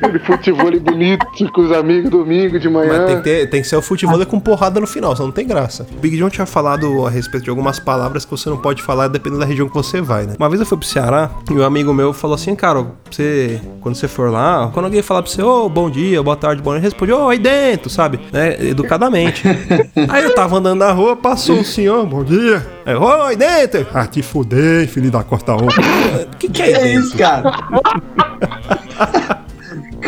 Aquele 0.00 0.18
futebol 0.20 0.70
bonito 0.80 1.26
com 1.52 1.60
os 1.60 1.72
amigos 1.72 2.08
domingo 2.10 2.58
de 2.58 2.68
Mas 2.68 2.86
manhã. 2.86 3.06
tem 3.06 3.16
que, 3.16 3.22
ter, 3.22 3.50
tem 3.50 3.62
que 3.62 3.68
ser 3.68 3.76
o 3.76 3.82
futebol 3.82 4.24
com 4.26 4.38
porrada 4.38 4.78
no 4.78 4.86
final, 4.86 5.14
senão 5.14 5.26
não 5.26 5.34
tem 5.34 5.46
graça. 5.46 5.86
O 5.90 6.00
Big 6.00 6.16
John 6.16 6.30
tinha 6.30 6.46
falado 6.46 7.04
a 7.04 7.10
respeito 7.10 7.44
de 7.44 7.50
algumas 7.50 7.80
palavras 7.80 8.24
que 8.24 8.30
você 8.30 8.48
não 8.48 8.58
pode 8.58 8.80
falar 8.80 9.08
dependendo 9.08 9.40
da 9.40 9.46
região 9.46 9.68
que 9.68 9.74
você 9.74 10.00
vai, 10.00 10.24
né? 10.24 10.34
Uma 10.38 10.48
vez 10.48 10.60
eu 10.60 10.66
fui 10.66 10.78
pro 10.78 10.86
Ceará 10.86 11.30
e 11.50 11.52
um 11.52 11.62
amigo 11.64 11.92
meu 11.92 12.12
falou 12.12 12.36
assim, 12.36 12.54
cara, 12.54 12.86
você, 13.10 13.60
quando 13.80 13.96
você 13.96 14.06
for 14.06 14.30
lá, 14.30 14.70
quando 14.72 14.86
alguém 14.86 15.02
falar 15.02 15.22
pra 15.22 15.30
você, 15.30 15.42
ô, 15.42 15.68
bom 15.68 15.90
dia, 15.90 16.22
boa 16.22 16.36
tarde, 16.36 16.62
boa 16.62 16.74
noite, 16.74 16.84
responde, 16.84 17.12
ô, 17.12 17.28
aí 17.28 17.38
dentro, 17.38 17.90
sabe? 17.90 18.20
Né? 18.32 18.56
Educadamente. 18.68 19.42
aí 20.08 20.22
eu 20.22 20.34
tava 20.34 20.58
andando 20.58 20.78
na 20.78 20.92
rua, 20.92 21.16
passou 21.16 21.56
um 21.56 21.64
senhor, 21.64 22.06
bom 22.06 22.22
dia. 22.22 22.64
Aí, 22.86 22.94
ô, 22.94 23.22
aí 23.22 23.36
dentro. 23.36 23.86
Ah, 23.92 24.06
te 24.06 24.22
fudei, 24.22 24.86
filho 24.86 25.10
da 25.10 25.24
corta 25.24 25.52
roupa. 25.52 25.74
O 26.32 26.36
que 26.36 26.48
que 26.48 26.62
é 26.62 26.66
aí 26.66 26.74
É 26.74 26.94
isso, 26.94 27.16
cara. 27.16 27.52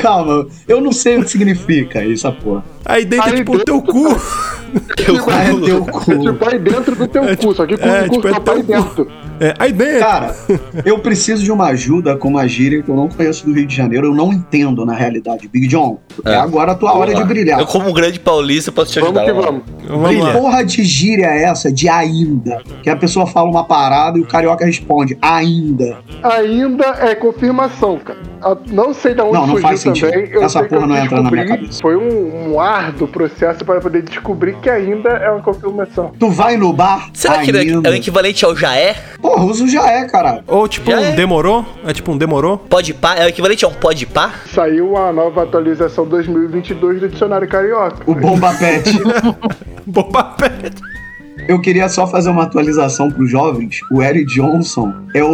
Calma, 0.01 0.47
eu 0.69 0.81
não 0.81 0.93
sei 0.93 1.19
o 1.19 1.23
que 1.25 1.31
significa 1.31 2.03
essa 2.05 2.33
porra. 2.33 2.65
Aí 2.85 3.05
dentro 3.05 3.29
é 3.29 3.33
Aí 3.33 3.37
tipo 3.39 3.57
o 3.57 3.65
teu 3.65 3.83
cu. 3.83 4.07
Ah, 4.09 5.43
é 5.45 5.67
teu 5.67 5.77
É 5.79 5.91
cu. 5.91 6.19
tipo 6.19 6.49
aí 6.49 6.59
dentro 6.59 6.97
do 6.97 7.09
teu 7.09 7.23
cu, 7.37 7.55
só 7.55 7.67
que 7.67 7.77
com, 7.77 7.89
é, 7.89 8.09
com 8.09 8.15
tipo, 8.15 8.29
é 8.29 8.31
o 8.31 8.35
papai 8.35 8.63
teu 8.63 8.85
cu. 8.85 9.07
É, 9.41 9.55
aí 9.59 9.73
dentro. 9.73 10.01
Cara, 10.01 10.37
eu 10.85 10.99
preciso 10.99 11.43
de 11.43 11.51
uma 11.51 11.67
ajuda 11.69 12.17
com 12.17 12.29
uma 12.29 12.47
gíria 12.47 12.83
que 12.83 12.89
eu 12.89 12.95
não 12.97 13.09
conheço 13.09 13.47
do 13.47 13.53
Rio 13.55 13.67
de 13.67 13.75
Janeiro, 13.75 14.09
eu 14.09 14.15
não 14.15 14.33
entendo 14.33 14.85
na 14.85 14.95
realidade. 14.95 15.49
Big 15.49 15.67
John, 15.67 15.99
é, 16.25 16.33
É. 16.33 16.37
agora 16.37 16.73
a 16.73 16.75
tua 16.75 16.93
hora 16.97 17.15
de 17.15 17.25
brilhar. 17.25 17.59
Eu, 17.61 17.67
como 17.67 17.89
um 17.89 17.93
grande 17.93 18.21
paulista, 18.21 18.71
posso 18.71 18.93
te 18.93 18.99
ajudar. 18.99 19.25
Vamos 19.25 19.41
que 19.41 19.47
vamos. 19.47 19.63
vamos. 19.89 20.03
Vamos 20.03 20.25
lá. 20.25 20.33
Porra 20.33 20.65
de 20.65 20.85
gíria 20.85 21.27
é 21.27 21.45
essa 21.45 21.73
de 21.73 21.89
ainda? 21.89 22.63
Que 22.83 22.91
a 22.91 22.97
pessoa 22.97 23.27
fala 23.27 23.49
uma 23.49 23.65
parada 23.65 24.19
e 24.19 24.21
o 24.23 24.27
carioca 24.27 24.65
responde 24.67 25.17
ainda. 25.23 25.99
Ainda 26.23 26.85
é 27.01 27.15
confirmação, 27.15 27.99
cara. 27.99 28.19
a- 28.43 28.57
não 28.71 28.93
sei 28.95 29.15
de 29.15 29.21
onde 29.23 29.33
Não, 29.35 29.47
não 29.47 29.57
faz 29.59 29.81
sentido. 29.81 30.11
também. 30.11 30.31
Eu 30.31 30.43
Essa 30.43 30.63
que 30.63 30.69
porra 30.69 30.87
não 30.87 30.97
entra 30.97 31.21
na 31.23 31.31
minha 31.31 31.47
cabeça. 31.47 31.79
Foi 31.83 31.97
um, 31.97 32.53
um 32.53 32.61
árduo 32.61 33.07
processo 33.09 33.65
para 33.65 33.81
poder 33.81 34.03
descobrir 34.03 34.55
que 34.63 34.69
ainda 34.71 35.11
é 35.11 35.31
uma 35.31 35.43
confirmação. 35.43 36.13
Tu 36.19 36.31
vai 36.31 36.57
no 36.57 36.73
bar 36.73 37.11
Será 37.13 37.39
que 37.39 37.51
ele 37.51 37.59
é- 37.59 37.61
ainda. 37.63 37.89
é 37.89 37.93
o 37.93 37.95
equivalente 37.97 38.45
ao 38.45 38.57
já 38.57 38.75
é? 38.77 38.95
Porra, 39.31 39.45
uso 39.45 39.69
já 39.69 39.89
é, 39.89 40.05
caralho. 40.07 40.43
Ou 40.47 40.67
tipo 40.67 40.91
Já 40.91 40.99
um 40.99 41.05
é. 41.05 41.13
demorou? 41.13 41.65
É 41.85 41.93
tipo 41.93 42.11
um 42.11 42.19
demorou? 42.19 42.59
Pode 42.59 42.93
pá? 42.93 43.15
É 43.15 43.25
o 43.25 43.29
equivalente 43.29 43.65
a 43.65 43.69
um 43.69 43.73
pode 43.75 44.05
pá? 44.07 44.35
Saiu 44.47 44.97
a 44.97 45.13
nova 45.13 45.45
atualização 45.45 46.05
2022 46.05 47.01
do 47.01 47.09
Dicionário 47.09 47.49
Carioca. 47.49 48.03
O 48.07 48.15
Bomba 48.15 48.53
Pet. 48.55 48.91
Boba 49.87 50.25
Pet. 50.37 50.75
Eu 51.49 51.61
queria 51.61 51.89
só 51.89 52.07
fazer 52.07 52.31
uma 52.31 52.43
atualização 52.43 53.11
pros 53.11 53.31
jovens. 53.31 53.81
O 53.91 54.03
Eric 54.03 54.27
Johnson 54.35 54.93
é 55.15 55.23
o, 55.23 55.29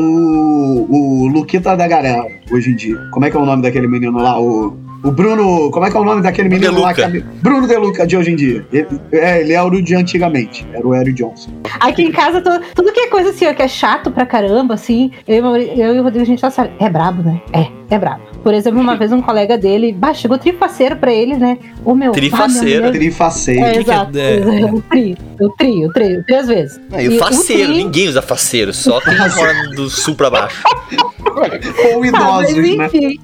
o 0.89 1.27
Luquita 1.29 1.77
da 1.77 1.89
galera, 1.89 2.27
hoje 2.51 2.71
em 2.71 2.77
dia. 2.77 2.97
Como 3.13 3.25
é 3.25 3.31
que 3.31 3.37
é 3.37 3.41
o 3.41 3.47
nome 3.47 3.63
daquele 3.63 3.89
menino 3.89 4.19
lá? 4.19 4.41
O, 4.41 4.77
o 5.05 5.11
Bruno. 5.11 5.71
Como 5.71 5.85
é 5.87 5.91
que 5.91 5.97
é 5.97 6.01
o 6.01 6.05
nome 6.05 6.23
daquele 6.23 6.49
menino 6.49 6.81
lá? 6.81 6.93
Deluca. 6.93 7.11
que- 7.11 7.25
Bruno 7.43 7.67
Deluca 7.67 8.07
de 8.07 8.17
hoje 8.17 8.33
em 8.33 8.37
dia. 8.37 8.67
Ele, 8.73 8.87
é, 9.13 9.41
ele 9.41 9.53
é 9.53 9.63
o 9.63 9.71
de 9.71 9.95
antigamente. 9.95 10.67
Era 10.73 10.87
o 10.87 10.95
Eric 10.95 11.13
Johnson. 11.23 11.51
Aqui 11.81 12.03
em 12.03 12.13
casa, 12.13 12.41
tu- 12.41 12.61
tudo 12.75 12.93
que 12.93 13.01
é 13.01 13.07
coisa 13.09 13.31
assim, 13.31 13.47
ó, 13.47 13.55
que 13.55 13.63
é 13.63 13.69
chato 13.69 14.11
pra 14.11 14.25
caramba, 14.27 14.75
assim, 14.75 15.11
eu, 15.27 15.57
e 15.57 15.81
eu 15.81 15.95
e 15.95 16.01
o 16.01 16.03
Rodrigo, 16.03 16.23
a 16.25 16.27
gente 16.27 16.41
tá 16.41 16.51
sabe, 16.51 16.71
é 16.79 16.89
brabo, 16.89 17.23
né? 17.23 17.41
É, 17.53 17.95
é 17.95 17.99
brabo. 17.99 18.23
Por 18.43 18.55
exemplo, 18.55 18.81
uma 18.81 18.97
vez 18.97 19.11
um 19.13 19.21
colega 19.21 19.59
dele, 19.59 19.93
bah, 19.93 20.15
chegou 20.15 20.39
trifaceiro 20.39 20.97
pra 20.97 21.13
ele, 21.13 21.37
né? 21.37 21.59
Ô 21.85 21.95
meu, 21.95 21.97
minha 21.97 22.13
Trifaceiro? 22.13 22.85
mulher- 22.87 22.93
Trifaceiro. 22.93 23.65
É, 23.65 23.71
que 23.73 23.79
é- 23.79 23.81
exato. 23.83 24.19
é? 24.19 24.71
O 24.73 24.81
tri, 24.83 25.17
o 25.41 25.49
tri, 25.51 25.87
o 25.87 25.93
tri, 25.93 26.23
três 26.25 26.47
vezes. 26.47 26.81
E 26.99 27.09
o 27.09 27.19
faceiro, 27.19 27.73
tri- 27.73 27.83
ninguém 27.85 28.09
usa 28.09 28.23
faceiro, 28.23 28.73
só 28.73 29.01
quem 29.01 29.15
mora 29.17 29.69
do 29.75 29.91
sul 29.91 30.15
pra 30.15 30.31
baixo. 30.31 30.63
Ou 30.65 32.03
Ah, 32.15 32.39
mas 32.39 32.51
idosos, 32.51 32.77
né? 32.77 32.87
enfim. 32.87 33.21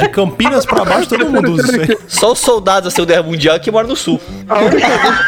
De 0.00 0.08
Campinas 0.10 0.64
pra 0.64 0.84
baixo 0.84 1.08
todo 1.08 1.28
mundo 1.28 1.52
usa 1.52 1.62
isso 1.72 1.80
aí. 1.92 1.98
Só 2.06 2.32
os 2.32 2.38
soldados 2.38 2.84
da 2.84 2.90
Segunda 2.90 3.14
Guerra 3.14 3.26
Mundial 3.26 3.60
que 3.60 3.70
moram 3.70 3.88
no 3.88 3.96
sul. 3.96 4.20
A 4.48 4.58
única 4.60 4.86
vez 4.88 5.18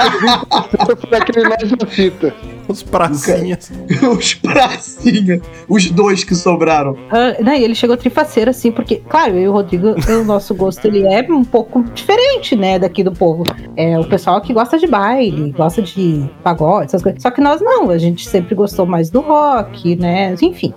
que 0.87 0.93
eu 0.93 0.97
vi 1.11 1.17
aquele 1.17 1.49
nós 1.49 1.71
na 1.81 1.87
fita. 1.87 2.35
Os 2.69 2.83
pracinhas. 2.83 3.71
Os 4.17 4.35
pracinha. 4.35 5.41
Os 5.69 5.91
dois 5.91 6.25
que 6.25 6.35
sobraram. 6.35 6.97
Ah, 7.11 7.37
não, 7.43 7.55
e 7.55 7.65
ele 7.65 7.75
chegou 7.75 7.97
trifaceiro, 7.97 8.51
assim, 8.51 8.71
porque, 8.71 8.97
claro, 9.09 9.35
eu 9.35 9.43
e 9.43 9.49
o 9.49 9.53
Rodrigo, 9.53 9.95
o 10.09 10.25
nosso 10.25 10.55
gosto, 10.55 10.87
ele 10.87 11.07
é 11.07 11.23
um 11.31 11.45
pouco 11.45 11.83
diferente, 11.95 12.57
né, 12.57 12.79
daqui 12.79 13.03
do 13.03 13.13
povo. 13.13 13.45
É 13.77 13.99
o 13.99 14.05
pessoal 14.05 14.41
que 14.41 14.53
gosta 14.53 14.79
de 14.79 14.87
baile, 14.87 15.53
gosta 15.53 15.83
de 15.83 16.29
pagode, 16.43 16.87
essas 16.87 17.03
coisas. 17.03 17.23
Só 17.23 17.31
que 17.31 17.41
nós 17.41 17.61
não, 17.61 17.91
a 17.91 17.99
gente 17.99 18.29
sempre 18.29 18.55
gostou 18.55 18.87
mais 18.87 19.11
do 19.11 19.21
rock, 19.21 19.97
né, 19.97 20.35
enfim. 20.41 20.75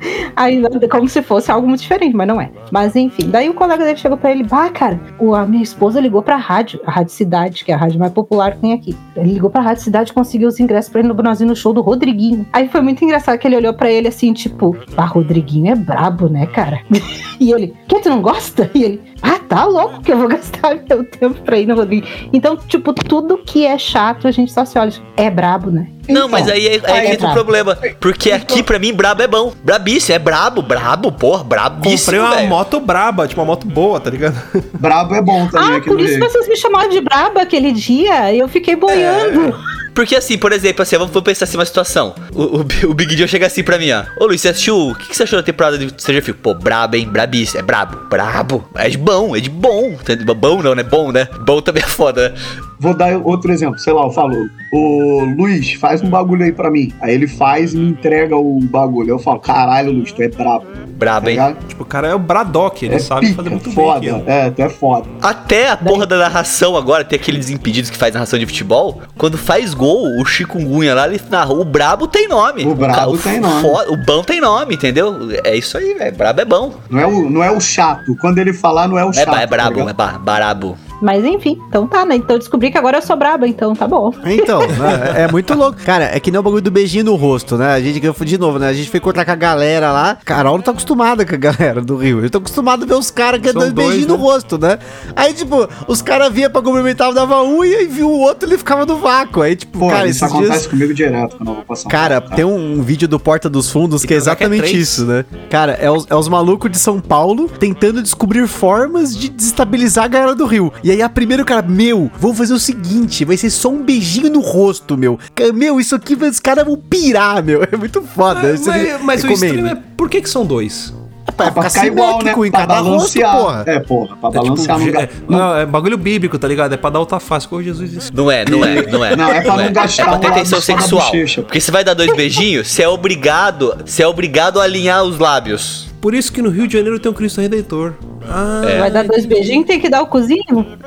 Aí, 0.36 0.62
como 0.88 1.08
se 1.08 1.22
fosse 1.22 1.50
algo 1.50 1.68
muito 1.68 1.80
diferente, 1.80 2.14
mas 2.14 2.26
não 2.26 2.40
é. 2.40 2.50
Mas 2.70 2.96
enfim, 2.96 3.28
daí 3.28 3.48
o 3.48 3.54
colega 3.54 3.84
dele 3.84 3.98
chegou 3.98 4.16
pra 4.16 4.30
ele, 4.30 4.44
bah, 4.44 4.70
cara, 4.70 5.00
o, 5.18 5.34
a 5.34 5.46
minha 5.46 5.62
esposa 5.62 6.00
ligou 6.00 6.22
pra 6.22 6.36
rádio, 6.36 6.80
a 6.86 6.90
Rádio 6.90 7.12
Cidade, 7.12 7.64
que 7.64 7.72
é 7.72 7.74
a 7.74 7.78
rádio 7.78 7.98
mais 7.98 8.12
popular 8.12 8.52
que 8.52 8.58
tem 8.58 8.72
aqui. 8.72 8.96
Ele 9.16 9.34
ligou 9.34 9.50
pra 9.50 9.60
Rádio 9.60 9.82
Cidade 9.82 10.10
e 10.10 10.14
conseguiu 10.14 10.48
os 10.48 10.58
ingressos 10.58 10.90
pra 10.90 11.00
ele 11.00 11.08
no 11.08 11.14
Brasil 11.14 11.46
no 11.46 11.56
show 11.56 11.72
do 11.72 11.80
Rodriguinho. 11.80 12.46
Aí 12.52 12.68
foi 12.68 12.80
muito 12.80 13.04
engraçado 13.04 13.38
que 13.38 13.46
ele 13.46 13.56
olhou 13.56 13.74
pra 13.74 13.90
ele 13.90 14.08
assim, 14.08 14.32
tipo, 14.32 14.76
ah, 14.96 15.04
Rodriguinho 15.04 15.72
é 15.72 15.74
brabo, 15.74 16.28
né, 16.28 16.46
cara? 16.46 16.80
e 17.38 17.52
ele, 17.52 17.74
que 17.88 18.00
tu 18.00 18.08
não 18.08 18.22
gosta? 18.22 18.70
E 18.74 18.84
ele, 18.84 19.00
ah, 19.22 19.38
tá 19.38 19.64
louco 19.64 20.00
que 20.00 20.12
eu 20.12 20.18
vou 20.18 20.28
gastar 20.28 20.76
meu 20.88 21.04
tempo 21.04 21.40
pra 21.42 21.58
ir 21.58 21.66
no 21.66 21.74
Rodriguinho. 21.74 22.30
Então, 22.32 22.56
tipo, 22.56 22.92
tudo 22.92 23.38
que 23.38 23.66
é 23.66 23.76
chato, 23.76 24.26
a 24.26 24.30
gente 24.30 24.52
só 24.52 24.64
se 24.64 24.78
olha, 24.78 24.92
é 25.16 25.30
brabo, 25.30 25.70
né? 25.70 25.88
Não, 26.08 26.28
mas 26.28 26.48
aí, 26.48 26.66
aí, 26.66 26.82
aí 26.84 27.06
é 27.06 27.12
entra 27.12 27.28
o 27.28 27.32
brabo. 27.32 27.34
problema. 27.34 27.78
Porque 28.00 28.32
aqui, 28.32 28.62
pra 28.62 28.78
mim, 28.78 28.92
brabo 28.92 29.22
é 29.22 29.26
bom. 29.26 29.52
Brabíssimo, 29.90 30.14
é 30.14 30.18
brabo, 30.18 30.62
brabo, 30.62 31.12
porra, 31.12 31.42
brabíssimo, 31.44 31.98
Comprei 32.12 32.20
uma 32.20 32.36
velho. 32.36 32.48
moto 32.48 32.80
braba, 32.80 33.26
tipo 33.26 33.40
uma 33.40 33.46
moto 33.46 33.66
boa, 33.66 33.98
tá 34.00 34.10
ligado? 34.10 34.40
Brabo 34.74 35.14
é 35.14 35.22
bom 35.22 35.46
também 35.48 35.74
Ah, 35.74 35.76
aqui 35.76 35.88
no 35.90 35.96
por 35.96 36.04
isso 36.04 36.14
Rio. 36.14 36.30
vocês 36.30 36.48
me 36.48 36.56
chamaram 36.56 36.88
de 36.90 37.00
braba 37.00 37.42
aquele 37.42 37.72
dia 37.72 38.32
e 38.32 38.38
eu 38.38 38.48
fiquei 38.48 38.76
boiando. 38.76 39.54
Porque 39.94 40.14
assim, 40.14 40.38
por 40.38 40.52
exemplo, 40.52 40.82
assim, 40.82 40.96
vamos 40.96 41.20
pensar 41.22 41.44
assim 41.44 41.58
uma 41.58 41.64
situação. 41.66 42.14
O, 42.32 42.58
o, 42.58 42.60
o 42.90 42.94
Big 42.94 43.16
Joe 43.16 43.26
chega 43.26 43.46
assim 43.46 43.62
pra 43.64 43.76
mim, 43.76 43.90
ó. 43.90 44.04
Ô 44.18 44.26
Luiz, 44.26 44.40
você 44.40 44.48
assistiu? 44.50 44.76
O 44.90 44.94
que, 44.94 45.08
que 45.08 45.16
você 45.16 45.24
achou 45.24 45.38
da 45.38 45.42
temporada 45.42 45.76
de 45.76 45.88
Stranger 46.00 46.24
Things? 46.24 46.38
Pô, 46.40 46.54
brabo, 46.54 46.96
hein? 46.96 47.08
Brabíssimo. 47.08 47.58
É 47.58 47.62
brabo. 47.62 47.96
Brabo. 48.08 48.68
É 48.76 48.88
de 48.88 48.96
bom, 48.96 49.34
é 49.34 49.40
de 49.40 49.50
bom. 49.50 49.96
Bom 50.36 50.62
não, 50.62 50.74
né? 50.74 50.82
Bom, 50.84 51.10
né? 51.10 51.28
Bom 51.44 51.60
também 51.60 51.82
é 51.82 51.86
foda, 51.86 52.30
né? 52.30 52.34
Vou 52.80 52.94
dar 52.94 53.16
outro 53.18 53.52
exemplo. 53.52 53.78
Sei 53.78 53.92
lá, 53.92 54.02
eu 54.04 54.10
falo, 54.10 54.48
ô 54.72 55.22
Luiz, 55.36 55.74
faz 55.74 56.02
um 56.02 56.08
bagulho 56.08 56.44
aí 56.44 56.50
pra 56.52 56.70
mim. 56.70 56.92
Aí 57.00 57.14
ele 57.14 57.28
faz 57.28 57.74
e 57.74 57.76
me 57.76 57.90
entrega 57.90 58.34
o 58.36 58.58
bagulho. 58.62 59.10
Eu 59.10 59.18
falo, 59.18 59.38
caralho, 59.38 59.92
Luiz, 59.92 60.10
tu 60.12 60.22
é 60.22 60.28
brabo. 60.28 60.64
Brabo, 60.96 61.26
Tá 61.26 61.30
hein? 61.30 61.36
ligado? 61.36 61.66
Tipo, 61.68 61.82
o 61.82 61.86
cara 61.86 62.08
é 62.08 62.14
o 62.14 62.18
Braddock, 62.18 62.84
ele 62.84 62.94
É 62.94 62.98
sabe 62.98 63.26
pica, 63.26 63.36
fazer 63.36 63.50
muito 63.50 63.70
foda. 63.70 64.00
bem 64.00 64.10
aquilo. 64.10 64.24
É, 64.30 64.50
tu 64.50 64.62
é 64.62 64.68
foda. 64.70 65.06
Até 65.20 65.70
a 65.70 65.76
porra 65.76 66.06
da 66.06 66.16
narração 66.16 66.74
agora, 66.76 67.04
tem 67.04 67.18
aqueles 67.18 67.50
impedidos 67.50 67.90
que 67.90 67.96
faz 67.98 68.14
narração 68.14 68.38
de 68.38 68.46
futebol. 68.46 69.02
Quando 69.18 69.36
faz 69.36 69.74
gol, 69.74 70.06
o 70.20 70.24
chikungunya 70.24 70.94
lá, 70.94 71.06
ele 71.06 71.20
narra. 71.30 71.52
O 71.52 71.64
brabo 71.64 72.06
tem 72.06 72.28
nome. 72.28 72.64
O 72.66 72.74
brabo 72.74 73.16
ca- 73.18 73.30
tem 73.30 73.40
nome. 73.40 73.60
fo- 73.62 73.92
O 73.92 73.96
bom 74.06 74.22
tem 74.22 74.40
nome, 74.40 74.74
entendeu? 74.74 75.16
É 75.44 75.54
isso 75.56 75.76
aí, 75.76 75.94
velho. 75.94 76.16
Brabo 76.16 76.40
é 76.40 76.44
bom. 76.46 76.72
Não 76.88 76.98
é, 76.98 77.06
o, 77.06 77.28
não 77.30 77.42
é 77.44 77.50
o 77.50 77.60
chato. 77.60 78.16
Quando 78.20 78.38
ele 78.38 78.52
falar, 78.52 78.88
não 78.88 78.98
é 78.98 79.04
o 79.04 79.10
É, 79.10 79.12
chato. 79.12 79.34
é 79.36 79.40
tá 79.40 79.46
brabo, 79.46 79.70
ligado? 79.80 79.90
é 79.90 79.92
ba- 79.92 80.18
barabo. 80.18 80.78
Mas 81.00 81.24
enfim, 81.24 81.60
então 81.68 81.86
tá, 81.86 82.04
né? 82.04 82.16
Então 82.16 82.36
eu 82.36 82.38
descobri 82.38 82.70
que 82.70 82.78
agora 82.78 82.98
eu 82.98 83.02
sou 83.02 83.16
braba, 83.16 83.46
então 83.46 83.74
tá 83.74 83.86
bom. 83.86 84.12
Então, 84.24 84.60
é, 85.14 85.22
é 85.22 85.28
muito 85.30 85.54
louco. 85.54 85.78
Cara, 85.84 86.04
é 86.04 86.20
que 86.20 86.30
nem 86.30 86.38
o 86.38 86.42
bagulho 86.42 86.62
do 86.62 86.70
beijinho 86.70 87.04
no 87.04 87.14
rosto, 87.14 87.56
né? 87.56 87.72
A 87.72 87.80
gente, 87.80 88.00
de 88.00 88.38
novo, 88.38 88.58
né? 88.58 88.68
A 88.68 88.72
gente 88.72 88.90
foi 88.90 88.98
encontrar 88.98 89.24
com 89.24 89.30
a 89.30 89.36
galera 89.36 89.92
lá. 89.92 90.18
Carol 90.24 90.56
não 90.56 90.62
tá 90.62 90.70
acostumada 90.70 91.24
com 91.24 91.34
a 91.34 91.38
galera 91.38 91.80
do 91.80 91.96
Rio. 91.96 92.22
Eu 92.22 92.30
tô 92.30 92.38
acostumado 92.38 92.84
a 92.84 92.86
ver 92.86 92.94
os 92.94 93.10
caras 93.10 93.40
que 93.40 93.52
dando 93.52 93.72
dois, 93.72 93.88
beijinho 93.88 94.08
né? 94.08 94.16
no 94.16 94.16
rosto, 94.16 94.58
né? 94.58 94.78
Aí, 95.16 95.32
tipo, 95.32 95.68
os 95.86 96.02
caras 96.02 96.32
vinham 96.32 96.50
pra 96.50 96.62
cumprimentar, 96.62 97.12
dava 97.12 97.42
um 97.42 97.64
e 97.64 97.74
aí 97.74 97.86
viu 97.86 98.08
o 98.08 98.20
outro 98.20 98.48
ele 98.48 98.58
ficava 98.58 98.84
no 98.84 98.96
vácuo. 98.96 99.42
Aí, 99.42 99.56
tipo, 99.56 99.78
Pô, 99.78 99.88
cara, 99.88 100.08
isso 100.08 100.24
acontece 100.24 100.50
dias. 100.50 100.66
comigo 100.66 100.94
direto 100.94 101.36
quando 101.36 101.48
eu 101.48 101.54
vou 101.56 101.64
passar. 101.64 101.88
Cara, 101.88 102.20
tem 102.20 102.44
um, 102.44 102.78
um 102.78 102.82
vídeo 102.82 103.08
do 103.08 103.18
Porta 103.18 103.48
dos 103.48 103.70
Fundos 103.70 104.04
que 104.04 104.06
é 104.06 104.08
pior 104.08 104.08
que 104.08 104.14
é 104.14 104.16
exatamente 104.16 104.62
três. 104.62 104.76
isso, 104.76 105.06
né? 105.06 105.24
Cara, 105.48 105.72
é 105.72 105.90
os, 105.90 106.06
é 106.08 106.14
os 106.14 106.28
malucos 106.28 106.70
de 106.70 106.78
São 106.78 107.00
Paulo 107.00 107.48
tentando 107.48 108.02
descobrir 108.02 108.46
formas 108.46 109.16
de 109.16 109.28
desestabilizar 109.28 110.04
a 110.04 110.08
galera 110.08 110.34
do 110.34 110.46
Rio. 110.46 110.72
E 110.82 110.89
aí, 110.90 111.02
a 111.02 111.08
primeiro, 111.08 111.44
cara, 111.44 111.62
meu, 111.62 112.10
vamos 112.18 112.38
fazer 112.38 112.54
o 112.54 112.58
seguinte: 112.58 113.24
vai 113.24 113.36
ser 113.36 113.50
só 113.50 113.68
um 113.68 113.82
beijinho 113.82 114.30
no 114.30 114.40
rosto, 114.40 114.96
meu. 114.96 115.18
Meu, 115.54 115.80
isso 115.80 115.94
aqui, 115.94 116.14
os 116.14 116.40
caras 116.40 116.64
vão 116.64 116.76
pirar, 116.76 117.42
meu. 117.42 117.60
É 117.70 117.76
muito 117.76 118.02
foda. 118.02 118.48
É, 118.48 118.54
Isso 118.54 118.68
mas 118.68 119.00
mas 119.02 119.24
o 119.24 119.30
estranho 119.30 119.66
é 119.66 119.74
por 119.96 120.08
que, 120.08 120.20
que 120.20 120.28
são 120.28 120.44
dois? 120.44 120.92
Pra, 121.32 121.50
pra 121.50 121.70
ficar 121.70 121.86
igual, 121.86 122.22
né? 122.22 122.32
em 122.32 122.50
Pra 122.50 122.60
cada 122.60 122.78
rosto, 122.80 123.18
balancear. 123.20 123.36
porra. 123.36 123.64
É, 123.66 123.80
porra, 123.80 124.16
pra 124.16 124.28
É, 124.28 124.32
tipo, 124.32 124.44
balancear 124.44 124.78
no 124.78 124.84
é, 124.84 124.86
lugar. 124.86 125.08
não, 125.28 125.56
é 125.56 125.66
bagulho 125.66 125.98
bíblico, 125.98 126.38
tá 126.38 126.48
ligado? 126.48 126.72
É 126.72 126.76
pra 126.76 126.90
dar 126.90 127.00
outra 127.00 127.20
face. 127.20 127.46
Como 127.48 127.62
Jesus 127.62 127.90
disse. 127.90 128.14
Não 128.14 128.30
é, 128.30 128.44
não 128.48 128.64
é, 128.64 128.86
não 128.86 129.04
é. 129.04 129.16
Não, 129.16 129.28
é 129.30 129.40
pra 129.40 129.56
não 129.56 129.72
gastar 129.72 130.02
É 130.02 130.06
pra 130.06 130.18
ter 130.18 130.32
tensão 130.34 130.60
sexual. 130.60 131.10
Porque 131.44 131.60
você 131.60 131.70
vai 131.70 131.84
dar 131.84 131.94
dois 131.94 132.14
beijinhos, 132.14 132.68
você 132.68 132.82
é 132.82 132.88
obrigado, 132.88 133.76
você 133.84 134.02
é 134.02 134.06
obrigado 134.06 134.60
a 134.60 134.64
alinhar 134.64 135.02
os 135.04 135.18
lábios. 135.18 135.88
Por 136.00 136.14
isso 136.14 136.32
que 136.32 136.40
no 136.40 136.48
Rio 136.48 136.66
de 136.66 136.74
Janeiro 136.78 136.98
tem 136.98 137.10
um 137.10 137.14
Cristo 137.14 137.40
Redentor. 137.42 137.92
Ah, 138.26 138.62
É. 138.66 138.78
Vai 138.78 138.90
dar 138.90 139.04
dois 139.04 139.26
beijinhos, 139.26 139.66
tem 139.66 139.78
que 139.78 139.88
dar 139.88 140.00
o 140.02 140.06
cozinho? 140.06 140.40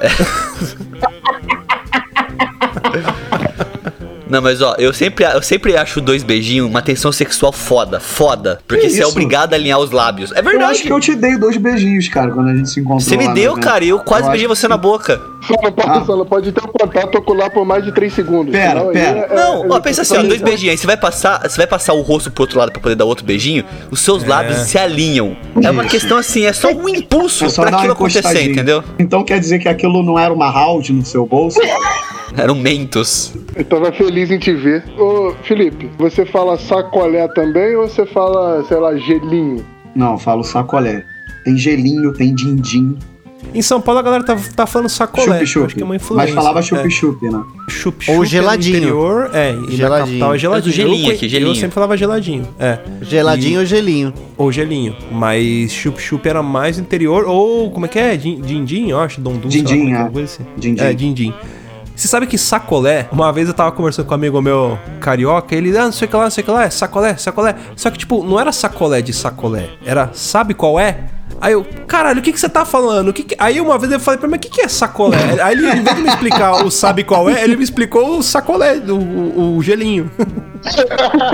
Não, 4.34 4.42
mas 4.42 4.64
ó, 4.64 4.74
eu 4.80 4.92
sempre, 4.92 5.24
eu 5.26 5.42
sempre 5.44 5.78
acho 5.78 6.02
dois 6.02 6.24
beijinhos 6.24 6.68
uma 6.68 6.82
tensão 6.82 7.12
sexual 7.12 7.52
foda, 7.52 8.00
foda. 8.00 8.60
Porque 8.68 8.86
Que 8.86 8.90
você 8.90 8.98
é 8.98 9.02
isso? 9.02 9.12
obrigado 9.12 9.54
a 9.54 9.56
alinhar 9.56 9.78
os 9.80 9.92
lábios. 9.92 10.32
É 10.32 10.40
Eu 10.40 10.44
verdade. 10.44 10.72
acho 10.72 10.82
que 10.82 10.92
eu 10.92 11.00
te 11.00 11.14
dei 11.14 11.38
dois 11.38 11.56
beijinhos, 11.56 12.08
cara, 12.08 12.32
quando 12.32 12.50
a 12.50 12.56
gente 12.56 12.68
se 12.70 12.80
encontrou. 12.80 13.00
Você 13.00 13.16
me 13.16 13.28
lá, 13.28 13.34
deu, 13.34 13.56
né? 13.56 13.62
cara, 13.62 13.84
e 13.86 13.90
eu 13.90 14.00
quase 14.00 14.26
Eu 14.26 14.32
beijei 14.32 14.48
você 14.48 14.68
na 14.68 14.76
boca. 14.76 15.22
Só 15.46 15.54
não 15.62 15.72
pode, 15.72 15.90
Ah. 15.90 16.04
só 16.06 16.16
não 16.16 16.26
pode 16.26 16.52
ter 16.52 16.64
um 16.64 16.72
contato 16.72 17.16
ocular 17.18 17.52
por 17.52 17.64
mais 17.64 17.84
de 17.86 17.92
3 17.92 18.12
segundos. 18.12 18.52
Pera, 18.52 18.80
senão 18.80 18.92
pera. 18.92 19.20
é- 19.30 19.36
Não, 19.36 19.66
é- 19.66 19.68
ó, 19.70 19.78
é- 19.78 19.82
pensa 19.82 20.02
assim, 20.02 20.18
ó, 20.18 20.24
dois 20.24 20.42
beijinhos. 20.42 20.72
Aí 20.72 20.78
você 20.80 20.88
vai 20.88 20.98
passar, 20.98 21.48
você 21.48 21.58
vai 21.58 21.68
passar 21.68 21.94
o 21.94 22.02
rosto 22.02 22.32
pro 22.32 22.42
outro 22.44 22.58
lado 22.58 22.72
pra 22.72 22.82
poder 22.82 22.96
dar 22.96 23.06
outro 23.06 23.24
beijinho, 23.24 23.64
os 23.92 24.00
seus 24.02 24.24
lábios 24.26 24.58
se 24.62 24.80
alinham. 24.80 25.38
É 25.62 25.70
uma 25.70 25.84
Isso. 25.84 25.92
questão 25.92 26.18
assim, 26.18 26.46
é 26.46 26.54
só 26.54 26.72
um 26.72 26.90
impulso 26.90 27.46
É 27.46 27.50
só 27.50 27.62
pra 27.64 27.78
aquilo 27.78 27.94
acontecer, 27.94 28.50
entendeu? 28.50 28.84
Então 28.98 29.24
quer 29.24 29.40
dizer 29.40 29.60
que 29.60 29.68
aquilo 29.70 30.02
não 30.02 30.18
era 30.18 30.34
uma 30.34 30.52
house 30.52 30.90
no 30.90 31.06
seu 31.06 31.24
bolso? 31.28 31.60
Eram 32.36 32.56
mentos. 32.56 33.32
Eu 33.56 33.64
tava 33.66 33.92
feliz 33.92 34.23
em 34.32 34.40
te 34.40 34.54
ver. 34.54 34.84
Ô, 34.98 35.34
Felipe, 35.44 35.90
você 35.98 36.26
fala 36.26 36.58
sacolé 36.58 37.28
também 37.30 37.76
ou 37.76 37.88
você 37.88 38.06
fala, 38.06 38.64
sei 38.66 38.78
lá, 38.78 38.96
gelinho? 38.96 39.66
Não, 39.96 40.14
eu 40.14 40.18
falo 40.18 40.44
sacolé. 40.44 41.04
Tem 41.46 41.58
gelinho, 41.58 42.14
tem 42.14 42.34
din-din, 42.34 42.98
Em 43.54 43.62
São 43.62 43.82
Paulo 43.82 44.00
a 44.00 44.02
galera 44.02 44.24
tá, 44.24 44.38
tá 44.56 44.66
falando 44.66 44.88
sacolé. 44.88 45.46
chup-chup. 45.46 45.66
Acho 45.66 45.76
que 45.76 45.82
é 45.82 45.86
uma 45.86 45.98
influência. 45.98 46.34
Mas 46.34 46.44
falava 46.44 46.60
É. 46.60 46.62
chup-chup, 46.64 47.30
né? 47.30 47.44
Chup, 47.70 48.06
Ou 48.10 48.16
chup 48.16 48.24
é 48.24 48.26
geladinho. 48.26 48.78
interior, 48.78 49.30
é, 49.34 49.52
e 49.52 49.56
na 49.56 49.70
Geladinho. 49.72 50.08
capital 50.08 50.34
é 50.34 50.38
geladinho. 50.38 50.72
O 50.72 50.76
gelinho 50.76 51.10
eu, 51.10 51.16
aqui, 51.16 51.26
Eu 51.26 51.30
gelinho. 51.30 51.56
sempre 51.56 51.72
falava 51.74 51.98
geladinho, 51.98 52.48
é. 52.58 52.80
Geladinho 53.02 53.60
ou 53.60 53.66
gelinho? 53.66 54.14
Ou 54.38 54.50
gelinho. 54.52 54.96
Mas 55.12 55.72
chup-chup 55.74 56.26
era 56.28 56.42
mais 56.42 56.80
interior, 56.80 57.26
ou 57.28 57.70
como 57.70 57.86
é 57.86 57.90
que 57.90 58.00
é? 58.00 58.16
Din- 58.16 58.40
Din-din, 58.40 58.90
eu 58.90 59.00
acho, 59.00 59.20
dondum. 59.20 59.52
sei 59.52 59.62
lá 59.62 59.68
Din-din, 59.68 59.80
como 59.84 59.96
é 59.96 60.00
é. 60.00 60.02
uma 60.04 60.10
Você 61.96 62.08
sabe 62.08 62.26
que 62.28 62.38
sacolé, 62.38 63.08
uma 63.12 63.32
vez 63.32 63.48
eu 63.48 63.54
tava 63.54 63.72
conversando 63.72 64.06
com 64.06 64.12
um 64.14 64.16
amigo 64.16 64.42
meu 64.42 64.78
carioca, 65.00 65.56
ele, 65.56 65.78
ah, 65.78 65.86
não 65.86 65.92
sei 65.92 66.08
o 66.08 66.10
que 66.10 66.16
lá, 66.18 66.24
não 66.24 66.32
sei 66.32 66.42
o 66.42 66.46
que 66.46 66.52
lá, 66.52 66.64
é 66.64 66.70
sacolé, 66.70 67.16
sacolé. 67.16 67.56
Só 67.76 67.90
que, 67.92 67.98
tipo, 68.00 68.24
não 68.24 68.40
era 68.40 68.52
sacolé 68.52 69.02
de 69.02 69.14
sacolé, 69.14 69.70
era, 69.86 70.10
sabe 70.14 70.54
qual 70.54 70.80
é? 70.80 71.06
Aí 71.42 71.54
eu, 71.54 71.66
caralho, 71.88 72.20
o 72.20 72.22
que, 72.22 72.32
que 72.32 72.40
você 72.40 72.48
tá 72.50 72.64
falando? 72.64 73.10
O 73.10 73.14
que 73.14 73.24
que- 73.24 73.36
Aí 73.38 73.60
uma 73.60 73.78
vez 73.78 73.92
eu 73.92 74.00
falei 74.00 74.18
pra 74.18 74.28
ele, 74.28 74.32
mas 74.32 74.38
o 74.38 74.42
que, 74.42 74.50
que 74.50 74.62
é 74.62 74.68
sacolé? 74.68 75.18
Aí 75.44 75.54
ele, 75.58 75.68
em 75.68 75.84
vez 75.84 75.96
de 75.96 76.02
me 76.02 76.08
explicar 76.10 76.64
o 76.66 76.72
sabe 76.72 77.04
qual 77.04 77.30
é, 77.30 77.44
ele 77.44 77.56
me 77.56 77.64
explicou 77.64 78.18
o 78.18 78.24
sacolé, 78.24 78.78
o, 78.78 78.96
o, 78.96 79.58
o 79.58 79.62
gelinho. 79.64 80.10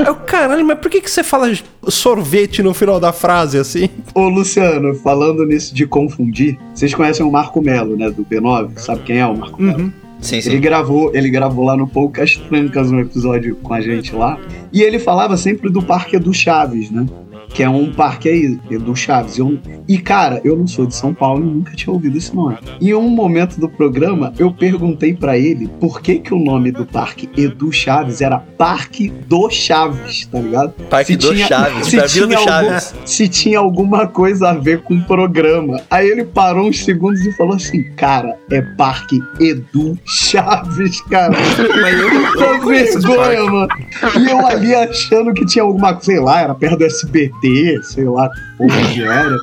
Eu, 0.06 0.16
caralho, 0.16 0.66
mas 0.66 0.80
por 0.80 0.90
que, 0.90 1.00
que 1.02 1.10
você 1.12 1.24
fala 1.24 1.52
sorvete 1.88 2.64
no 2.64 2.74
final 2.74 3.00
da 3.00 3.14
frase 3.14 3.60
assim? 3.60 3.88
Ô, 4.16 4.28
Luciano, 4.28 4.96
falando 4.96 5.46
nisso 5.46 5.74
de 5.76 5.86
confundir, 5.86 6.58
vocês 6.74 6.94
conhecem 6.96 7.24
o 7.26 7.32
Marco 7.32 7.62
Melo, 7.62 7.96
né, 7.96 8.10
do 8.10 8.26
B9? 8.26 8.72
Sabe 8.78 9.02
quem 9.04 9.20
é 9.20 9.26
o 9.28 9.38
Marco 9.38 9.62
Melo? 9.62 9.94
Sim, 10.22 10.36
Ele 10.38 10.42
sim. 10.42 10.60
gravou, 10.60 11.12
ele 11.16 11.30
gravou 11.30 11.66
lá 11.66 11.78
no 11.78 11.88
Poucas 11.88 12.36
Trancas 12.36 12.92
um 12.92 13.00
episódio 13.00 13.56
com 13.58 13.74
a 13.74 13.82
gente 13.82 14.14
lá. 14.14 14.38
E 14.72 14.82
ele 14.82 15.00
falava 15.00 15.38
sempre 15.38 15.72
do 15.72 15.82
Parque 15.82 16.16
Edu 16.18 16.34
Chaves, 16.34 16.92
né? 16.92 17.06
Que 17.54 17.64
é 17.64 17.70
um 17.70 17.91
parque 17.91 18.30
aí, 18.30 18.60
Edu 18.70 18.95
Chaves. 18.95 19.38
Eu- 19.38 19.58
e, 19.88 19.97
cara, 19.97 20.39
eu 20.43 20.56
não 20.56 20.68
sou 20.68 20.86
de 20.86 20.95
São 20.95 21.14
Paulo 21.14 21.43
e 21.43 21.50
nunca 21.50 21.76
tinha 21.76 21.91
ouvido 21.93 22.18
esse 22.18 22.34
nome. 22.36 22.58
E 22.80 22.89
em 22.91 22.93
um 22.93 23.10
momento 23.10 23.60
do 23.60 23.68
programa, 23.68 24.34
eu 24.38 24.52
perguntei 24.54 25.14
pra 25.14 25.38
ele 25.38 25.68
por 25.80 26.02
que, 26.02 26.20
que 26.20 26.34
o 26.34 26.39
nome 26.39 26.72
do 26.72 26.86
parque 26.86 27.28
Edu 27.36 27.72
Chaves 27.72 28.22
era 28.22 28.38
Parque 28.38 29.10
do 29.10 29.50
Chaves, 29.50 30.26
tá 30.28 30.39
ligado? 30.39 30.74
Parque 30.89 31.14
Se 31.14 31.18
do 31.18 31.34
tinha- 31.34 31.47
Chaves, 31.47 31.88
se 31.88 31.97
pra 31.97 32.06
Vila 32.08 32.28
do 32.28 32.36
tinha 32.36 32.54
algum- 32.56 32.70
Chaves. 32.70 32.95
se 33.06 33.28
tinha 33.28 33.60
alguma 33.60 34.08
coisa 34.08 34.50
a 34.50 34.54
ver 34.54 34.82
com 34.84 34.93
o 34.95 35.04
programa. 35.04 35.82
Aí 35.89 36.08
ele 36.08 36.26
parou 36.26 36.68
uns 36.70 36.84
segundos 36.86 37.20
e 37.26 37.32
falou 37.36 37.56
assim: 37.56 37.84
Cara, 37.95 38.38
é 38.52 38.62
Parque 38.62 39.20
Edu 39.39 39.97
Chaves, 40.06 41.02
cara. 41.10 41.34
Mas 41.82 42.00
eu, 42.00 42.14
não 42.14 42.34
parque. 42.34 42.66
vergonha, 42.70 43.43
mano. 43.45 43.68
E 44.20 44.30
eu 44.30 44.45
ali 44.47 44.76
achando 44.76 45.34
que 45.34 45.45
tinha 45.45 45.64
alguma, 45.64 46.00
sei 46.00 46.20
lá, 46.20 46.41
era 46.41 46.54
perto 46.56 46.78
do 46.78 46.86
SBT, 46.86 47.39
sei 47.84 48.06
lá, 48.06 48.30
porra 48.58 48.82
que 48.94 49.04
era. 49.04 49.38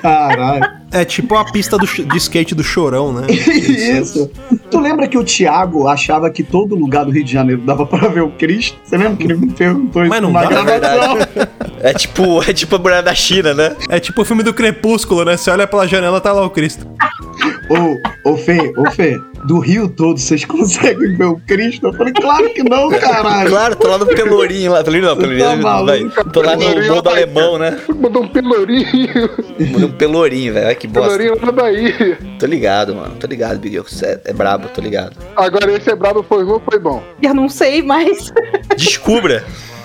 Caralho. 0.00 0.78
É 0.90 1.04
tipo 1.04 1.34
a 1.34 1.44
pista 1.44 1.76
do, 1.76 1.86
de 1.86 2.16
skate 2.16 2.54
do 2.54 2.64
Chorão, 2.64 3.12
né? 3.12 3.26
Isso. 3.30 4.30
Tu 4.70 4.80
lembra 4.80 5.06
que 5.06 5.18
o 5.18 5.24
Thiago 5.24 5.86
achava 5.86 6.30
que 6.30 6.42
todo 6.42 6.74
lugar 6.74 7.04
do 7.04 7.10
Rio 7.10 7.24
de 7.24 7.32
Janeiro 7.32 7.60
dava 7.62 7.84
pra 7.84 8.08
ver 8.08 8.22
o 8.22 8.30
Cristo? 8.30 8.78
Você 8.82 8.96
lembra 8.96 9.16
que 9.16 9.24
ele 9.24 9.36
me 9.36 9.52
perguntou 9.52 10.02
isso 10.02 10.08
Mas 10.08 10.22
não 10.22 10.32
dá, 10.32 10.48
na 10.48 10.62
gravação? 10.62 11.18
É 11.80 11.92
tipo, 11.92 12.42
é 12.42 12.52
tipo 12.52 12.76
a 12.76 12.78
mulher 12.78 13.02
da 13.02 13.14
China, 13.14 13.52
né? 13.52 13.76
É 13.88 14.00
tipo 14.00 14.22
o 14.22 14.24
filme 14.24 14.42
do 14.42 14.54
Crepúsculo, 14.54 15.24
né? 15.24 15.36
Você 15.36 15.50
olha 15.50 15.66
pela 15.66 15.86
janela, 15.86 16.20
tá 16.20 16.32
lá 16.32 16.44
o 16.44 16.50
Cristo. 16.50 16.86
Ô, 17.68 18.30
ô 18.30 18.36
Fê, 18.36 18.72
ô 18.76 18.90
Fê, 18.90 19.18
do 19.44 19.58
Rio 19.58 19.88
todo 19.88 20.18
vocês 20.18 20.44
conseguem 20.44 21.16
ver 21.16 21.24
o 21.24 21.40
Cristo? 21.46 21.86
Eu 21.86 21.92
falei, 21.92 22.12
claro 22.12 22.50
que 22.50 22.62
não, 22.62 22.88
caralho. 22.90 23.50
Claro, 23.50 23.76
tô 23.76 23.88
lá 23.88 23.98
no 23.98 24.06
Pelourinho 24.06 24.72
lá. 24.72 24.82
Pelourinho 24.82 25.08
não, 25.08 25.16
Pelourinho 25.16 25.44
tá 25.44 25.56
maluco? 25.56 25.86
vai. 25.86 26.24
Tô 26.32 26.42
lá 26.42 26.56
no 26.56 26.58
Pelourinho 26.58 26.88
Morro 26.88 27.02
do 27.02 27.10
Alemão, 27.10 27.58
né? 27.58 27.80
Mandou 28.00 28.22
um 28.22 28.28
pelourinho. 28.28 29.30
Um 29.58 29.90
Pelourinho, 29.92 30.54
velho. 30.54 30.66
Olha 30.66 30.74
que 30.74 30.86
bosta. 30.86 31.16
Pelourinho 31.16 31.40
lá 31.40 31.46
na 31.46 31.52
Bahia. 31.52 32.18
Tô 32.38 32.46
ligado, 32.46 32.94
mano. 32.94 33.14
Tô 33.16 33.26
ligado, 33.26 33.58
Big 33.58 33.78
Você 33.78 34.06
é, 34.06 34.20
é 34.26 34.32
brabo, 34.32 34.68
tô 34.68 34.80
ligado. 34.80 35.16
Agora 35.36 35.70
esse 35.72 35.90
é 35.90 35.96
brabo, 35.96 36.22
foi 36.22 36.44
ruim 36.44 36.54
ou 36.54 36.60
foi 36.60 36.78
bom? 36.78 37.02
Eu 37.22 37.34
não 37.34 37.48
sei 37.48 37.82
mais. 37.82 38.32
Descubra. 38.76 39.44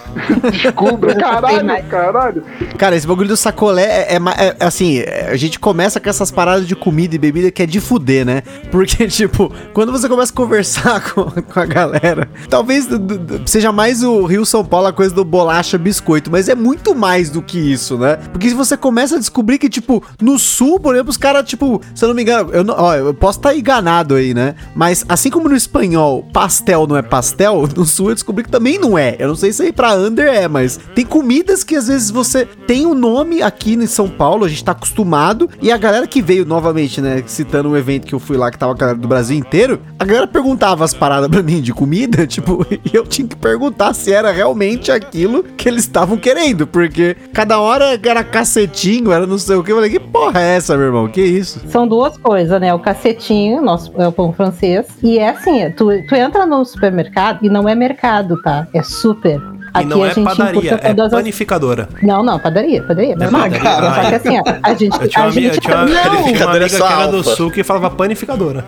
Descubra. 0.51 1.15
Caralho, 1.15 1.83
caralho. 1.89 2.43
Cara, 2.77 2.95
esse 2.95 3.07
bagulho 3.07 3.27
do 3.29 3.37
sacolé 3.37 3.83
é, 3.83 4.13
é 4.15 4.19
é- 4.37 4.55
é 4.59 4.65
assim, 4.65 4.99
é, 4.99 5.29
a 5.31 5.35
gente 5.35 5.59
começa 5.59 5.99
com 5.99 6.09
essas 6.09 6.31
paradas 6.31 6.67
de 6.67 6.75
comida 6.75 7.15
e 7.15 7.17
bebida 7.17 7.51
que 7.51 7.61
é 7.61 7.65
de 7.65 7.79
fuder, 7.79 8.25
né? 8.25 8.43
Porque, 8.71 9.07
tipo, 9.09 9.51
quando 9.73 9.91
você 9.91 10.07
começa 10.07 10.31
a 10.31 10.35
conversar 10.35 11.01
com, 11.13 11.23
com 11.25 11.59
a 11.59 11.65
galera, 11.65 12.27
talvez 12.49 12.85
do- 12.85 12.99
do- 12.99 13.17
do- 13.17 13.49
seja 13.49 13.71
mais 13.71 14.03
o 14.03 14.25
Rio 14.25 14.45
São 14.45 14.63
Paulo 14.63 14.87
a 14.87 14.93
coisa 14.93 15.13
do 15.13 15.23
bolacha 15.25 15.77
biscoito, 15.77 16.31
mas 16.31 16.49
é 16.49 16.55
muito 16.55 16.95
mais 16.95 17.29
do 17.29 17.41
que 17.41 17.57
isso, 17.59 17.97
né? 17.97 18.17
Porque 18.31 18.49
se 18.49 18.55
você 18.55 18.75
começa 18.77 19.15
a 19.15 19.19
descobrir 19.19 19.57
que, 19.57 19.69
tipo, 19.69 20.03
no 20.21 20.37
sul, 20.39 20.79
por 20.79 20.93
exemplo, 20.95 21.09
os 21.11 21.17
caras, 21.17 21.47
tipo, 21.47 21.81
se 21.95 22.03
eu 22.03 22.09
não 22.09 22.15
me 22.15 22.21
engano, 22.21 22.49
eu, 22.51 22.63
não, 22.63 22.75
ó, 22.77 22.95
eu 22.95 23.13
posso 23.13 23.39
estar 23.39 23.55
enganado 23.55 24.15
aí, 24.15 24.33
né? 24.33 24.55
Mas 24.75 25.05
assim 25.07 25.29
como 25.29 25.49
no 25.49 25.55
espanhol 25.55 26.23
pastel 26.33 26.87
não 26.87 26.97
é 26.97 27.01
pastel, 27.01 27.67
no 27.75 27.85
sul 27.85 28.09
eu 28.09 28.15
descobri 28.15 28.43
que 28.43 28.49
também 28.49 28.77
não 28.79 28.97
é. 28.97 29.15
Eu 29.19 29.27
não 29.27 29.35
sei 29.35 29.51
se 29.51 29.63
aí 29.63 29.71
pra 29.71 29.93
under 30.03 30.27
é, 30.27 30.47
mas 30.47 30.79
tem 30.95 31.05
comidas 31.05 31.63
que 31.63 31.75
às 31.75 31.87
vezes 31.87 32.09
você 32.09 32.45
tem 32.67 32.85
o 32.85 32.93
nome 32.93 33.41
aqui 33.41 33.73
em 33.73 33.87
São 33.87 34.07
Paulo, 34.07 34.45
a 34.45 34.49
gente 34.49 34.63
tá 34.63 34.71
acostumado, 34.71 35.49
e 35.61 35.71
a 35.71 35.77
galera 35.77 36.07
que 36.07 36.21
veio 36.21 36.45
novamente, 36.45 37.01
né, 37.01 37.23
citando 37.25 37.69
um 37.69 37.77
evento 37.77 38.07
que 38.07 38.13
eu 38.13 38.19
fui 38.19 38.37
lá 38.37 38.51
que 38.51 38.57
tava 38.57 38.71
a 38.71 38.75
galera 38.75 38.97
do 38.97 39.07
Brasil 39.07 39.37
inteiro, 39.37 39.81
a 39.97 40.05
galera 40.05 40.27
perguntava 40.27 40.83
as 40.83 40.93
paradas 40.93 41.29
pra 41.29 41.41
mim 41.41 41.61
de 41.61 41.73
comida, 41.73 42.25
tipo, 42.27 42.65
e 42.69 42.95
eu 42.95 43.05
tinha 43.05 43.27
que 43.27 43.35
perguntar 43.35 43.93
se 43.93 44.11
era 44.11 44.31
realmente 44.31 44.91
aquilo 44.91 45.43
que 45.43 45.67
eles 45.67 45.83
estavam 45.83 46.17
querendo, 46.17 46.67
porque 46.67 47.15
cada 47.33 47.59
hora 47.59 47.99
era 48.03 48.23
cacetinho, 48.23 49.11
era 49.11 49.25
não 49.25 49.37
sei 49.37 49.55
o 49.55 49.63
que, 49.63 49.71
eu 49.71 49.75
falei, 49.75 49.89
que 49.89 49.99
porra 49.99 50.41
é 50.41 50.55
essa, 50.55 50.75
meu 50.77 50.87
irmão? 50.87 51.07
Que 51.07 51.21
isso? 51.21 51.61
São 51.67 51.87
duas 51.87 52.17
coisas, 52.17 52.59
né? 52.59 52.73
O 52.73 52.79
cacetinho, 52.79 53.61
nosso 53.61 53.91
é 53.97 54.07
o 54.07 54.11
pão 54.11 54.33
francês. 54.33 54.87
E 55.01 55.17
é 55.17 55.29
assim, 55.29 55.69
tu, 55.71 55.89
tu 56.07 56.15
entra 56.15 56.45
no 56.45 56.63
supermercado 56.65 57.39
e 57.43 57.49
não 57.49 57.67
é 57.67 57.75
mercado, 57.75 58.41
tá? 58.41 58.67
É 58.73 58.81
super. 58.81 59.41
E 59.81 59.85
não 59.85 60.05
é 60.05 60.13
padaria, 60.13 60.79
é 60.83 60.93
panificadora. 61.09 61.89
Não, 62.01 62.23
não, 62.23 62.37
padaria, 62.39 62.83
padaria. 62.83 63.15
Mesmo 63.15 63.37
padaria. 63.37 64.03
Só 64.03 64.09
que 64.09 64.15
assim, 64.15 64.37
ó, 64.39 64.43
a 64.61 64.73
gente. 64.75 65.01
Eu 65.01 65.07
tinha 65.07 65.23
a 65.23 65.27
uma, 65.27 65.31
amiga- 65.31 65.53
gente 65.53 65.55
eu 65.55 65.61
tinha 65.61 65.75
uma, 65.75 65.85
não, 65.85 66.03
Panificadora 66.03 66.65
é 66.65 66.69
que 66.69 66.75
era 66.75 67.07
do 67.07 67.23
sul 67.23 67.51
que 67.51 67.63
falava 67.63 67.89
panificadora. 67.89 68.63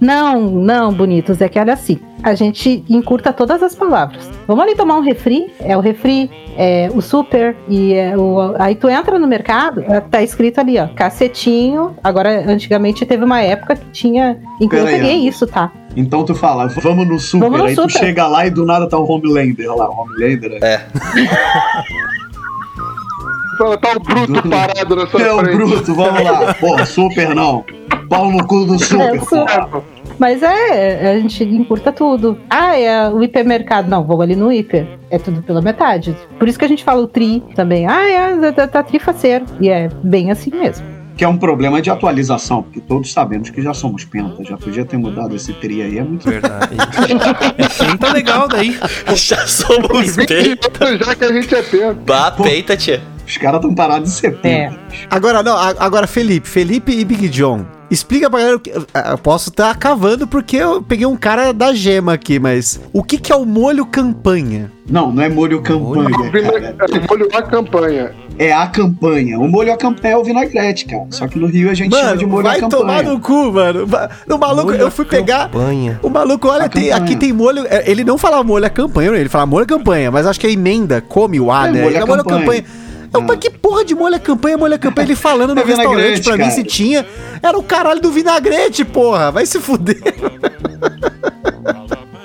Não, 0.00 0.40
não, 0.40 0.92
bonitos. 0.92 1.40
É 1.40 1.48
que 1.48 1.58
olha 1.58 1.72
assim, 1.72 1.98
a 2.22 2.34
gente 2.34 2.84
encurta 2.88 3.32
todas 3.32 3.62
as 3.62 3.74
palavras. 3.74 4.30
Vamos 4.46 4.64
ali 4.64 4.74
tomar 4.74 4.96
um 4.96 5.00
refri, 5.00 5.52
é 5.60 5.76
o 5.76 5.80
refri, 5.80 6.30
é 6.56 6.88
o 6.94 7.00
super, 7.00 7.56
e 7.68 7.94
é 7.94 8.16
o. 8.16 8.54
Aí 8.58 8.74
tu 8.74 8.88
entra 8.88 9.18
no 9.18 9.26
mercado, 9.26 9.80
é, 9.80 10.00
tá 10.00 10.22
escrito 10.22 10.60
ali, 10.60 10.78
ó, 10.78 10.88
cacetinho. 10.88 11.96
Agora, 12.02 12.44
antigamente 12.50 13.04
teve 13.04 13.24
uma 13.24 13.40
época 13.40 13.76
que 13.76 13.86
tinha. 13.90 14.38
Inclusive, 14.60 14.92
peguei 14.92 15.20
Ana. 15.20 15.28
isso, 15.28 15.46
tá? 15.46 15.72
Então 15.96 16.24
tu 16.24 16.34
fala, 16.34 16.68
vamos 16.68 17.08
no 17.08 17.18
super, 17.18 17.44
Vamos 17.46 17.58
no 17.58 17.66
aí 17.66 17.74
tu 17.74 17.82
super. 17.82 17.98
chega 17.98 18.26
lá 18.26 18.46
e 18.46 18.50
do 18.50 18.64
nada 18.64 18.88
tá 18.88 18.98
o 18.98 19.10
Homelander 19.10 19.74
lá, 19.74 19.88
o 19.90 20.02
Homelander. 20.02 20.62
É. 20.62 20.86
Fala, 23.58 23.76
Tá 23.76 23.92
o 23.96 24.00
bruto 24.00 24.48
parado 24.48 24.96
na 24.96 25.06
sua 25.06 25.20
É 25.22 25.32
o 25.32 25.38
frente. 25.40 25.56
bruto, 25.56 25.94
vamos 25.94 26.22
lá. 26.22 26.54
Pô, 26.60 26.86
super 26.86 27.34
não. 27.34 27.64
Pau 28.08 28.30
no 28.30 28.46
cu 28.46 28.64
do 28.64 28.78
super, 28.78 29.16
É, 29.16 29.18
porra. 29.18 29.82
Mas 30.18 30.42
é, 30.42 31.12
a 31.12 31.20
gente 31.20 31.44
encurta 31.44 31.92
tudo. 31.92 32.38
Ah, 32.48 32.76
é 32.78 33.08
o 33.10 33.22
hipermercado. 33.22 33.88
Não, 33.90 34.02
vou 34.04 34.20
ali 34.22 34.34
no 34.34 34.50
hiper. 34.52 34.86
É 35.10 35.18
tudo 35.18 35.42
pela 35.42 35.60
metade. 35.60 36.16
Por 36.38 36.48
isso 36.48 36.58
que 36.58 36.64
a 36.64 36.68
gente 36.68 36.82
fala 36.82 37.02
o 37.02 37.06
tri 37.06 37.42
também. 37.54 37.86
Ah, 37.86 38.08
é, 38.08 38.52
tá, 38.52 38.66
tá 38.66 38.82
trifaceiro. 38.82 39.44
E 39.60 39.68
é 39.68 39.88
bem 40.02 40.30
assim 40.30 40.50
mesmo. 40.50 40.86
Que 41.16 41.24
é 41.24 41.28
um 41.28 41.36
problema 41.36 41.82
de 41.82 41.90
atualização, 41.90 42.62
porque 42.62 42.80
todos 42.80 43.12
sabemos 43.12 43.50
que 43.50 43.60
já 43.60 43.74
somos 43.74 44.04
penta. 44.04 44.42
Já 44.44 44.56
podia 44.56 44.84
ter 44.84 44.96
mudado 44.96 45.34
esse 45.34 45.52
tri 45.52 45.82
aí, 45.82 45.98
é 45.98 46.02
muito 46.04 46.28
Verdade. 46.28 46.76
é 47.58 47.96
tá 47.96 48.12
legal 48.12 48.46
daí. 48.48 48.78
Já 49.14 49.44
somos 49.46 50.16
20 50.16 50.26
peita. 50.28 50.84
anos 50.84 51.04
já 51.06 51.14
que 51.16 51.24
a 51.24 51.32
gente 51.32 51.54
é 51.54 51.62
penta. 51.62 51.94
Bah, 52.06 52.30
peita, 52.30 52.76
tia. 52.76 53.02
Os 53.28 53.36
caras 53.36 53.56
estão 53.60 53.74
parados 53.74 54.08
em 54.10 54.14
70. 54.14 54.48
É. 54.48 54.70
Agora, 55.10 55.42
não, 55.42 55.54
a- 55.56 55.74
agora, 55.78 56.06
Felipe, 56.06 56.48
Felipe 56.48 56.92
e 56.92 57.04
Big 57.04 57.28
John. 57.28 57.64
Explica 57.90 58.28
pra 58.28 58.38
galera 58.40 58.56
o 58.56 58.60
que. 58.60 58.70
Eu 58.70 59.18
posso 59.22 59.48
estar 59.50 59.74
cavando 59.76 60.26
porque 60.26 60.56
eu 60.56 60.82
peguei 60.82 61.06
um 61.06 61.16
cara 61.16 61.52
da 61.52 61.72
gema 61.72 62.12
aqui, 62.14 62.38
mas 62.38 62.78
o 62.92 63.02
que, 63.02 63.16
que 63.16 63.32
é 63.32 63.36
o 63.36 63.46
molho 63.46 63.86
campanha? 63.86 64.70
Não, 64.90 65.10
não 65.10 65.22
é 65.22 65.28
molho 65.28 65.62
campanha, 65.62 66.10
cara. 66.10 66.96
É 66.96 67.06
molho 67.08 67.28
a 67.32 67.42
campanha. 67.42 68.10
É 68.38 68.52
a 68.52 68.66
campanha. 68.66 69.38
O 69.38 69.48
molho 69.48 69.72
a 69.72 69.76
campanha 69.76 70.14
é 70.14 70.16
o 70.18 70.24
vinagrete, 70.24 70.84
cara. 70.84 71.06
Só 71.10 71.26
que 71.26 71.38
no 71.38 71.46
Rio 71.46 71.70
a 71.70 71.74
gente 71.74 71.94
chama 71.96 72.16
de 72.16 72.24
Mano, 72.26 72.28
molho 72.36 72.46
a 72.46 72.50
vai 72.50 72.60
campanha. 72.60 72.80
tomar 72.82 73.02
no 73.04 73.20
cu, 73.20 73.52
mano. 73.52 73.86
No 74.26 74.38
maluco, 74.38 74.66
Molho 74.68 74.80
eu 74.82 74.90
fui 74.90 75.04
pegar. 75.06 75.48
campanha. 75.50 75.98
O 76.02 76.08
maluco, 76.10 76.46
olha, 76.48 76.66
A 76.66 76.68
tem- 76.68 76.92
aqui 76.92 77.16
tem 77.16 77.32
molho. 77.32 77.64
é, 77.68 77.90
Ele 77.90 78.04
não 78.04 78.16
fala 78.18 78.42
molho 78.44 78.66
a 78.66 78.70
campanha, 78.70 79.10
ele 79.16 79.28
fala 79.30 79.46
molho 79.46 79.64
a 79.64 79.66
campanha, 79.66 80.10
mas 80.10 80.26
acho 80.26 80.38
que 80.38 80.46
a 80.46 80.50
emenda 80.50 81.00
come 81.00 81.40
o 81.40 81.50
A, 81.50 81.68
É, 81.68 81.72
né? 81.72 81.80
molho 81.80 81.90
Ele 81.92 81.98
à 81.98 82.02
é 82.02 82.04
molho 82.04 82.20
a 82.20 82.24
campanha. 82.24 82.40
campanha. 82.62 82.64
Eu, 83.12 83.20
mas 83.22 83.38
que 83.38 83.50
porra 83.50 83.84
de 83.84 83.94
molho 83.94 84.14
a 84.16 84.18
campanha, 84.18 84.56
molho 84.58 84.74
a 84.74 84.78
campanha? 84.78 85.06
Ele 85.06 85.16
falando 85.16 85.54
no 85.54 85.60
É 85.60 85.64
restaurante 85.64 86.22
pra 86.22 86.32
mim 86.36 86.38
cara. 86.44 86.50
se 86.54 86.64
tinha. 86.64 87.06
Era 87.42 87.58
o 87.58 87.62
caralho 87.62 88.00
do 88.00 88.10
vinagrete, 88.10 88.84
porra. 88.84 89.30
Vai 89.30 89.46
se 89.46 89.58
fuder. 89.60 89.98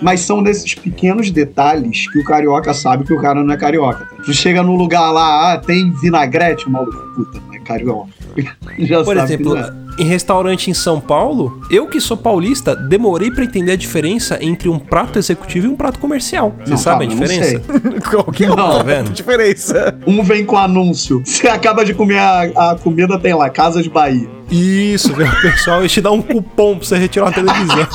Mas 0.02 0.20
são 0.20 0.42
nesses 0.42 0.76
pequenos 0.76 1.32
detalhes 1.32 2.12
que 2.12 2.20
o 2.20 2.26
carioca 2.26 2.74
sabe 2.74 3.06
que 3.06 3.14
o 3.14 3.22
cara 3.22 3.42
não 3.42 3.54
é 3.54 3.58
carioca. 3.58 4.06
tá? 4.06 4.24
Tu 4.26 4.34
chega 4.34 4.62
num 4.62 4.76
lugar 4.76 5.10
lá, 5.12 5.54
ah, 5.54 5.58
tem 5.58 5.92
vinagrete, 5.94 6.70
maluco, 6.70 6.98
puta, 7.16 7.40
não 7.48 7.54
é 7.54 7.60
carioca. 7.60 8.10
Já 8.80 9.04
Por 9.04 9.16
sabe 9.16 9.34
exemplo, 9.34 9.56
em 10.00 10.06
restaurante 10.06 10.70
em 10.72 10.74
São 10.74 11.00
Paulo, 11.00 11.62
eu 11.70 11.88
que 11.88 12.02
sou 12.02 12.18
paulista, 12.18 12.76
demorei 12.76 13.30
pra 13.30 13.44
entender 13.44 13.74
a 13.74 13.76
diferença 13.76 14.38
entre 14.42 14.68
um 14.68 14.80
prato 14.80 15.20
executivo 15.20 15.68
e 15.68 15.70
um 15.70 15.76
prato 15.76 16.00
comercial. 16.00 16.56
Você 16.64 16.72
Não, 16.72 16.78
sabe 16.78 17.06
a 17.06 17.08
diferença? 17.08 17.62
Qual 18.10 18.24
que 18.26 18.46
é 18.46 18.48
Não, 18.48 18.72
a 18.72 18.78
tá 18.78 18.84
vendo? 18.84 19.12
diferença? 19.12 19.96
Um 20.08 20.24
vem 20.24 20.46
com 20.46 20.58
anúncio. 20.58 21.22
Você 21.26 21.48
acaba 21.48 21.86
de 21.86 21.94
comer 21.94 22.18
a, 22.18 22.72
a 22.72 22.76
comida, 22.76 23.20
tem 23.20 23.34
lá, 23.36 23.50
Casas 23.50 23.86
Bahia. 23.88 24.28
Isso, 24.50 25.16
meu 25.16 25.30
pessoal, 25.42 25.80
eles 25.82 25.92
te 25.92 26.02
dá 26.02 26.12
um 26.12 26.22
cupom 26.22 26.78
pra 26.78 26.88
você 26.88 26.98
retirar 26.98 27.26
uma 27.26 27.32
televisão. 27.32 27.88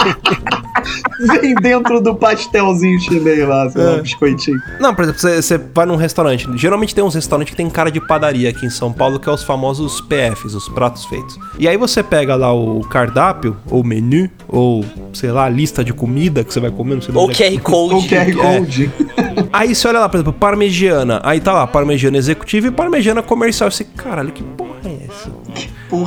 Vem 1.41 1.55
dentro 1.55 2.01
do 2.01 2.14
pastelzinho 2.14 3.01
chinês 3.01 3.47
lá, 3.47 3.68
sei 3.70 3.83
lá, 3.83 3.93
um 3.97 4.03
biscoitinho. 4.03 4.61
Não, 4.81 4.95
por 4.95 5.03
exemplo, 5.03 5.20
você, 5.20 5.43
você 5.43 5.59
vai 5.59 5.87
num 5.87 5.97
restaurante. 5.97 6.49
Geralmente 6.57 6.95
tem 6.95 7.05
uns 7.05 7.14
restaurantes 7.14 7.51
que 7.51 7.57
tem 7.57 7.68
cara 7.68 7.91
de 7.91 8.01
padaria 8.01 8.51
aqui 8.51 8.66
em 8.66 8.70
São 8.70 8.93
Paulo, 8.93 9.18
que 9.18 9.29
é 9.29 9.33
os 9.33 9.43
famosos 9.43 10.01
PFs, 10.01 10.55
os 10.55 10.68
pratos 10.68 11.05
feitos. 11.05 11.39
E 11.59 11.68
aí 11.68 11.76
você 11.76 12.03
pega 12.03 12.37
lá 12.37 12.53
o 12.53 12.81
cardápio, 12.81 13.57
ou 13.70 13.85
menu, 13.85 14.31
ou 14.49 14.85
sei 15.12 15.31
lá, 15.33 15.45
a 15.45 15.49
lista 15.49 15.85
de 15.85 15.93
comida 15.93 16.45
que 16.45 16.53
você 16.53 16.61
vai 16.61 16.70
comer, 16.70 16.95
não 16.95 17.03
sei 17.03 17.14
Ou 17.14 17.31
é 17.31 17.35
QR 17.35 17.61
Code. 17.62 17.95
O 17.95 18.09
QR 18.09 18.33
Code. 18.35 18.91
Aí 19.53 19.74
você 19.74 19.89
olha 19.89 20.01
lá, 20.01 20.09
por 20.09 20.16
exemplo, 20.16 20.33
parmegiana. 20.33 21.20
Aí 21.22 21.41
tá 21.41 21.53
lá, 21.53 21.66
parmegiana 21.66 22.16
executiva 22.16 22.66
e 22.66 22.70
parmegiana 22.70 23.22
comercial. 23.22 23.70
Você, 23.70 23.85
caralho, 23.85 24.33
que 24.33 24.43
porra 24.43 24.81
é 24.85 24.98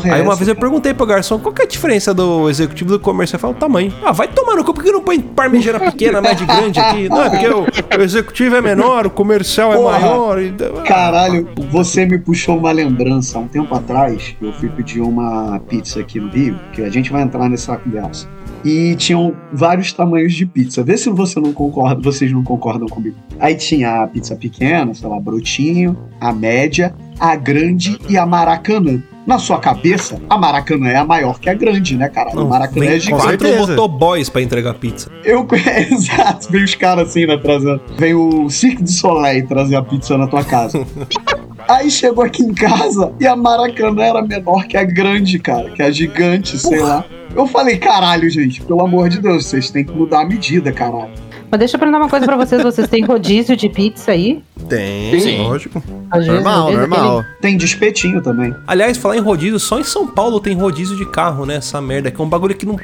é 0.06 0.12
Aí 0.12 0.22
uma 0.22 0.36
vez 0.36 0.48
eu 0.48 0.56
perguntei 0.56 0.94
pro 0.94 1.06
garçom 1.06 1.40
qual 1.40 1.54
que 1.54 1.62
é 1.62 1.66
a 1.66 1.68
diferença 1.68 2.14
do 2.14 2.50
executivo 2.50 2.92
e 2.92 2.98
do 2.98 3.00
comercial. 3.00 3.38
Ele 3.38 3.42
falou 3.42 3.56
o 3.56 3.60
tamanho. 3.60 3.94
Ah, 4.04 4.12
vai 4.12 4.28
tomar 4.28 4.56
no 4.56 4.64
cu, 4.64 4.74
por 4.74 4.84
que 4.84 4.92
não 4.92 5.02
põe 5.02 5.20
parmegiana 5.20 5.80
pequena, 5.80 6.22
média 6.22 6.46
grande 6.46 6.80
aqui? 6.80 7.10
Não, 7.10 7.24
é 7.24 7.30
porque 7.30 7.48
o, 7.48 7.66
o 8.00 8.02
executivo 8.02 8.56
é 8.56 8.62
menor, 8.62 9.08
o 9.08 9.10
comercial 9.10 9.74
é 9.74 9.76
Porra. 9.76 10.00
maior. 10.00 10.42
E... 10.42 10.52
Caralho, 10.86 11.50
você 11.70 12.06
me 12.06 12.18
puxou 12.18 12.58
uma 12.58 12.72
lembrança. 12.72 13.38
Há 13.38 13.42
um 13.42 13.48
tempo 13.48 13.74
atrás, 13.74 14.36
eu 14.42 14.54
fui 14.54 14.70
pedir 14.70 15.02
uma 15.02 15.60
pizza 15.68 16.00
aqui 16.00 16.20
no 16.20 16.30
Rio, 16.30 16.60
que 16.74 16.82
a 16.82 16.90
gente 16.90 17.12
vai 17.12 17.24
entrar 17.24 17.50
nessa 17.50 17.76
conversa. 17.78 18.28
E 18.64 18.96
tinham 18.96 19.36
vários 19.52 19.92
tamanhos 19.92 20.34
de 20.34 20.46
pizza. 20.46 20.84
Vê 20.84 20.98
se 20.98 21.10
você 21.10 21.40
não 21.40 21.54
concorda, 21.54 22.02
vocês 22.02 22.32
não 22.32 22.44
concordam 22.44 22.88
comigo. 22.88 23.16
Aí 23.40 23.56
tinha 23.56 24.04
a 24.04 24.08
pizza 24.08 24.36
pequena, 24.36 24.94
sei 24.94 25.10
lá, 25.10 25.20
brotinho, 25.20 25.98
a 26.20 26.32
média, 26.32 26.94
a 27.20 27.36
grande 27.36 27.98
e 28.08 28.18
a 28.18 28.26
maracanã. 28.26 29.02
Na 29.26 29.38
sua 29.38 29.60
cabeça, 29.60 30.20
a 30.28 30.36
Maracanã 30.36 30.90
é 30.90 30.96
a 30.96 31.06
maior 31.06 31.40
que 31.40 31.48
a 31.48 31.54
grande, 31.54 31.96
né, 31.96 32.10
cara? 32.10 32.32
A 32.32 32.44
Maracanã 32.44 32.86
é 32.86 32.90
vem 32.90 33.00
gigante. 33.00 33.24
quatro 33.24 33.48
certeza. 33.48 33.72
motoboys 33.72 34.30
pra 34.30 34.42
entregar 34.42 34.74
pizza. 34.74 35.12
Eu 35.24 35.48
exato, 35.92 36.52
vem 36.52 36.64
os 36.64 36.74
caras 36.74 37.10
assim, 37.10 37.28
né, 37.28 37.38
trazendo. 37.38 37.82
Vem 37.98 38.16
o 38.16 38.50
Cirque 38.50 38.82
du 38.82 38.90
Soleil 38.90 39.48
trazer 39.48 39.76
a 39.76 39.84
pizza 39.84 40.18
na 40.18 40.28
tua 40.28 40.44
casa. 40.44 40.86
Aí 41.72 41.90
chegou 41.90 42.22
aqui 42.22 42.44
em 42.44 42.54
casa 42.54 43.14
e 43.18 43.26
a 43.26 43.34
Maracanã 43.34 44.04
era 44.04 44.22
menor 44.22 44.68
que 44.68 44.76
a 44.76 44.84
grande, 44.84 45.40
cara, 45.40 45.70
que 45.70 45.82
a 45.82 45.90
gigante, 45.90 46.60
sei 46.60 46.82
lá. 46.82 47.06
Eu 47.34 47.48
falei, 47.48 47.78
caralho, 47.78 48.30
gente, 48.30 48.62
pelo 48.62 48.82
amor 48.82 49.08
de 49.08 49.22
Deus, 49.22 49.46
vocês 49.46 49.70
têm 49.70 49.86
que 49.86 49.94
mudar 49.94 50.24
a 50.24 50.26
medida, 50.26 50.70
caralho. 50.74 51.14
Mas 51.52 51.60
deixa 51.60 51.76
eu 51.76 51.80
perguntar 51.80 52.00
uma 52.00 52.10
coisa 52.10 52.26
pra 52.26 52.38
vocês. 52.38 52.64
Vocês 52.64 52.88
têm 52.88 53.04
rodízio 53.04 53.58
de 53.58 53.68
pizza 53.68 54.12
aí? 54.12 54.42
Tem, 54.70 55.20
Sim. 55.20 55.44
lógico. 55.44 55.84
Rodízio, 56.12 56.34
Normal, 56.36 56.62
rodízio, 56.64 56.88
normal. 56.88 57.26
Tem 57.42 57.58
de 57.58 57.66
espetinho 57.66 58.22
também. 58.22 58.56
Aliás, 58.66 58.98
falar 58.98 59.18
em 59.18 59.20
rodízio, 59.20 59.60
só 59.60 59.80
em 59.80 59.84
São 59.84 60.08
Paulo 60.08 60.40
tem 60.40 60.56
rodízio 60.56 60.96
de 60.96 61.06
carro, 61.06 61.46
né? 61.46 61.56
Essa 61.56 61.82
merda, 61.82 62.10
que 62.10 62.22
é 62.22 62.24
um 62.24 62.30
bagulho 62.30 62.56
que 62.56 62.66
não, 62.66 62.78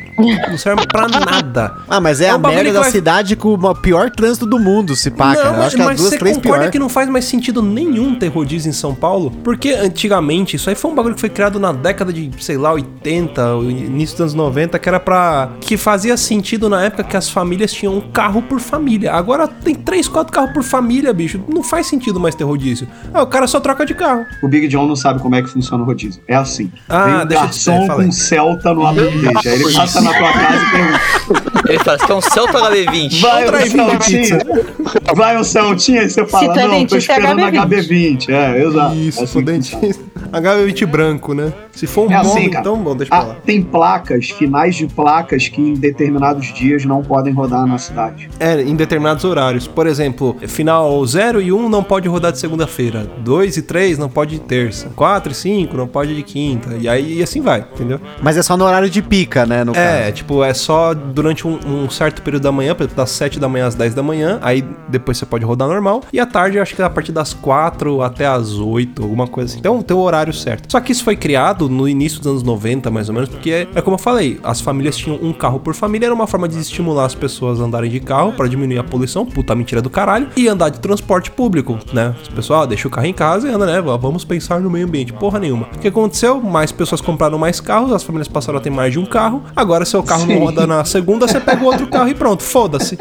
não 0.50 0.58
serve 0.58 0.86
pra 0.88 1.08
nada. 1.08 1.76
Ah, 1.90 2.02
mas 2.02 2.20
é, 2.20 2.28
É 2.28 2.34
um 2.34 2.36
a 2.36 2.40
merda 2.40 2.74
da 2.74 2.82
vai- 2.82 2.92
cidade 2.92 3.36
com 3.36 3.54
o 3.54 3.76
pior 3.76 4.10
trânsito 4.12 4.46
do 4.46 4.60
mundo, 4.60 4.96
se 4.96 5.10
pá, 5.10 5.34
cara. 5.36 5.48
Eu 5.48 5.54
mas, 5.54 5.62
acho 5.68 5.76
que 5.78 5.82
é 5.82 5.86
mas 5.86 5.98
duas, 6.00 6.10
você 6.10 6.18
três 6.18 6.36
concorda 6.38 6.60
pior. 6.64 6.72
que 6.72 6.80
não 6.80 6.90
faz 6.90 7.08
mais 7.10 7.24
sentido 7.26 7.62
nenhum 7.62 8.16
ter 8.16 8.28
rodízio 8.28 8.70
em 8.70 8.74
São 8.74 8.94
Paulo? 8.94 9.32
Porque 9.44 9.70
antigamente, 9.72 10.56
isso 10.58 10.70
aí 10.70 10.76
foi 10.76 10.92
um 10.92 10.96
bagulho 10.96 11.16
que 11.16 11.22
foi 11.22 11.30
criado 11.30 11.60
na 11.60 11.72
década 11.72 12.12
de, 12.12 12.30
sei 12.44 12.58
lá, 12.58 12.74
80, 12.74 13.56
o 13.56 13.70
início 13.72 14.16
dos 14.18 14.22
anos 14.22 14.34
90, 14.34 14.78
que 14.80 14.90
era 14.90 15.00
pra... 15.00 15.52
que 15.62 15.78
fazia 15.78 16.18
sentido 16.18 16.68
na 16.70 16.84
época 16.84 17.04
que 17.04 17.16
as 17.16 17.30
famílias 17.30 17.72
tinham 17.72 17.96
um 17.96 18.02
carro 18.12 18.42
por 18.42 18.57
família. 18.60 19.14
Agora 19.14 19.48
tem 19.48 19.74
três, 19.76 20.08
quatro 20.08 20.32
carros 20.34 20.52
por 20.52 20.64
família, 20.64 21.14
bicho. 21.14 21.40
Não 21.48 21.64
faz 21.64 21.88
sentido 21.88 22.20
mais 22.20 22.36
ter 22.36 22.44
rodízio. 22.44 22.88
Ah, 23.14 23.24
o 23.24 23.28
cara 23.28 23.48
só 23.48 23.60
troca 23.60 23.86
de 23.86 23.94
carro. 23.94 24.26
O 24.44 24.48
Big 24.48 24.68
John 24.68 24.86
não 24.88 24.96
sabe 24.96 25.20
como 25.22 25.36
é 25.36 25.42
que 25.42 25.50
funciona 25.50 25.84
o 25.84 25.86
rodízio. 25.86 26.22
É 26.28 26.36
assim. 26.36 26.72
Ah, 26.90 27.06
Vem 27.06 27.16
um 27.16 27.26
deixa 27.28 27.44
eu 27.44 27.50
te 27.50 27.54
dizer, 27.58 27.72
garçom 27.72 27.88
fala 27.88 27.96
com 27.96 28.02
aí. 28.02 28.08
um 28.08 28.12
Celta 28.12 28.74
no 28.74 28.86
apetite. 28.88 29.48
Aí 29.48 29.54
ele 29.62 29.74
passa 29.74 30.02
na 30.02 30.14
tua 30.14 30.34
casa 30.34 30.64
e 30.66 30.72
pergunta: 30.72 31.00
Ele 31.70 31.80
fala, 31.80 31.98
você 32.00 32.06
quer 32.08 32.14
um 32.14 32.22
Celta 32.22 32.60
HB20? 32.60 33.22
Vai 33.22 33.46
o 33.46 33.68
Celtinha? 33.68 34.40
Vai 35.16 35.38
o 35.38 35.44
Celtinha? 35.44 36.02
Aí 36.02 36.10
você 36.10 36.26
fala: 36.26 36.46
é 36.46 36.48
Não, 36.48 36.56
tô 36.56 36.70
dentista, 36.96 36.96
é 37.14 37.18
esperando 37.18 37.42
HB20. 37.42 37.68
HB20. 37.68 38.30
É, 38.30 38.64
exato. 38.64 38.96
Isso, 38.96 39.20
É 39.20 39.24
assim 39.24 39.44
funciona. 39.44 39.96
HB20 40.32 40.86
branco, 40.86 41.34
né? 41.34 41.54
Se 41.78 41.86
for 41.88 42.08
um 42.08 42.12
É 42.12 42.16
assim, 42.16 42.50
cara. 42.50 42.62
então, 42.62 42.78
bom, 42.82 42.96
deixa 42.96 43.10
pra 43.10 43.20
Ah, 43.20 43.24
lá. 43.28 43.36
tem 43.46 43.62
placas, 43.62 44.30
finais 44.32 44.76
de 44.76 44.88
placas 44.88 45.48
que 45.48 45.62
em 45.62 45.74
determinados 45.76 46.54
dias 46.54 46.84
não 46.86 47.04
podem 47.04 47.34
rodar 47.34 47.66
na 47.68 47.78
cidade. 47.78 48.30
É, 48.40 48.60
em 48.62 48.76
determinados 48.76 49.24
horários. 49.24 49.68
Por 49.68 49.86
exemplo, 49.88 50.36
final 50.48 51.06
0 51.06 51.42
e 51.42 51.52
1 51.52 51.58
um 51.66 51.70
não 51.70 51.84
pode 51.84 52.08
rodar 52.08 52.32
de 52.32 52.40
segunda-feira. 52.40 53.10
2 53.20 53.58
e 53.58 53.62
3 53.62 53.98
não 53.98 54.10
pode 54.10 54.32
de 54.32 54.42
terça. 54.42 54.90
4 54.96 55.32
e 55.32 55.36
5 55.36 55.78
não 55.78 55.88
pode 55.88 56.16
de 56.16 56.24
quinta. 56.24 56.76
E 56.80 56.88
aí 56.90 57.20
e 57.20 57.24
assim 57.24 57.42
vai, 57.42 57.60
entendeu? 57.74 58.00
Mas 58.22 58.38
é 58.38 58.42
só 58.42 58.58
no 58.58 58.66
horário 58.66 58.90
de 58.90 59.02
pica, 59.02 59.46
né, 59.46 59.64
no 59.64 59.74
É, 59.76 60.02
caso. 60.02 60.14
tipo, 60.14 60.44
é 60.44 60.54
só 60.54 60.94
durante 60.94 61.48
um, 61.48 61.60
um 61.66 61.90
certo 61.90 62.22
período 62.22 62.44
da 62.44 62.52
manhã, 62.52 62.74
por 62.74 62.84
exemplo, 62.84 62.98
das 62.98 63.12
7 63.12 63.40
da 63.40 63.48
manhã 63.48 63.68
às 63.68 63.76
10 63.76 63.94
da 63.94 64.02
manhã. 64.04 64.40
Aí 64.42 64.64
depois 64.90 65.18
você 65.18 65.26
pode 65.26 65.46
rodar 65.46 65.68
normal. 65.68 66.02
E 66.12 66.20
à 66.20 66.26
tarde, 66.26 66.58
eu 66.58 66.62
acho 66.64 66.76
que 66.76 66.82
é 66.82 66.86
a 66.86 66.90
partir 66.90 67.12
das 67.12 67.34
4 67.34 68.02
até 68.02 68.26
as 68.26 68.54
8, 68.56 69.04
alguma 69.04 69.28
coisa 69.28 69.52
assim. 69.52 69.60
Então 69.60 69.82
tem 69.82 69.96
o 69.96 70.00
horário 70.00 70.34
certo. 70.34 70.72
Só 70.72 70.80
que 70.80 70.92
isso 70.92 71.04
foi 71.04 71.16
criado 71.16 71.67
no 71.70 71.88
início 71.88 72.20
dos 72.20 72.28
anos 72.28 72.44
90, 72.44 72.90
mais 72.90 73.10
ou 73.10 73.16
menos, 73.16 73.30
porque 73.30 73.52
é, 73.52 73.68
é 73.76 73.82
como 73.82 73.96
eu 73.96 74.00
falei, 74.00 74.40
as 74.44 74.62
famílias 74.62 74.98
tinham 74.98 75.20
um 75.22 75.34
carro 75.34 75.60
por 75.60 75.74
família, 75.74 76.08
era 76.08 76.14
uma 76.14 76.28
forma 76.28 76.48
de 76.48 76.58
estimular 76.60 77.06
as 77.06 77.16
pessoas 77.16 77.60
a 77.60 77.64
andarem 77.64 77.90
de 77.90 78.00
carro 78.00 78.34
para 78.34 78.48
diminuir 78.48 78.80
a 78.80 78.84
poluição, 78.84 79.26
puta 79.26 79.56
mentira 79.56 79.82
do 79.82 79.90
caralho, 79.90 80.28
e 80.36 80.48
andar 80.48 80.70
de 80.70 80.80
transporte 80.80 81.32
público, 81.32 81.78
né? 81.94 82.16
As 82.22 82.28
pessoas, 82.28 82.64
ah, 82.64 82.66
deixa 82.66 82.88
o 82.88 82.92
carro 82.92 83.08
em 83.08 83.14
casa 83.14 83.48
e 83.48 83.52
anda, 83.52 83.66
né? 83.66 83.82
Vamos 83.82 84.24
pensar 84.24 84.60
no 84.60 84.70
meio 84.70 84.86
ambiente. 84.86 85.14
Porra 85.14 85.40
nenhuma. 85.40 85.68
O 85.76 85.80
que 85.80 85.88
aconteceu? 85.88 86.42
Mais 86.42 86.72
pessoas 86.72 87.02
compraram 87.02 87.38
mais 87.38 87.60
carros, 87.60 87.92
as 87.92 88.04
famílias 88.04 88.28
passaram 88.28 88.60
a 88.60 88.62
ter 88.62 88.70
mais 88.70 88.94
de 88.94 89.00
um 89.00 89.06
carro. 89.06 89.44
Agora, 89.56 89.86
seu 89.86 90.04
carro 90.04 90.26
não 90.26 90.36
Sim. 90.36 90.40
roda 90.40 90.68
na 90.68 90.84
segunda, 90.86 91.28
você 91.28 91.40
pega 91.40 91.64
o 91.64 91.66
outro 91.66 91.88
carro 91.88 92.10
e 92.10 92.16
pronto, 92.16 92.44
foda-se. 92.44 92.98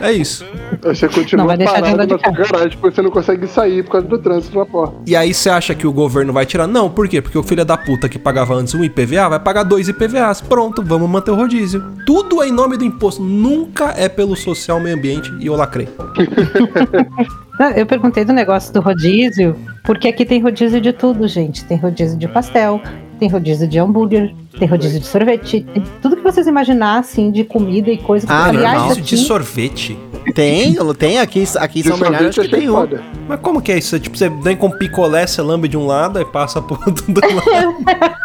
É 0.00 0.12
isso. 0.12 0.44
Aí 0.84 0.94
você 0.96 1.08
continua 1.08 1.42
Não 1.42 1.46
vai 1.46 1.56
deixar 1.56 1.74
de 1.76 1.80
parado 1.82 2.06
de 2.06 2.12
na 2.12 2.18
sua 2.18 2.32
carro. 2.32 2.52
garagem 2.52 2.78
porque 2.78 2.94
você 2.96 3.02
não 3.02 3.10
consegue 3.10 3.46
sair 3.46 3.82
por 3.84 3.92
causa 3.92 4.06
do 4.06 4.18
trânsito 4.18 4.58
na 4.58 4.66
porta. 4.66 4.94
E 5.06 5.14
aí 5.16 5.32
você 5.34 5.50
acha 5.50 5.74
que 5.74 5.86
o 5.86 5.92
governo 5.92 6.32
vai 6.32 6.46
tirar? 6.46 6.66
Não, 6.66 6.88
por 6.90 7.08
quê? 7.08 7.20
Porque 7.20 7.38
o 7.38 7.42
filho 7.42 7.64
da 7.64 7.76
puta 7.76 8.08
que 8.08 8.18
pagava 8.18 8.54
antes 8.54 8.74
um 8.74 8.82
IPVA 8.84 9.28
vai 9.28 9.40
pagar 9.40 9.62
dois 9.62 9.88
IPVAs. 9.88 10.40
Pronto, 10.40 10.82
vamos 10.82 11.08
manter 11.08 11.30
o 11.30 11.34
rodízio. 11.34 11.82
Tudo 12.06 12.42
é 12.42 12.48
em 12.48 12.52
nome 12.52 12.76
do 12.76 12.84
imposto, 12.84 13.22
nunca 13.22 13.94
é 13.96 14.08
pelo 14.08 14.36
social 14.36 14.80
meio 14.80 14.96
ambiente 14.96 15.32
e 15.40 15.46
eu 15.46 15.54
lacrei. 15.56 15.88
Eu 17.76 17.86
perguntei 17.86 18.24
do 18.24 18.32
negócio 18.32 18.72
do 18.74 18.80
rodízio, 18.80 19.54
porque 19.84 20.08
aqui 20.08 20.24
tem 20.24 20.40
rodízio 20.42 20.80
de 20.80 20.92
tudo, 20.92 21.28
gente. 21.28 21.64
Tem 21.64 21.76
rodízio 21.78 22.18
de 22.18 22.26
pastel, 22.26 22.80
tem 23.24 23.28
rodízio 23.30 23.66
de 23.66 23.78
hambúrguer, 23.78 24.34
tem 24.58 24.68
rodízio 24.68 25.00
de 25.00 25.06
sorvete, 25.06 25.66
tem 25.72 25.82
tudo 26.02 26.16
que 26.16 26.22
vocês 26.22 26.46
imaginar, 26.46 26.98
assim, 26.98 27.30
de 27.30 27.42
comida 27.42 27.90
e 27.90 27.96
coisa. 27.96 28.26
Ah, 28.28 28.46
Aliás, 28.46 28.62
normal. 28.64 28.88
Rodízio 28.88 29.04
de 29.04 29.14
aqui, 29.14 29.24
sorvete. 29.24 29.98
Tem, 30.34 30.76
tem 30.98 31.18
aqui, 31.18 31.44
aqui 31.58 31.80
em 31.80 31.82
De 31.82 31.88
São 31.88 31.98
Bernardo, 31.98 32.28
acho 32.28 32.42
que 32.42 32.48
tem 32.48 32.68
um. 32.68 32.86
Mas 33.26 33.40
como 33.40 33.62
que 33.62 33.72
é 33.72 33.78
isso? 33.78 33.98
Tipo, 33.98 34.16
você 34.16 34.28
vem 34.28 34.56
com 34.56 34.70
picolé, 34.70 35.26
você 35.26 35.40
lambe 35.40 35.68
de 35.68 35.76
um 35.76 35.86
lado 35.86 36.20
e 36.20 36.24
passa 36.24 36.60
por 36.60 36.78
outro 36.86 37.04
do 37.10 37.20
lado. 37.24 38.16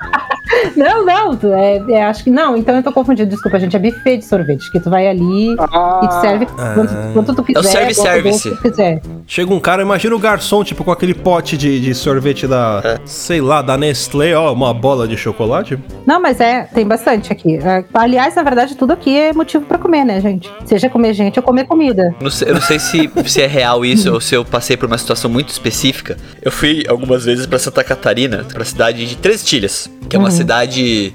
Não, 0.76 1.06
não, 1.06 1.36
tu 1.36 1.48
é, 1.48 1.78
é, 1.90 2.04
acho 2.06 2.24
que 2.24 2.30
não, 2.30 2.56
então 2.58 2.76
eu 2.76 2.84
tô 2.84 2.92
confundido, 2.92 3.30
desculpa, 3.30 3.60
gente, 3.60 3.76
é 3.76 3.80
buffet 3.80 4.18
de 4.18 4.26
sorvete, 4.26 4.72
que 4.72 4.80
tu 4.80 4.90
vai 4.90 5.08
ali 5.08 5.56
Ah, 5.60 6.02
e 6.04 6.08
te 6.08 6.22
serve 6.22 6.46
quanto, 6.46 6.94
quanto 7.14 7.36
tu 7.36 7.44
quiser. 7.44 7.60
É 7.60 7.62
o 7.62 8.62
quiser. 8.62 9.02
Chega 9.28 9.54
um 9.54 9.60
cara, 9.60 9.82
imagina 9.82 10.16
o 10.16 10.20
garçom, 10.20 10.64
tipo, 10.64 10.84
com 10.84 10.92
aquele 10.92 11.14
pote 11.14 11.58
de, 11.58 11.80
de 11.80 11.94
sorvete 11.94 12.48
da, 12.48 13.00
sei 13.06 13.42
lá, 13.42 13.62
da 13.62 13.78
Nestlé, 13.78 14.36
ó, 14.36 14.52
uma 14.54 14.74
bola 14.74 15.08
de 15.08 15.16
chocolate. 15.18 15.78
Não, 16.06 16.20
mas 16.22 16.40
é, 16.40 16.64
tem 16.74 16.86
bastante 16.86 17.32
aqui. 17.32 17.58
É, 17.58 17.84
Aliás, 17.94 18.36
na 18.36 18.44
verdade, 18.44 18.76
tudo 18.76 18.94
aqui 18.94 19.16
é 19.18 19.34
motivo 19.34 19.66
pra 19.66 19.78
comer, 19.78 20.04
né, 20.06 20.20
gente? 20.22 20.50
Seja 20.66 20.90
comer 20.90 21.14
gente 21.14 21.38
ou 21.40 21.44
comer 21.44 21.66
comida. 21.66 22.14
Não 22.22 22.30
sei- 22.30 22.50
eu 22.50 22.54
não 22.56 22.62
sei 22.62 22.80
se, 22.80 23.10
se 23.26 23.42
é 23.42 23.48
real 23.48 23.86
isso 23.86 24.12
ou 24.12 24.20
se 24.22 24.36
eu 24.36 24.44
passei 24.46 24.76
por 24.78 24.88
uma 24.88 24.98
situação 24.98 25.30
muito 25.30 25.50
específica. 25.50 26.18
Eu 26.42 26.52
fui 26.52 26.84
algumas 26.88 27.26
vezes 27.26 27.46
pra 27.46 27.60
Santa 27.60 27.84
Catarina, 27.84 28.46
pra 28.52 28.66
cidade 28.66 29.06
de 29.06 29.16
Três 29.18 29.44
Tilhas, 29.44 29.90
que 30.10 30.16
é 30.16 30.20
uma 30.20 30.32
cidade 30.32 30.49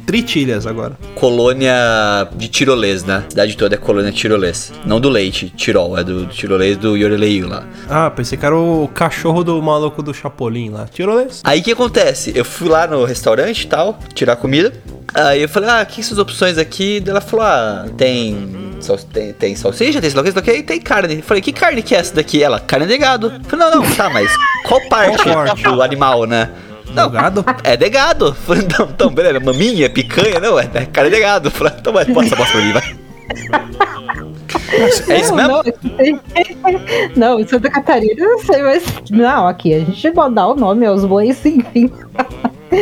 Tritilhas 0.07 0.67
agora. 0.67 0.97
colônia 1.17 1.75
de 2.37 2.49
tirolês, 2.49 3.03
né? 3.03 3.25
A 3.27 3.31
cidade 3.31 3.57
toda 3.57 3.75
é 3.75 3.79
colônia 3.79 4.13
tirolês. 4.13 4.73
Não 4.87 5.01
do 5.01 5.09
leite, 5.09 5.51
tirol, 5.51 5.99
é 5.99 6.05
do, 6.05 6.27
do 6.27 6.33
tirolês 6.33 6.77
do 6.77 6.97
Yoreleio 6.97 7.49
lá. 7.49 7.65
Ah, 7.89 8.11
pensei 8.11 8.39
que 8.39 8.47
era 8.47 8.57
o 8.57 8.89
cachorro 8.95 9.43
do 9.43 9.61
maluco 9.61 10.03
do 10.03 10.15
Chapolin 10.15 10.71
lá. 10.71 10.87
Tirolês. 10.87 11.41
Aí 11.43 11.61
o 11.61 11.63
que 11.65 11.73
acontece? 11.73 12.33
Eu 12.35 12.45
fui 12.45 12.69
lá 12.69 12.87
no 12.87 13.05
restaurante 13.05 13.63
e 13.63 13.67
tal, 13.67 13.99
tirar 14.15 14.37
comida. 14.37 14.73
Aí 15.13 15.43
eu 15.43 15.49
falei, 15.49 15.69
ah, 15.71 15.83
o 15.83 15.87
que 15.87 16.01
essas 16.01 16.19
opções 16.19 16.59
aqui? 16.59 17.03
Ela 17.07 17.21
falou, 17.21 17.47
ah, 17.47 17.87
tem, 17.97 18.79
tem, 19.13 19.33
tem 19.33 19.57
salsicha, 19.57 20.01
tem 20.01 20.11
que, 20.11 20.51
e 20.53 20.63
tem 20.63 20.81
carne. 20.81 21.23
Falei, 21.23 21.43
que 21.43 21.53
carne 21.53 21.83
que 21.83 21.95
é 21.95 21.99
essa 21.99 22.15
daqui? 22.15 22.43
Ela, 22.43 22.61
carne 22.61 22.87
de 22.87 22.99
gado. 22.99 23.33
Falei, 23.49 23.71
não, 23.71 23.83
não, 23.83 23.91
tá, 23.95 24.11
mas 24.11 24.31
Qual 24.67 24.81
parte? 24.89 25.25
do 25.63 25.83
animal, 25.83 26.27
né? 26.27 26.51
Não, 26.95 27.11
gado? 27.11 27.45
É 27.65 27.77
de 27.77 27.89
gado. 27.89 28.35
Falei, 28.35 28.63
Então, 28.65 28.89
então, 28.91 29.11
beleza, 29.11 29.41
maminha, 29.41 29.91
picanha, 29.91 30.41
não, 30.41 30.59
é, 30.59 30.69
é 30.75 30.87
cara 30.87 31.11
de 31.11 31.21
gado. 31.21 31.51
Falei, 31.51 31.73
então 31.79 31.93
vai, 31.93 32.05
passa 32.07 32.37
bosta 32.37 32.53
pra 32.53 32.61
mim, 32.61 32.73
vai. 32.73 32.97
É 35.09 35.21
isso 35.21 35.35
mesmo? 35.35 35.63
Não, 37.17 37.41
em 37.41 37.47
Santa 37.47 37.71
Catarina 37.71 38.15
eu 38.19 38.33
não 38.33 38.39
sei, 38.41 38.63
mas. 38.63 38.85
Não, 39.11 39.47
aqui 39.47 39.75
a 39.75 39.81
gente 39.81 40.11
dá 40.33 40.47
o 40.47 40.55
nome 40.55 40.87
aos 40.87 41.05
bois, 41.05 41.45
enfim. 41.45 41.91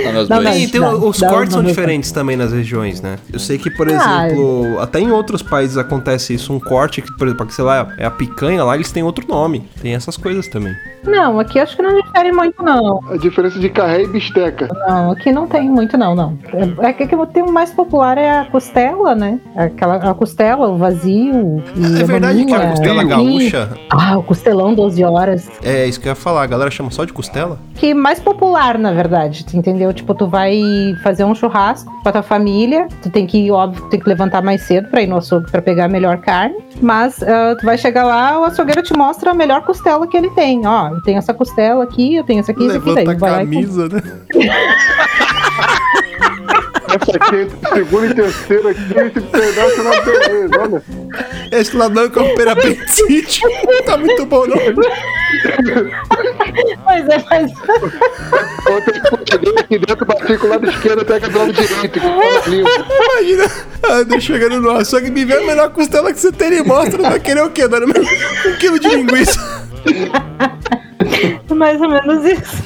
Não, 0.04 0.12
meus 0.12 0.28
Não. 0.28 0.42
E 0.42 0.68
tem 0.68 0.80
Dá- 0.80 0.94
os 0.94 1.18
cortes 1.20 1.54
são 1.54 1.62
diferentes 1.62 2.10
também 2.12 2.36
nas 2.36 2.52
regiões, 2.52 3.00
né? 3.00 3.18
Eu 3.32 3.38
sei 3.38 3.58
que, 3.58 3.70
por 3.70 3.88
Ah, 3.88 4.26
exemplo, 4.28 4.80
até 4.80 5.00
em 5.00 5.10
outros 5.10 5.42
países 5.42 5.76
acontece 5.76 6.34
isso, 6.34 6.52
um 6.52 6.60
corte 6.60 7.02
que, 7.02 7.12
por 7.16 7.26
exemplo, 7.26 7.46
que 7.46 7.54
sei 7.54 7.64
lá, 7.64 7.88
é 7.98 8.04
a 8.04 8.10
picanha 8.10 8.64
lá, 8.64 8.74
eles 8.74 8.90
têm 8.92 9.02
outro 9.02 9.26
nome. 9.28 9.68
Tem 9.80 9.94
essas 9.94 10.16
coisas 10.16 10.46
também. 10.48 10.74
Não, 11.04 11.40
aqui 11.40 11.58
acho 11.58 11.74
que 11.76 11.82
não 11.82 12.00
difere 12.00 12.30
muito, 12.32 12.62
não. 12.62 13.00
A 13.10 13.16
diferença 13.16 13.58
de 13.58 13.68
carré 13.68 14.02
e 14.02 14.06
bisteca. 14.06 14.68
Não, 14.88 15.10
aqui 15.12 15.32
não 15.32 15.46
tem 15.48 15.68
muito, 15.68 15.96
não, 15.98 16.14
não. 16.14 16.38
É 16.78 16.90
é 16.90 16.92
que 16.92 17.14
o 17.16 17.26
tem 17.26 17.42
o 17.42 17.50
mais 17.50 17.70
popular 17.72 18.16
é 18.18 18.38
a 18.40 18.44
costela, 18.44 19.14
né? 19.14 19.40
Aquela, 19.56 19.96
a 19.96 20.14
costela, 20.14 20.68
o 20.68 20.76
vazio. 20.78 21.62
E 21.76 21.98
É 21.98 22.02
a 22.02 22.06
verdade 22.06 22.44
que 22.44 22.52
a 22.52 22.56
maminha, 22.58 22.70
costela 22.70 23.02
e- 23.02 23.06
gaúcha, 23.06 23.68
Ah, 23.90 24.18
o 24.18 24.22
costelão 24.22 24.74
12 24.74 25.02
horas. 25.02 25.50
é 25.62 25.86
isso 25.86 26.00
que 26.00 26.06
eu 26.06 26.10
ia 26.10 26.16
falar, 26.16 26.42
a 26.42 26.46
galera 26.46 26.70
chama 26.70 26.90
só 26.90 27.04
de 27.04 27.12
costela? 27.12 27.58
Que 27.74 27.92
mais 27.94 28.20
popular, 28.20 28.78
na 28.78 28.92
verdade, 28.92 29.44
tu 29.44 29.56
entendeu? 29.82 29.92
Tipo, 29.92 30.14
tu 30.14 30.26
vai 30.26 30.62
fazer 31.02 31.24
um 31.24 31.34
churrasco 31.34 31.92
com 32.02 32.08
a 32.08 32.12
tua 32.12 32.22
família, 32.22 32.88
tu 33.02 33.10
tem 33.10 33.26
que, 33.26 33.50
óbvio, 33.50 33.82
tu 33.82 33.90
tem 33.90 34.00
que 34.00 34.08
levantar 34.08 34.40
mais 34.42 34.62
cedo 34.62 34.88
pra 34.88 35.02
ir 35.02 35.08
no 35.08 35.16
açougue 35.16 35.50
pra 35.50 35.60
pegar 35.60 35.86
a 35.86 35.88
melhor 35.88 36.18
carne, 36.18 36.54
mas 36.80 37.20
ah, 37.22 37.56
tu 37.58 37.66
vai 37.66 37.76
chegar 37.76 38.04
lá, 38.04 38.38
o 38.38 38.44
açougueiro 38.44 38.80
te 38.82 38.96
mostra 38.96 39.32
a 39.32 39.34
melhor 39.34 39.62
costela 39.62 40.06
que 40.06 40.16
ele 40.16 40.30
tem. 40.30 40.64
Ó, 40.66 40.88
eu 40.88 41.02
tenho 41.02 41.18
essa 41.18 41.34
costela 41.34 41.84
aqui, 41.84 42.16
eu 42.16 42.24
tenho 42.24 42.40
essa 42.40 42.52
aqui, 42.52 42.66
essa 42.66 42.78
aqui. 42.78 42.94
Daí 42.94 43.06
Levanta 43.06 43.26
a 43.26 43.38
camisa, 43.38 43.88
né? 43.88 44.02
Essa 46.92 47.16
aqui 47.16 47.36
entre 47.36 47.74
segundo 47.74 48.06
e 48.06 48.14
terceiro 48.14 48.68
aqui, 48.68 48.80
esse 48.80 49.20
pedaço 49.20 49.82
na 49.82 50.00
beleza, 50.02 50.60
olha. 50.60 50.82
Esse 51.50 51.76
ladrão 51.76 52.10
que 52.10 52.18
opera 52.18 52.52
apendicite. 52.52 53.40
tá 53.86 53.96
muito 53.96 54.26
bom, 54.26 54.46
não. 54.46 54.56
Mas 56.84 57.08
é, 57.08 57.24
mas 57.30 57.52
Ontem 58.70 58.92
eu 59.42 59.58
aqui 59.58 59.78
dentro, 59.78 60.06
bati 60.06 60.36
com 60.36 60.46
o 60.46 60.50
lado 60.50 60.68
esquerdo, 60.68 61.04
pega 61.04 61.28
do 61.28 61.38
lado 61.38 61.52
direito. 61.52 62.00
Limpo. 62.46 62.70
Imagina, 63.10 63.50
ah, 63.82 64.04
eu 64.08 64.20
chegando 64.20 64.60
no 64.60 64.70
açougue, 64.70 65.10
me 65.10 65.24
vê 65.24 65.38
a 65.38 65.42
melhor 65.42 65.70
costela 65.70 66.12
que 66.12 66.20
você 66.20 66.30
tem 66.30 66.58
e 66.58 66.62
mostra, 66.62 67.02
vai 67.02 67.20
querer 67.20 67.42
o 67.42 67.50
quê? 67.50 67.66
Dando 67.66 67.86
um 67.86 68.56
quilo 68.58 68.78
de 68.78 68.88
linguiça. 68.88 69.40
mais 71.54 71.80
ou 71.80 71.88
menos 71.88 72.24
isso. 72.24 72.62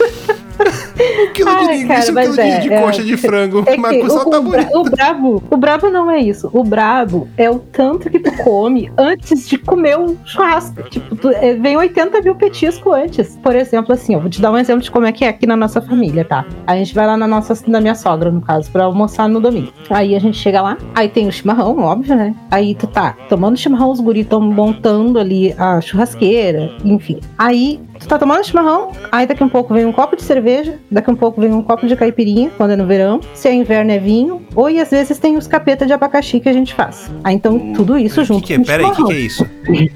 Um 0.97 1.33
quilo 1.33 1.51
de 1.51 1.57
Ai, 1.57 1.77
linguiça 1.79 2.13
cara, 2.13 2.29
um 2.29 2.33
quilo 2.33 2.35
de, 2.35 2.41
é, 2.41 2.59
de 2.61 2.73
é. 2.73 2.81
coxa 2.83 3.03
de 3.05 3.17
frango. 3.17 3.65
É 3.67 3.77
Mas 3.77 4.13
o, 4.13 4.31
tá 4.31 4.39
o, 4.39 4.43
bonita. 4.43 4.79
o 4.79 4.85
brabo, 4.85 5.43
o 5.51 5.57
brabo 5.57 5.91
não 5.91 6.11
é 6.11 6.19
isso. 6.19 6.49
O 6.53 6.65
brabo 6.65 7.29
é 7.37 7.51
o 7.51 7.59
tanto 7.59 8.09
que 8.11 8.19
tu 8.19 8.31
come 8.43 8.91
antes 8.97 9.49
de 9.49 9.59
comer 9.59 9.99
o 9.99 10.17
churrasco. 10.25 10.83
Tipo, 10.85 11.15
tu- 11.17 11.31
é, 11.31 11.55
vem 11.55 11.77
80 11.77 12.21
mil 12.23 12.35
petisco 12.35 12.93
antes. 12.93 13.39
Por 13.43 13.55
exemplo, 13.55 13.93
assim, 13.93 14.15
eu 14.15 14.21
vou 14.21 14.31
te 14.31 14.41
dar 14.41 14.51
um 14.51 14.57
exemplo 14.59 14.83
de 14.83 14.91
como 14.91 15.07
é 15.07 15.13
que 15.13 15.25
é 15.25 15.29
aqui 15.29 15.47
na 15.47 15.57
nossa 15.57 15.81
família, 15.81 16.25
tá? 16.25 16.45
A 16.67 16.77
gente 16.77 16.95
vai 16.95 17.07
lá 17.07 17.17
na 17.17 17.27
nossa, 17.27 17.55
na 17.67 17.81
minha 17.81 17.95
sogra, 17.95 18.31
no 18.31 18.41
caso, 18.41 18.71
pra 18.71 18.85
almoçar 18.85 19.29
no 19.29 19.41
domingo. 19.41 19.73
Aí 19.91 20.15
a 20.15 20.19
gente 20.19 20.37
chega 20.39 20.61
lá, 20.63 20.77
aí 20.95 21.09
tem 21.09 21.29
o 21.29 21.33
chimarrão, 21.33 21.79
óbvio, 21.81 22.17
né? 22.17 22.35
Aí 22.51 22.75
tu 22.75 22.87
tá 22.87 23.15
tomando 23.29 23.57
chimarrão, 23.57 23.91
os 23.91 24.01
guris 24.01 24.23
estão 24.25 24.41
montando 24.41 25.19
ali 25.19 25.55
a 25.59 25.81
churrasqueira, 25.81 26.71
enfim. 26.85 27.21
Aí 27.39 27.81
tu 27.99 28.07
tá 28.09 28.19
tomando 28.19 28.45
chimarrão, 28.45 28.93
aí 29.11 29.27
daqui 29.27 29.43
a 29.43 29.47
um 29.47 29.49
pouco 29.49 29.73
vem 29.75 29.85
um 29.87 29.93
copo 29.93 30.17
de 30.17 30.23
cerveja, 30.23 30.79
daqui 30.91 31.11
a 31.11 31.12
um 31.12 31.16
pouco 31.16 31.41
vem 31.41 31.53
um 31.53 31.62
copo 31.62 31.87
de 31.87 31.97
caipirinha, 31.97 32.51
quando 32.57 32.72
é 32.72 32.76
no 32.76 32.87
verão. 32.87 33.20
Se 33.34 33.49
é 33.49 33.55
inverno 33.55 33.91
é 33.91 33.99
vinho, 33.99 34.43
ou 34.55 34.70
e 34.70 34.80
às 34.80 34.91
vezes 34.91 35.18
tem 35.18 35.37
os 35.37 35.47
capeta 35.47 35.87
de 35.87 35.93
abacaxi 35.93 36.41
que 36.41 36.49
a 36.49 36.53
gente 36.53 36.74
faz. 36.74 37.11
Aí 37.24 37.34
então 37.34 37.72
tudo 37.72 37.99
isso 37.99 38.20
Que 38.20 38.26
junto 38.26 38.47
que 38.47 38.55
é? 38.55 38.59
com 38.59 38.64
Pera 38.64 38.82
aí, 38.84 38.91
o 38.91 38.95
que, 38.95 39.05
que 39.05 39.12
é 39.12 39.18
isso? 39.18 39.47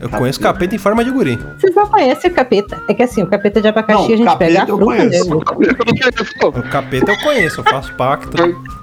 Eu 0.01 0.09
conheço 0.11 0.41
capeta 0.41 0.74
em 0.74 0.78
forma 0.78 1.05
de 1.05 1.11
guri. 1.11 1.38
Vocês 1.59 1.74
não 1.74 1.86
conhecem 1.86 2.30
o 2.30 2.34
capeta? 2.34 2.82
É 2.88 2.95
que 2.95 3.03
assim, 3.03 3.22
o 3.22 3.26
capeta 3.26 3.61
de 3.61 3.68
abacaxi 3.68 4.09
Não, 4.09 4.14
a 4.14 4.16
gente 4.16 4.38
pega 4.38 4.64
a 4.64 4.68
eu 4.68 4.78
fruta 4.78 5.05
não. 5.05 6.51
O 6.61 6.62
capeta 6.70 7.12
eu 7.12 7.18
conheço, 7.18 7.61
eu 7.61 7.64
faço 7.64 7.95
pacto. 7.95 8.36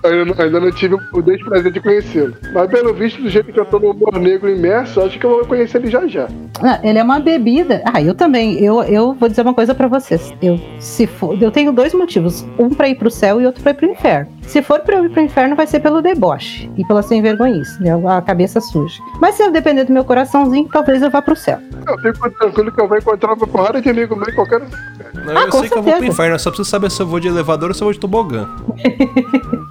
Ainda 0.08 0.44
ainda 0.44 0.60
não 0.60 0.72
tive 0.72 0.96
o 1.14 1.22
desprazer 1.22 1.72
de 1.72 1.80
conhecê-lo. 1.80 2.34
Mas 2.54 2.70
pelo 2.70 2.94
visto, 2.94 3.22
do 3.22 3.30
jeito 3.30 3.52
que 3.52 3.60
eu 3.60 3.66
tô 3.66 3.80
no 3.80 3.92
humor 3.92 4.18
negro 4.20 4.50
imerso, 4.50 5.02
acho 5.02 5.20
que 5.20 5.26
eu 5.26 5.30
vou 5.30 5.46
conhecer 5.46 5.78
ele 5.78 5.90
já 5.90 6.08
já. 6.08 6.28
Ah, 6.62 6.80
ele 6.84 6.98
é 7.00 7.04
uma 7.04 7.20
bebida. 7.20 7.82
Ah, 7.86 8.02
eu 8.02 8.14
também. 8.14 8.64
Eu, 8.64 8.84
eu 8.84 9.14
vou 9.14 9.30
dizer 9.30 9.42
uma 9.42 9.54
coisa 9.54 9.76
pra 9.76 9.88
vocês. 9.88 10.34
Eu, 10.42 10.60
se 10.80 11.06
for, 11.06 11.42
eu 11.42 11.52
tenho 11.52 11.72
dois 11.72 11.94
motivos. 11.94 12.46
Um 12.58 12.70
pra 12.70 12.90
ir 12.90 12.96
pro 12.96 13.12
céu 13.12 13.42
e 13.42 13.46
outro 13.46 13.62
pra 13.62 13.72
ir 13.72 13.76
pro 13.76 13.92
inferno. 13.92 14.37
Se 14.48 14.62
for 14.62 14.80
pra 14.80 14.98
eu 14.98 15.06
ir 15.06 15.10
pro 15.10 15.22
inferno, 15.22 15.56
vai 15.56 15.68
ser 15.68 15.80
pelo 15.82 16.02
deboche 16.02 16.70
e 16.78 16.86
pela 16.86 17.02
sem 17.04 17.22
vergonhice, 17.22 17.82
né? 17.84 17.92
A 18.08 18.22
cabeça 18.22 18.62
suja. 18.62 19.02
Mas 19.20 19.36
se 19.36 19.44
eu 19.44 19.52
depender 19.52 19.84
do 19.84 19.92
meu 19.94 20.06
coraçãozinho, 20.06 20.68
talvez 20.72 21.02
eu 21.02 21.12
vá 21.12 21.22
pro 21.22 21.36
céu. 21.36 21.60
Eu 21.88 22.14
fico 22.14 22.30
tranquilo 22.32 22.72
que 22.72 22.82
eu 22.82 22.88
vou 22.88 22.98
encontrar 22.98 23.34
uma 23.34 23.48
porrada 23.48 23.82
de 23.82 23.90
amigo 23.90 24.16
meu 24.16 24.28
em 24.30 24.34
qualquer. 24.34 24.60
Não, 24.60 25.38
Ah, 25.38 25.42
eu 25.42 25.50
com 25.50 25.60
sei 25.60 25.70
que 25.70 25.78
eu 25.78 25.84
vou 25.84 25.94
pro 25.94 26.06
inferno, 26.06 26.36
eu 26.36 26.40
só 26.40 26.50
preciso 26.50 26.70
saber 26.70 26.90
se 26.90 27.02
eu 27.02 27.08
vou 27.08 27.20
de 27.20 27.28
elevador 27.28 27.70
ou 27.70 27.76
se 27.76 27.82
eu 27.82 27.86
vou 27.86 27.94
de 27.94 28.00
tobogã. 28.00 28.48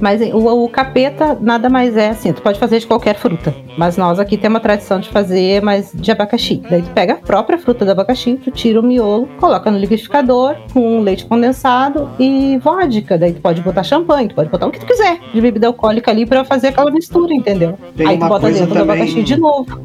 Mas 0.00 0.20
o, 0.32 0.64
o 0.64 0.68
capeta 0.68 1.36
nada 1.40 1.68
mais 1.68 1.96
é 1.96 2.10
assim, 2.10 2.32
tu 2.32 2.42
pode 2.42 2.58
fazer 2.58 2.78
de 2.78 2.86
qualquer 2.86 3.16
fruta. 3.16 3.54
Mas 3.78 3.96
nós 3.96 4.18
aqui 4.18 4.36
temos 4.36 4.58
a 4.58 4.60
tradição 4.60 5.00
de 5.00 5.08
fazer 5.08 5.62
mais 5.62 5.92
de 5.94 6.10
abacaxi. 6.10 6.62
Daí 6.68 6.82
tu 6.82 6.90
pega 6.90 7.14
a 7.14 7.16
própria 7.16 7.58
fruta 7.58 7.84
do 7.84 7.90
abacaxi, 7.92 8.38
tu 8.42 8.50
tira 8.50 8.80
o 8.80 8.82
miolo, 8.82 9.28
coloca 9.38 9.70
no 9.70 9.78
liquidificador 9.78 10.56
com 10.72 11.00
leite 11.00 11.24
condensado 11.26 12.08
e 12.18 12.58
vodka. 12.58 13.16
Daí 13.20 13.32
tu 13.34 13.40
pode 13.40 13.60
botar 13.60 13.82
champanhe, 13.82 14.28
tu 14.28 14.34
pode 14.34 14.48
botar 14.48 14.66
o 14.66 14.70
que 14.70 14.80
tu 14.80 14.86
quiser 14.86 15.18
de 15.32 15.40
bebida 15.40 15.66
alcoólica 15.66 16.10
ali 16.10 16.24
pra 16.26 16.44
fazer 16.44 16.68
aquela 16.68 16.90
mistura, 16.90 17.32
entendeu? 17.34 17.78
Tem 17.96 18.06
Aí 18.06 18.18
tu 18.18 18.26
bota 18.26 18.46
dentro 18.48 18.66
do 18.66 18.74
também- 18.74 18.96
abacaxi 18.96 19.22
de 19.22 19.36
novo. 19.36 19.80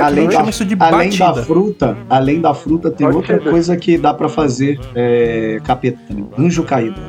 Além, 0.00 0.26
da, 0.26 0.32
chamo 0.32 0.50
isso 0.50 0.64
de 0.64 0.76
além 0.78 1.10
da 1.10 1.34
fruta, 1.34 1.96
além 2.08 2.40
da 2.40 2.54
fruta, 2.54 2.88
tem 2.90 3.04
Pode 3.06 3.16
outra 3.16 3.42
ser. 3.42 3.50
coisa 3.50 3.76
que 3.76 3.98
dá 3.98 4.14
pra 4.14 4.28
fazer 4.28 4.78
é, 4.94 5.58
capeta 5.64 5.98
também. 6.06 6.28
Anjo 6.38 6.62
caído. 6.62 7.00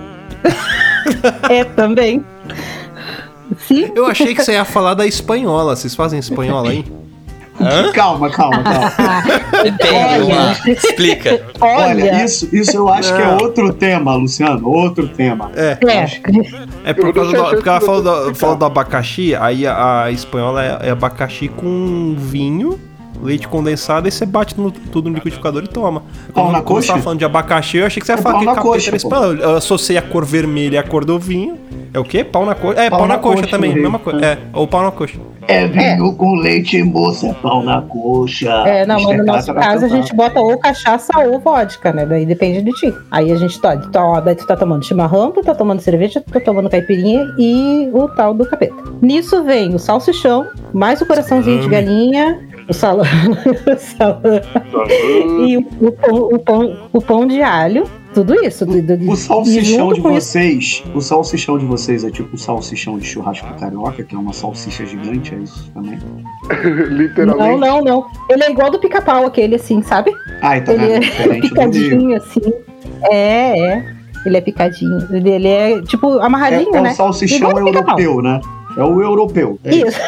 É, 1.50 1.64
também. 1.64 2.24
Sim. 3.60 3.92
Eu 3.96 4.06
achei 4.08 4.36
que 4.36 4.44
você 4.44 4.52
ia 4.54 4.66
falar 4.66 4.94
da 4.94 5.06
espanhola. 5.08 5.76
Vocês 5.76 5.96
fazem 5.96 6.20
espanhola 6.20 6.70
aí? 6.70 6.84
Calma, 7.94 8.30
calma, 8.30 8.64
calma. 8.64 8.64
Depende, 9.64 10.32
uma. 10.32 10.52
Explica. 10.72 11.46
Olha, 11.60 11.88
Olha, 11.88 12.24
isso, 12.24 12.48
isso 12.56 12.78
eu 12.78 12.90
acho 12.90 13.14
que 13.16 13.22
é 13.22 13.30
outro 13.30 13.74
tema, 13.74 14.16
Luciano. 14.16 14.68
Outro 14.68 15.08
tema. 15.08 15.52
É. 15.56 15.78
é. 15.86 16.22
É 16.86 16.94
por 16.94 17.08
Eu 17.08 17.14
causa 17.14 17.32
do, 17.36 17.44
porque 17.50 17.70
ela 17.70 17.82
falou 17.82 18.02
do, 18.02 18.36
falou 18.36 18.56
do 18.56 18.66
abacaxi, 18.66 19.36
aí 19.36 19.66
a, 19.66 20.04
a 20.04 20.12
espanhola 20.12 20.64
é, 20.64 20.88
é 20.88 20.92
abacaxi 20.92 21.48
com 21.48 22.16
vinho, 22.18 22.80
leite 23.22 23.48
condensado, 23.48 24.08
e 24.08 24.12
você 24.12 24.26
bate 24.26 24.60
no- 24.60 24.72
tudo 24.72 25.10
no 25.10 25.16
liquidificador 25.16 25.64
e 25.64 25.68
toma. 25.68 26.04
Pau 26.34 26.52
na 26.52 26.60
você 26.60 26.64
coxa? 26.66 26.88
tava 26.90 27.02
falando 27.02 27.20
de 27.20 27.26
abacaxi, 27.26 27.78
eu 27.78 27.86
achei 27.86 28.00
que 28.00 28.06
você 28.06 28.14
ia 28.14 28.18
É 28.20 28.22
falar 28.22 28.34
pau 28.36 28.40
que 28.42 28.46
na 28.46 28.56
capeta 28.56 28.70
coxa. 28.70 28.92
Eu 29.42 29.56
associei 29.58 29.98
a 29.98 30.02
cor 30.02 30.26
vermelha 30.26 30.76
e 30.76 30.78
a 30.78 30.84
cor 30.84 31.04
do 31.06 31.18
vinho. 31.20 31.58
É 31.94 32.00
o 32.00 32.04
quê? 32.04 32.24
Pau 32.24 32.46
na 32.46 32.54
coxa. 32.54 32.80
É, 32.82 32.90
pau, 32.90 33.08
na, 33.08 33.18
coxa, 33.18 33.48
também, 33.48 33.74
no 33.74 33.82
mesma 33.82 33.98
coisa. 34.00 34.24
É, 34.24 34.38
ou 34.54 34.68
pau 34.68 34.84
na 34.84 34.92
coxa. 34.92 35.18
É 35.48 35.66
vinho 35.66 36.14
com 36.14 36.36
leite, 36.36 36.84
moça, 36.84 37.34
pau 37.42 37.64
na 37.64 37.82
coxa. 37.82 38.50
É, 38.68 38.86
não, 38.86 39.02
mas 39.02 39.18
no 39.18 39.24
nosso 39.24 39.54
caso 39.54 39.86
a 39.86 39.88
cantar. 39.88 40.02
gente 40.02 40.14
bota 40.14 40.40
ou 40.42 40.58
cachaça 40.60 41.18
ou 41.20 41.40
vodka, 41.40 41.94
né? 41.94 42.06
Daí 42.06 42.26
depende 42.26 42.62
de 42.62 42.72
ti. 42.74 42.94
Aí 43.10 43.32
a 43.32 43.36
gente 43.38 43.60
tá, 43.62 43.78
tá, 43.78 44.20
daí 44.20 44.36
tu 44.36 44.46
tá 44.46 44.58
tomando 44.58 44.84
chimarrão, 44.86 45.32
tu 45.32 45.42
tá 45.42 45.56
tomando 45.56 45.80
cerveja, 45.80 46.20
tu 46.22 46.32
tá 46.34 46.42
tomando 46.42 46.70
caipirinha 46.70 47.34
e 47.40 47.90
o 47.94 48.10
tal 48.10 48.34
do 48.34 48.46
capeta. 48.46 48.76
Nisso 49.02 49.42
vem 49.46 49.74
o 49.74 49.80
salsichão, 49.80 50.46
mais 50.74 51.00
o 51.02 51.06
coraçãozinho 51.06 51.62
de 51.62 51.70
galinha, 51.70 52.40
o 52.70 52.74
salão, 52.74 53.06
o 53.68 53.80
salão 53.80 54.42
e 55.48 55.58
o, 55.58 55.62
o 55.88 55.92
pão, 55.92 56.16
o, 56.34 56.40
pão, 56.40 56.78
o 56.94 57.02
pão 57.02 57.26
de 57.28 57.42
alho, 57.42 57.86
tudo 58.14 58.34
isso. 58.44 58.66
do- 58.66 58.82
do- 58.82 59.12
O 59.12 59.16
salsichão 59.16 59.94
de 59.94 60.02
com 60.02 60.12
isso- 60.12 60.28
vocês, 60.32 60.84
o 60.94 61.02
salsichão 61.02 61.58
de 61.58 61.66
vocês 61.66 62.04
é 62.04 62.10
tipo 62.12 62.36
o 62.36 62.38
salsichão 62.40 62.98
de 62.98 63.06
churrasco 63.06 63.48
carioca, 63.60 64.04
que 64.04 64.16
é 64.16 64.18
uma 64.18 64.34
salsicha 64.34 64.86
gigante, 64.86 65.34
é 65.36 65.38
isso 65.40 65.72
também? 65.74 65.98
Literalmente. 66.90 67.60
Não, 67.60 67.82
não, 67.82 67.84
não. 67.84 68.06
Ele 68.30 68.44
é 68.44 68.52
igual 68.52 68.70
do 68.72 68.80
pica-pau, 68.80 69.26
aquele 69.26 69.56
assim, 69.56 69.82
sabe? 69.82 70.12
Ah, 70.42 70.58
então 70.58 70.74
Ele 70.74 70.94
é 70.94 70.98
é 71.38 71.42
picadinho, 71.42 72.16
assim. 72.18 72.42
É, 73.12 73.60
é. 73.76 73.98
Ele 74.26 74.38
é 74.38 74.42
picadinho. 74.42 74.98
Ele, 75.12 75.48
é, 75.48 75.82
tipo, 75.84 76.20
É, 76.20 76.26
amarradinho, 76.26 76.76
é 76.76 76.82
né? 76.82 76.92
o 76.92 76.96
salsichão 76.96 77.38
Igual 77.50 77.54
do 77.54 77.66
pica-pau. 77.72 78.00
europeu, 78.00 78.22
né? 78.22 78.42
É 78.78 78.84
o 78.84 79.02
europeu. 79.02 79.60
É, 79.64 79.76
isso. 79.76 79.88
Isso. 79.88 80.00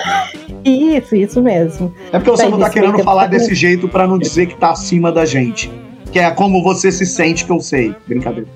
Isso, 0.63 1.15
isso 1.15 1.41
mesmo. 1.41 1.93
é 2.11 2.19
porque 2.19 2.29
você 2.31 2.43
Tá 2.43 2.49
não 2.49 2.59
tá 2.59 2.69
querendo 2.69 2.99
falar 2.99 3.27
desse 3.27 3.55
jeito 3.55 3.87
pra 3.87 4.05
não 4.05 4.17
dizer 4.19 4.45
que 4.47 4.55
tá 4.55 4.71
acima 4.71 5.11
da 5.11 5.25
gente. 5.25 5.71
Que 6.11 6.19
é 6.19 6.29
como 6.31 6.61
você 6.63 6.91
se 6.91 7.05
sente 7.05 7.45
que 7.45 7.51
eu 7.51 7.59
sei. 7.59 7.95
Brincadeira. 8.07 8.47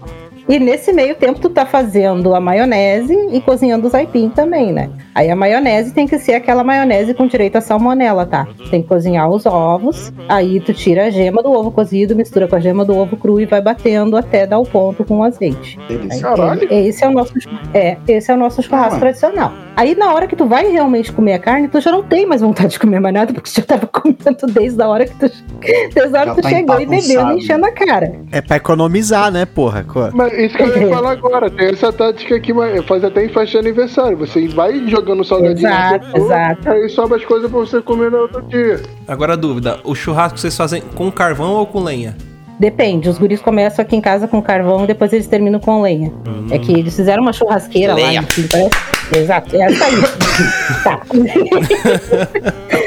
E 0.47 0.59
nesse 0.59 0.91
meio 0.91 1.15
tempo 1.15 1.39
tu 1.39 1.49
tá 1.49 1.65
fazendo 1.65 2.35
a 2.35 2.39
maionese 2.39 3.13
e 3.31 3.39
cozinhando 3.39 3.87
os 3.87 3.95
aipim 3.95 4.29
também, 4.29 4.73
né? 4.73 4.89
Aí 5.15 5.29
a 5.29 5.35
maionese 5.35 5.93
tem 5.93 6.05
que 6.07 6.17
ser 6.19 6.33
aquela 6.33 6.63
maionese 6.63 7.13
com 7.13 7.27
direito 7.27 7.55
a 7.57 7.61
salmonela, 7.61 8.25
tá? 8.25 8.47
Tem 8.69 8.81
que 8.81 8.87
cozinhar 8.87 9.29
os 9.29 9.45
ovos, 9.45 10.11
aí 10.27 10.59
tu 10.59 10.73
tira 10.73 11.05
a 11.05 11.09
gema 11.09 11.41
do 11.41 11.51
ovo 11.51 11.71
cozido, 11.71 12.15
mistura 12.15 12.47
com 12.47 12.55
a 12.55 12.59
gema 12.59 12.83
do 12.83 12.95
ovo 12.97 13.15
cru 13.15 13.39
e 13.39 13.45
vai 13.45 13.61
batendo 13.61 14.17
até 14.17 14.45
dar 14.45 14.59
o 14.59 14.65
ponto 14.65 15.03
com 15.05 15.19
o 15.19 15.23
azeite. 15.23 15.79
Delícia. 15.87 16.21
Caralho. 16.21 16.67
É, 16.69 16.81
esse 16.87 17.03
é 17.03 17.07
o 17.07 17.11
nosso, 17.11 17.33
é, 17.73 17.97
esse 18.07 18.31
é 18.31 18.33
o 18.33 18.37
nosso 18.37 18.61
churrasco 18.61 18.95
Ah. 18.95 18.99
tradicional. 18.99 19.51
Aí 19.75 19.95
na 19.95 20.13
hora 20.13 20.27
que 20.27 20.35
tu 20.35 20.45
vai 20.45 20.67
realmente 20.69 21.11
comer 21.11 21.33
a 21.33 21.39
carne, 21.39 21.67
tu 21.67 21.79
já 21.81 21.91
não 21.91 22.03
tem 22.03 22.25
mais 22.25 22.41
vontade 22.41 22.69
de 22.73 22.79
comer 22.79 22.99
mais 22.99 23.13
nada, 23.13 23.33
porque 23.33 23.49
tu 23.49 23.55
já 23.55 23.63
tava 23.65 23.87
comendo 23.91 24.45
desde 24.53 24.81
a 24.81 24.87
hora 24.87 25.05
que 25.05 25.15
tu, 25.15 25.31
desde 25.93 26.15
a 26.17 26.19
hora 26.21 26.25
Já 26.29 26.35
que 26.35 26.41
tu 26.41 26.43
tá 26.43 26.49
chegou 26.49 26.79
e 26.79 26.83
e 26.85 27.37
enchendo 27.37 27.65
a 27.65 27.71
cara. 27.71 28.13
É 28.31 28.41
pra 28.41 28.57
economizar, 28.57 29.31
né, 29.31 29.45
porra? 29.45 29.85
Mas 30.13 30.32
isso 30.37 30.55
que 30.55 30.63
eu 30.63 30.81
ia 30.81 30.89
falar 30.89 31.11
agora, 31.11 31.49
tem 31.49 31.67
essa 31.67 31.91
tática 31.91 32.35
aqui, 32.35 32.53
mas 32.53 32.83
faz 32.85 33.03
até 33.03 33.25
em 33.25 33.29
festa 33.29 33.51
de 33.51 33.57
aniversário. 33.57 34.17
Você 34.17 34.47
vai 34.47 34.87
jogando 34.87 35.23
salgadinho 35.23 35.67
Exato, 35.67 36.05
no 36.05 36.11
seu 36.11 36.25
exato. 36.25 36.69
aí 36.69 36.89
sobra 36.89 37.17
as 37.17 37.25
coisas 37.25 37.49
pra 37.49 37.59
você 37.59 37.81
comer 37.81 38.11
no 38.11 38.17
outro 38.19 38.41
dia. 38.43 38.81
Agora 39.07 39.33
a 39.33 39.35
dúvida, 39.35 39.79
o 39.83 39.93
churrasco 39.95 40.39
vocês 40.39 40.55
fazem 40.55 40.81
com 40.95 41.11
carvão 41.11 41.53
ou 41.53 41.65
com 41.65 41.83
lenha? 41.83 42.15
Depende, 42.59 43.09
os 43.09 43.17
guris 43.17 43.41
começam 43.41 43.83
aqui 43.83 43.95
em 43.95 44.01
casa 44.01 44.27
com 44.27 44.41
carvão 44.41 44.83
e 44.83 44.87
depois 44.87 45.11
eles 45.11 45.27
terminam 45.27 45.59
com 45.59 45.81
lenha. 45.81 46.11
É 46.51 46.59
que 46.59 46.71
eles 46.71 46.95
fizeram 46.95 47.23
uma 47.23 47.33
churrasqueira 47.33 47.93
Lenha. 47.95 48.21
lá, 48.21 48.27
enfim, 48.27 48.47
parece. 48.49 48.93
Exato, 49.17 49.55
é 49.55 49.61
essa 49.63 49.85
aí. 49.85 49.95
tá. 50.83 51.01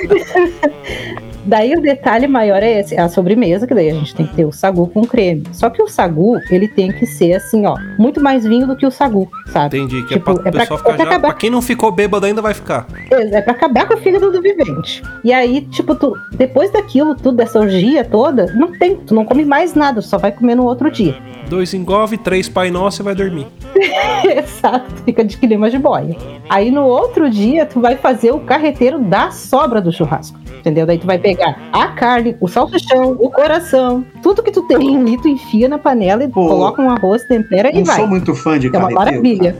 Daí 1.46 1.74
o 1.74 1.80
detalhe 1.80 2.26
maior 2.26 2.60
é 2.62 2.80
esse, 2.80 2.94
é 2.96 3.00
a 3.00 3.08
sobremesa, 3.08 3.66
que 3.66 3.74
daí 3.74 3.88
a 3.90 3.94
gente 3.94 4.14
tem 4.14 4.26
que 4.26 4.34
ter 4.34 4.44
o 4.44 4.50
sagu 4.52 4.88
com 4.88 5.02
creme. 5.06 5.44
Só 5.52 5.70
que 5.70 5.80
o 5.80 5.86
sagu, 5.88 6.38
ele 6.50 6.66
tem 6.66 6.90
que 6.90 7.06
ser 7.06 7.34
assim, 7.34 7.64
ó, 7.66 7.76
muito 7.98 8.20
mais 8.20 8.44
vinho 8.44 8.66
do 8.66 8.74
que 8.76 8.84
o 8.84 8.90
sagu, 8.90 9.28
sabe? 9.46 9.78
Entendi, 9.78 10.02
que 10.02 10.14
Tipo, 10.14 10.32
é 10.32 10.34
pra 10.34 10.48
é 10.48 10.50
pra- 10.50 10.60
pessoa 10.62 10.78
ficar 10.78 10.90
é 10.90 10.94
pra 10.96 11.04
já. 11.04 11.10
acabar- 11.10 11.28
Pra 11.28 11.36
quem 11.38 11.48
não 11.50 11.62
ficou 11.62 11.92
bêbado 11.92 12.26
ainda 12.26 12.42
vai 12.42 12.52
ficar. 12.52 12.86
É 13.10 13.40
pra 13.40 13.52
acabar 13.52 13.86
com 13.86 13.94
o 13.94 13.96
fígado 13.98 14.30
do 14.32 14.42
vivente. 14.42 15.02
E 15.22 15.32
aí, 15.32 15.60
tipo, 15.62 15.94
tu, 15.94 16.14
depois 16.32 16.70
daquilo, 16.72 17.14
tudo, 17.14 17.36
dessa 17.36 17.60
orgia 17.60 18.04
toda, 18.04 18.46
não 18.54 18.72
tem, 18.72 18.96
tu 18.96 19.14
não 19.14 19.24
come 19.24 19.44
mais 19.44 19.72
nada, 19.74 20.02
tu 20.02 20.08
só 20.08 20.18
vai 20.18 20.32
comer 20.32 20.56
no 20.56 20.64
outro 20.64 20.90
dia. 20.90 21.14
Dois 21.48 21.72
engove, 21.74 22.18
três 22.18 22.48
pai 22.48 22.70
nosso 22.72 23.02
e 23.02 23.04
vai 23.04 23.14
dormir. 23.14 23.46
Exato, 24.24 24.86
fica 25.04 25.24
de 25.24 25.36
clima 25.36 25.70
de 25.70 25.78
boia. 25.78 26.16
Aí 26.48 26.70
no 26.70 26.84
outro 26.84 27.28
dia, 27.30 27.66
tu 27.66 27.80
vai 27.80 27.96
fazer 27.96 28.32
o 28.32 28.40
carreteiro 28.40 28.98
da 28.98 29.30
sobra 29.30 29.80
do 29.80 29.92
churrasco. 29.92 30.38
Entendeu? 30.58 30.84
Daí 30.86 30.98
tu 30.98 31.06
vai 31.06 31.18
pegar 31.18 31.56
a 31.72 31.88
carne, 31.88 32.36
o 32.40 32.48
salsichão, 32.48 33.16
o 33.20 33.30
coração, 33.30 34.04
tudo 34.22 34.42
que 34.42 34.50
tu 34.50 34.62
tem 34.62 34.96
ali, 34.98 35.16
tu 35.20 35.28
enfia 35.28 35.68
na 35.68 35.78
panela 35.78 36.24
e 36.24 36.28
Pô, 36.28 36.48
coloca 36.48 36.82
um 36.82 36.90
arroz, 36.90 37.22
tempera 37.24 37.70
e 37.70 37.76
Não 37.78 37.84
vai. 37.84 37.96
sou 37.96 38.06
muito 38.08 38.34
fã 38.34 38.58
de 38.58 38.66
É 38.66 38.70
uma 38.70 38.88
carreteiro. 38.92 38.98
maravilha. 39.22 39.56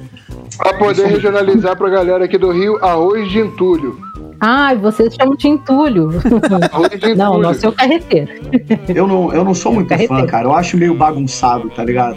Pra 0.58 0.74
poder 0.74 1.06
regionalizar 1.06 1.76
pra 1.76 1.88
galera 1.90 2.24
aqui 2.24 2.36
do 2.38 2.50
Rio, 2.50 2.82
arroz 2.84 3.30
de 3.30 3.38
entulho. 3.38 3.96
Ai, 4.40 4.76
vocês 4.76 5.14
chamam 5.14 5.34
de 5.36 5.48
entulho. 5.48 6.10
Arroz 6.72 6.90
de 6.90 6.96
entulho. 6.96 7.16
Não, 7.16 7.36
o 7.36 7.38
nosso 7.40 7.64
é 7.64 7.68
o 7.70 7.72
carreteiro. 7.72 8.28
Eu 8.88 9.06
não, 9.06 9.32
eu 9.32 9.42
não 9.44 9.54
sou 9.54 9.72
muito 9.72 9.88
fã, 9.88 9.94
Carreteiro. 9.96 10.26
cara. 10.26 10.44
Eu 10.44 10.52
acho 10.52 10.76
meio 10.76 10.94
bagunçado, 10.94 11.70
tá 11.70 11.82
ligado? 11.82 12.16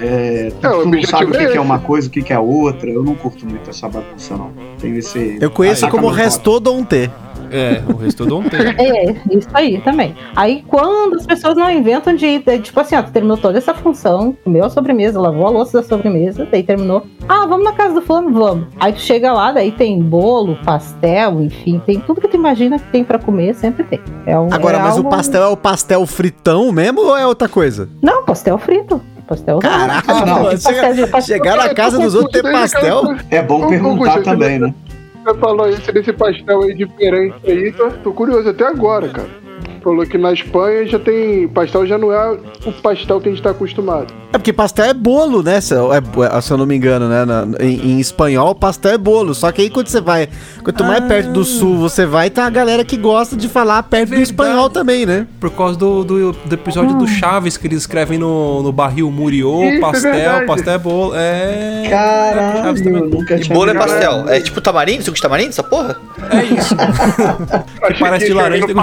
É, 0.00 0.52
É, 0.62 0.68
o 0.68 0.82
tu 0.82 0.88
não 0.88 1.02
sabe 1.02 1.24
o 1.26 1.30
que, 1.30 1.36
é 1.38 1.48
que 1.48 1.56
é 1.56 1.60
uma 1.60 1.78
coisa, 1.78 2.08
o 2.08 2.10
que, 2.10 2.22
que 2.22 2.32
é 2.32 2.38
outra. 2.38 2.88
Eu 2.90 3.02
não 3.02 3.14
curto 3.14 3.46
muito 3.46 3.68
essa 3.70 3.88
bagunça, 3.88 4.36
não. 4.36 4.50
Tem 4.80 4.96
esse. 4.96 5.38
Eu 5.40 5.50
conheço 5.50 5.84
Ataca 5.84 6.00
como 6.00 6.12
restodonte. 6.12 7.10
É, 7.52 7.82
o 7.92 7.96
resto 7.96 8.28
eu 8.28 8.36
ontem. 8.36 8.60
É, 8.78 9.10
isso 9.36 9.48
aí 9.52 9.80
também. 9.80 10.14
Aí 10.36 10.62
quando 10.68 11.16
as 11.16 11.26
pessoas 11.26 11.56
não 11.56 11.68
inventam 11.68 12.14
de, 12.14 12.38
de- 12.38 12.60
tipo 12.60 12.78
assim, 12.78 12.94
ó, 12.94 13.02
tu 13.02 13.10
terminou 13.10 13.36
toda 13.36 13.58
essa 13.58 13.74
função, 13.74 14.36
comeu 14.44 14.64
a 14.64 14.70
sobremesa, 14.70 15.20
lavou 15.20 15.46
a 15.48 15.50
louça 15.50 15.80
da 15.82 15.88
sobremesa, 15.88 16.46
daí 16.48 16.62
terminou. 16.62 17.04
Ah, 17.28 17.46
vamos 17.46 17.64
na 17.64 17.72
casa 17.72 17.94
do 17.94 18.02
fulano, 18.02 18.32
vamos. 18.32 18.68
Aí 18.78 18.92
tu 18.92 19.00
chega 19.00 19.32
lá, 19.32 19.50
daí 19.50 19.72
tem 19.72 20.00
bolo, 20.00 20.56
pastel, 20.64 21.42
enfim, 21.42 21.82
tem 21.84 21.98
tudo 21.98 22.20
que 22.20 22.28
tu 22.28 22.36
imagina 22.36 22.78
que 22.78 22.86
tem 22.92 23.02
pra 23.02 23.18
comer, 23.18 23.52
sempre 23.56 23.82
tem. 23.82 24.00
É 24.26 24.38
um, 24.38 24.48
Agora, 24.52 24.76
é 24.78 24.80
mas 24.82 24.94
o 24.94 24.98
algo- 24.98 25.10
pastel 25.10 25.42
é 25.42 25.48
o 25.48 25.56
pastel 25.56 26.06
fritão 26.06 26.70
mesmo 26.70 27.00
ou 27.00 27.16
é 27.16 27.26
outra 27.26 27.48
coisa? 27.48 27.88
Não, 28.00 28.24
pastel 28.24 28.58
frito. 28.58 29.02
Pastel 29.30 29.60
Caralho, 29.60 30.02
Ah, 30.08 30.26
não. 30.26 30.44
Pastel 30.46 31.08
pastel- 31.08 31.22
chegar 31.38 31.56
na 31.56 31.72
casa 31.72 32.00
dos 32.00 32.16
outros 32.16 32.32
ter 32.32 32.42
pastel. 32.50 33.14
É 33.30 33.40
bom 33.40 33.68
perguntar 33.68 34.20
também, 34.22 34.58
né? 34.58 34.74
Você 35.24 35.38
falou 35.38 35.68
isso 35.68 35.92
desse 35.92 36.12
pastel 36.12 36.62
aí 36.62 36.74
diferente 36.74 37.36
aí, 37.46 37.70
tô, 37.70 37.90
tô 37.90 38.12
curioso 38.12 38.48
até 38.48 38.66
agora, 38.66 39.08
cara. 39.08 39.28
Falou 39.82 40.04
que 40.06 40.18
na 40.18 40.32
Espanha 40.32 40.86
já 40.86 40.98
tem. 40.98 41.48
Pastel 41.48 41.86
já 41.86 41.96
não 41.96 42.12
é 42.12 42.36
o 42.66 42.72
pastel 42.82 43.20
que 43.20 43.28
a 43.28 43.32
gente 43.32 43.42
tá 43.42 43.50
acostumado. 43.50 44.12
É 44.32 44.38
porque 44.38 44.52
pastel 44.52 44.84
é 44.84 44.94
bolo, 44.94 45.42
né? 45.42 45.60
Se 45.60 45.74
eu, 45.74 45.90
é- 45.92 46.40
se 46.40 46.52
eu 46.52 46.56
não 46.56 46.66
me 46.66 46.76
engano, 46.76 47.08
né? 47.08 47.24
Na- 47.24 47.46
em, 47.58 47.92
em 47.92 47.98
espanhol, 47.98 48.54
pastel 48.54 48.92
é 48.92 48.98
bolo. 48.98 49.34
Só 49.34 49.50
que 49.50 49.62
aí 49.62 49.70
quando 49.70 49.88
você 49.88 50.00
vai. 50.00 50.28
Quanto 50.62 50.84
mais 50.84 51.02
perto 51.06 51.32
do 51.32 51.42
sul 51.44 51.78
você 51.78 52.04
vai, 52.06 52.28
tá 52.30 52.44
a 52.46 52.50
galera 52.50 52.84
que 52.84 52.96
gosta 52.96 53.34
de 53.36 53.48
falar 53.48 53.82
perto 53.84 54.06
do 54.06 54.10
Verdade. 54.10 54.30
espanhol 54.30 54.68
também, 54.70 55.04
né? 55.06 55.26
Por 55.40 55.50
causa 55.50 55.76
do, 55.78 56.04
do, 56.04 56.32
do 56.32 56.54
episódio 56.54 56.96
do 56.96 57.08
Chaves 57.08 57.56
que 57.56 57.66
eles 57.66 57.78
escrevem 57.78 58.18
no, 58.18 58.62
no 58.62 58.70
barril 58.72 59.10
Muriô, 59.10 59.64
Isso, 59.64 59.72
é 59.76 59.80
pastel, 59.80 60.12
verdade. 60.12 60.46
pastel 60.46 60.74
é 60.74 60.78
bolo. 60.78 61.12
É. 61.14 61.82
Chaves 61.88 62.82
Caralho, 62.82 63.06
nunca 63.10 63.34
E 63.36 63.40
tinha 63.40 63.54
bolo 63.56 63.70
é 63.70 63.74
pastel. 63.74 64.28
É 64.28 64.40
tipo 64.40 64.60
tamarindo? 64.60 65.02
Suco 65.02 65.16
de 65.16 65.22
tamarindo, 65.22 65.48
essa 65.50 65.62
porra? 65.62 65.96
É 66.30 66.44
isso. 66.44 66.76
parece 67.98 68.26
de 68.26 68.32
laranja, 68.32 68.66
tem 68.66 68.74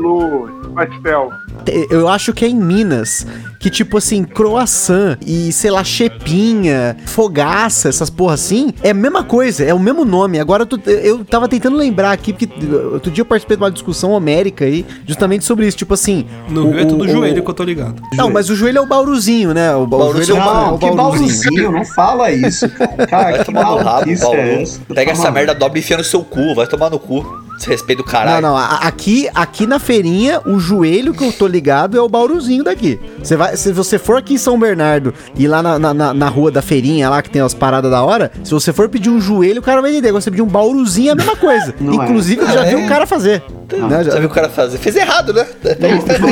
bolo, 0.00 0.48
pastel. 0.74 1.30
Te- 1.64 1.86
Eu 1.90 2.08
acho 2.08 2.32
que 2.32 2.44
é 2.44 2.48
em 2.48 2.56
Minas 2.56 3.26
que, 3.60 3.68
tipo 3.70 3.98
assim, 3.98 4.24
croissant 4.24 5.18
e, 5.24 5.52
sei 5.52 5.70
lá, 5.70 5.84
chepinha, 5.84 6.96
fogaça, 7.04 7.90
essas 7.90 8.08
porra 8.08 8.32
assim, 8.34 8.72
é 8.82 8.90
a 8.90 8.94
mesma 8.94 9.22
coisa, 9.22 9.62
é 9.62 9.74
o 9.74 9.78
mesmo 9.78 10.02
nome. 10.04 10.40
Agora 10.40 10.62
eu, 10.62 10.66
tô- 10.66 10.80
eu 10.90 11.22
tava 11.24 11.46
tentando 11.46 11.76
lembrar 11.76 12.10
aqui, 12.10 12.32
porque 12.32 12.48
uh, 12.66 12.94
outro 12.94 13.10
dia 13.10 13.20
eu 13.20 13.26
participei 13.26 13.58
de 13.58 13.62
uma 13.62 13.70
discussão 13.70 14.12
homérica 14.12 14.64
aí, 14.64 14.86
justamente 15.06 15.44
sobre 15.44 15.66
isso. 15.66 15.76
Tipo 15.76 15.92
assim. 15.92 16.24
No 16.48 16.68
o- 16.68 16.70
Rio 16.70 16.80
é 16.80 16.84
tudo 16.86 17.04
o- 17.04 17.08
joelho 17.08 17.40
o- 17.40 17.44
que 17.44 17.50
eu 17.50 17.54
tô 17.54 17.62
ligado. 17.62 18.02
Não, 18.14 18.30
mas 18.30 18.48
o 18.48 18.54
joelho 18.56 18.78
é 18.78 18.80
o 18.80 18.86
bauruzinho, 18.86 19.52
né? 19.52 19.74
O, 19.76 19.86
ba- 19.86 19.96
o 19.96 20.00
Bauru 20.00 20.22
joelho 20.24 20.40
é 20.40 20.42
o, 20.42 20.44
ba- 20.44 20.50
é 20.50 20.54
Não, 20.54 20.74
o 20.74 20.78
que 20.78 20.90
bauruzinho, 20.90 21.72
não 21.72 21.84
fala 21.84 22.30
isso, 22.32 22.66
cara. 22.70 23.06
Cara, 23.06 23.24
Vai 23.30 23.38
que 23.40 23.44
tomar 23.44 23.64
no 23.64 23.76
rabo, 23.76 24.18
Bauru. 24.20 24.38
é 24.38 24.64
Pega 24.94 25.12
essa 25.12 25.30
merda, 25.30 25.54
dobra 25.54 25.78
e 25.78 25.82
enfia 25.82 25.98
no 25.98 26.04
seu 26.04 26.24
cu. 26.24 26.54
Vai 26.54 26.66
tomar 26.66 26.88
no 26.88 26.98
cu. 26.98 27.26
Desrespeito 27.58 28.02
do 28.02 28.06
Não, 28.06 28.10
caralho. 28.12 28.40
não, 28.40 28.56
a- 28.56 28.76
aqui, 28.86 29.28
aqui 29.34 29.66
na 29.66 29.78
feirinha, 29.78 30.40
o 30.46 30.58
joelho 30.58 31.12
que 31.12 31.22
eu 31.22 31.30
tô 31.30 31.46
ligado 31.46 31.94
é 31.94 32.00
o 32.00 32.08
bauruzinho 32.08 32.64
daqui. 32.64 32.98
Você 33.22 33.36
vai, 33.36 33.49
se 33.56 33.72
você 33.72 33.98
for 33.98 34.16
aqui 34.18 34.34
em 34.34 34.38
São 34.38 34.58
Bernardo 34.58 35.12
e 35.36 35.46
lá 35.46 35.62
na, 35.62 35.78
na, 35.78 36.14
na- 36.14 36.28
rua 36.28 36.50
da 36.50 36.62
feirinha, 36.62 37.08
lá 37.10 37.20
que 37.22 37.30
tem 37.30 37.42
as 37.42 37.52
paradas 37.54 37.90
da 37.90 38.02
hora, 38.02 38.30
se 38.44 38.52
você 38.52 38.72
for 38.72 38.88
pedir 38.88 39.10
um 39.10 39.20
joelho, 39.20 39.60
o 39.60 39.62
cara 39.62 39.80
vai 39.82 39.90
entender. 39.90 40.08
Agora 40.08 40.20
você 40.20 40.30
pedir 40.30 40.42
um 40.42 40.46
bauruzinho 40.46 41.08
é 41.08 41.12
a 41.12 41.14
mesma 41.16 41.36
coisa. 41.36 41.74
Não 41.80 42.00
é. 42.02 42.04
Inclusive, 42.04 42.40
eu 42.42 42.48
já 42.48 42.62
vi 42.64 42.74
É. 42.74 42.84
o 42.84 42.88
cara 42.88 43.06
fazer. 43.06 43.42
né? 43.72 44.04
Já- 44.04 44.10
Já 44.12 44.18
viu 44.20 44.28
o 44.28 44.32
cara 44.32 44.48
fazer? 44.48 44.78
Fez 44.78 44.96
errado, 44.96 45.32
né? 45.32 45.46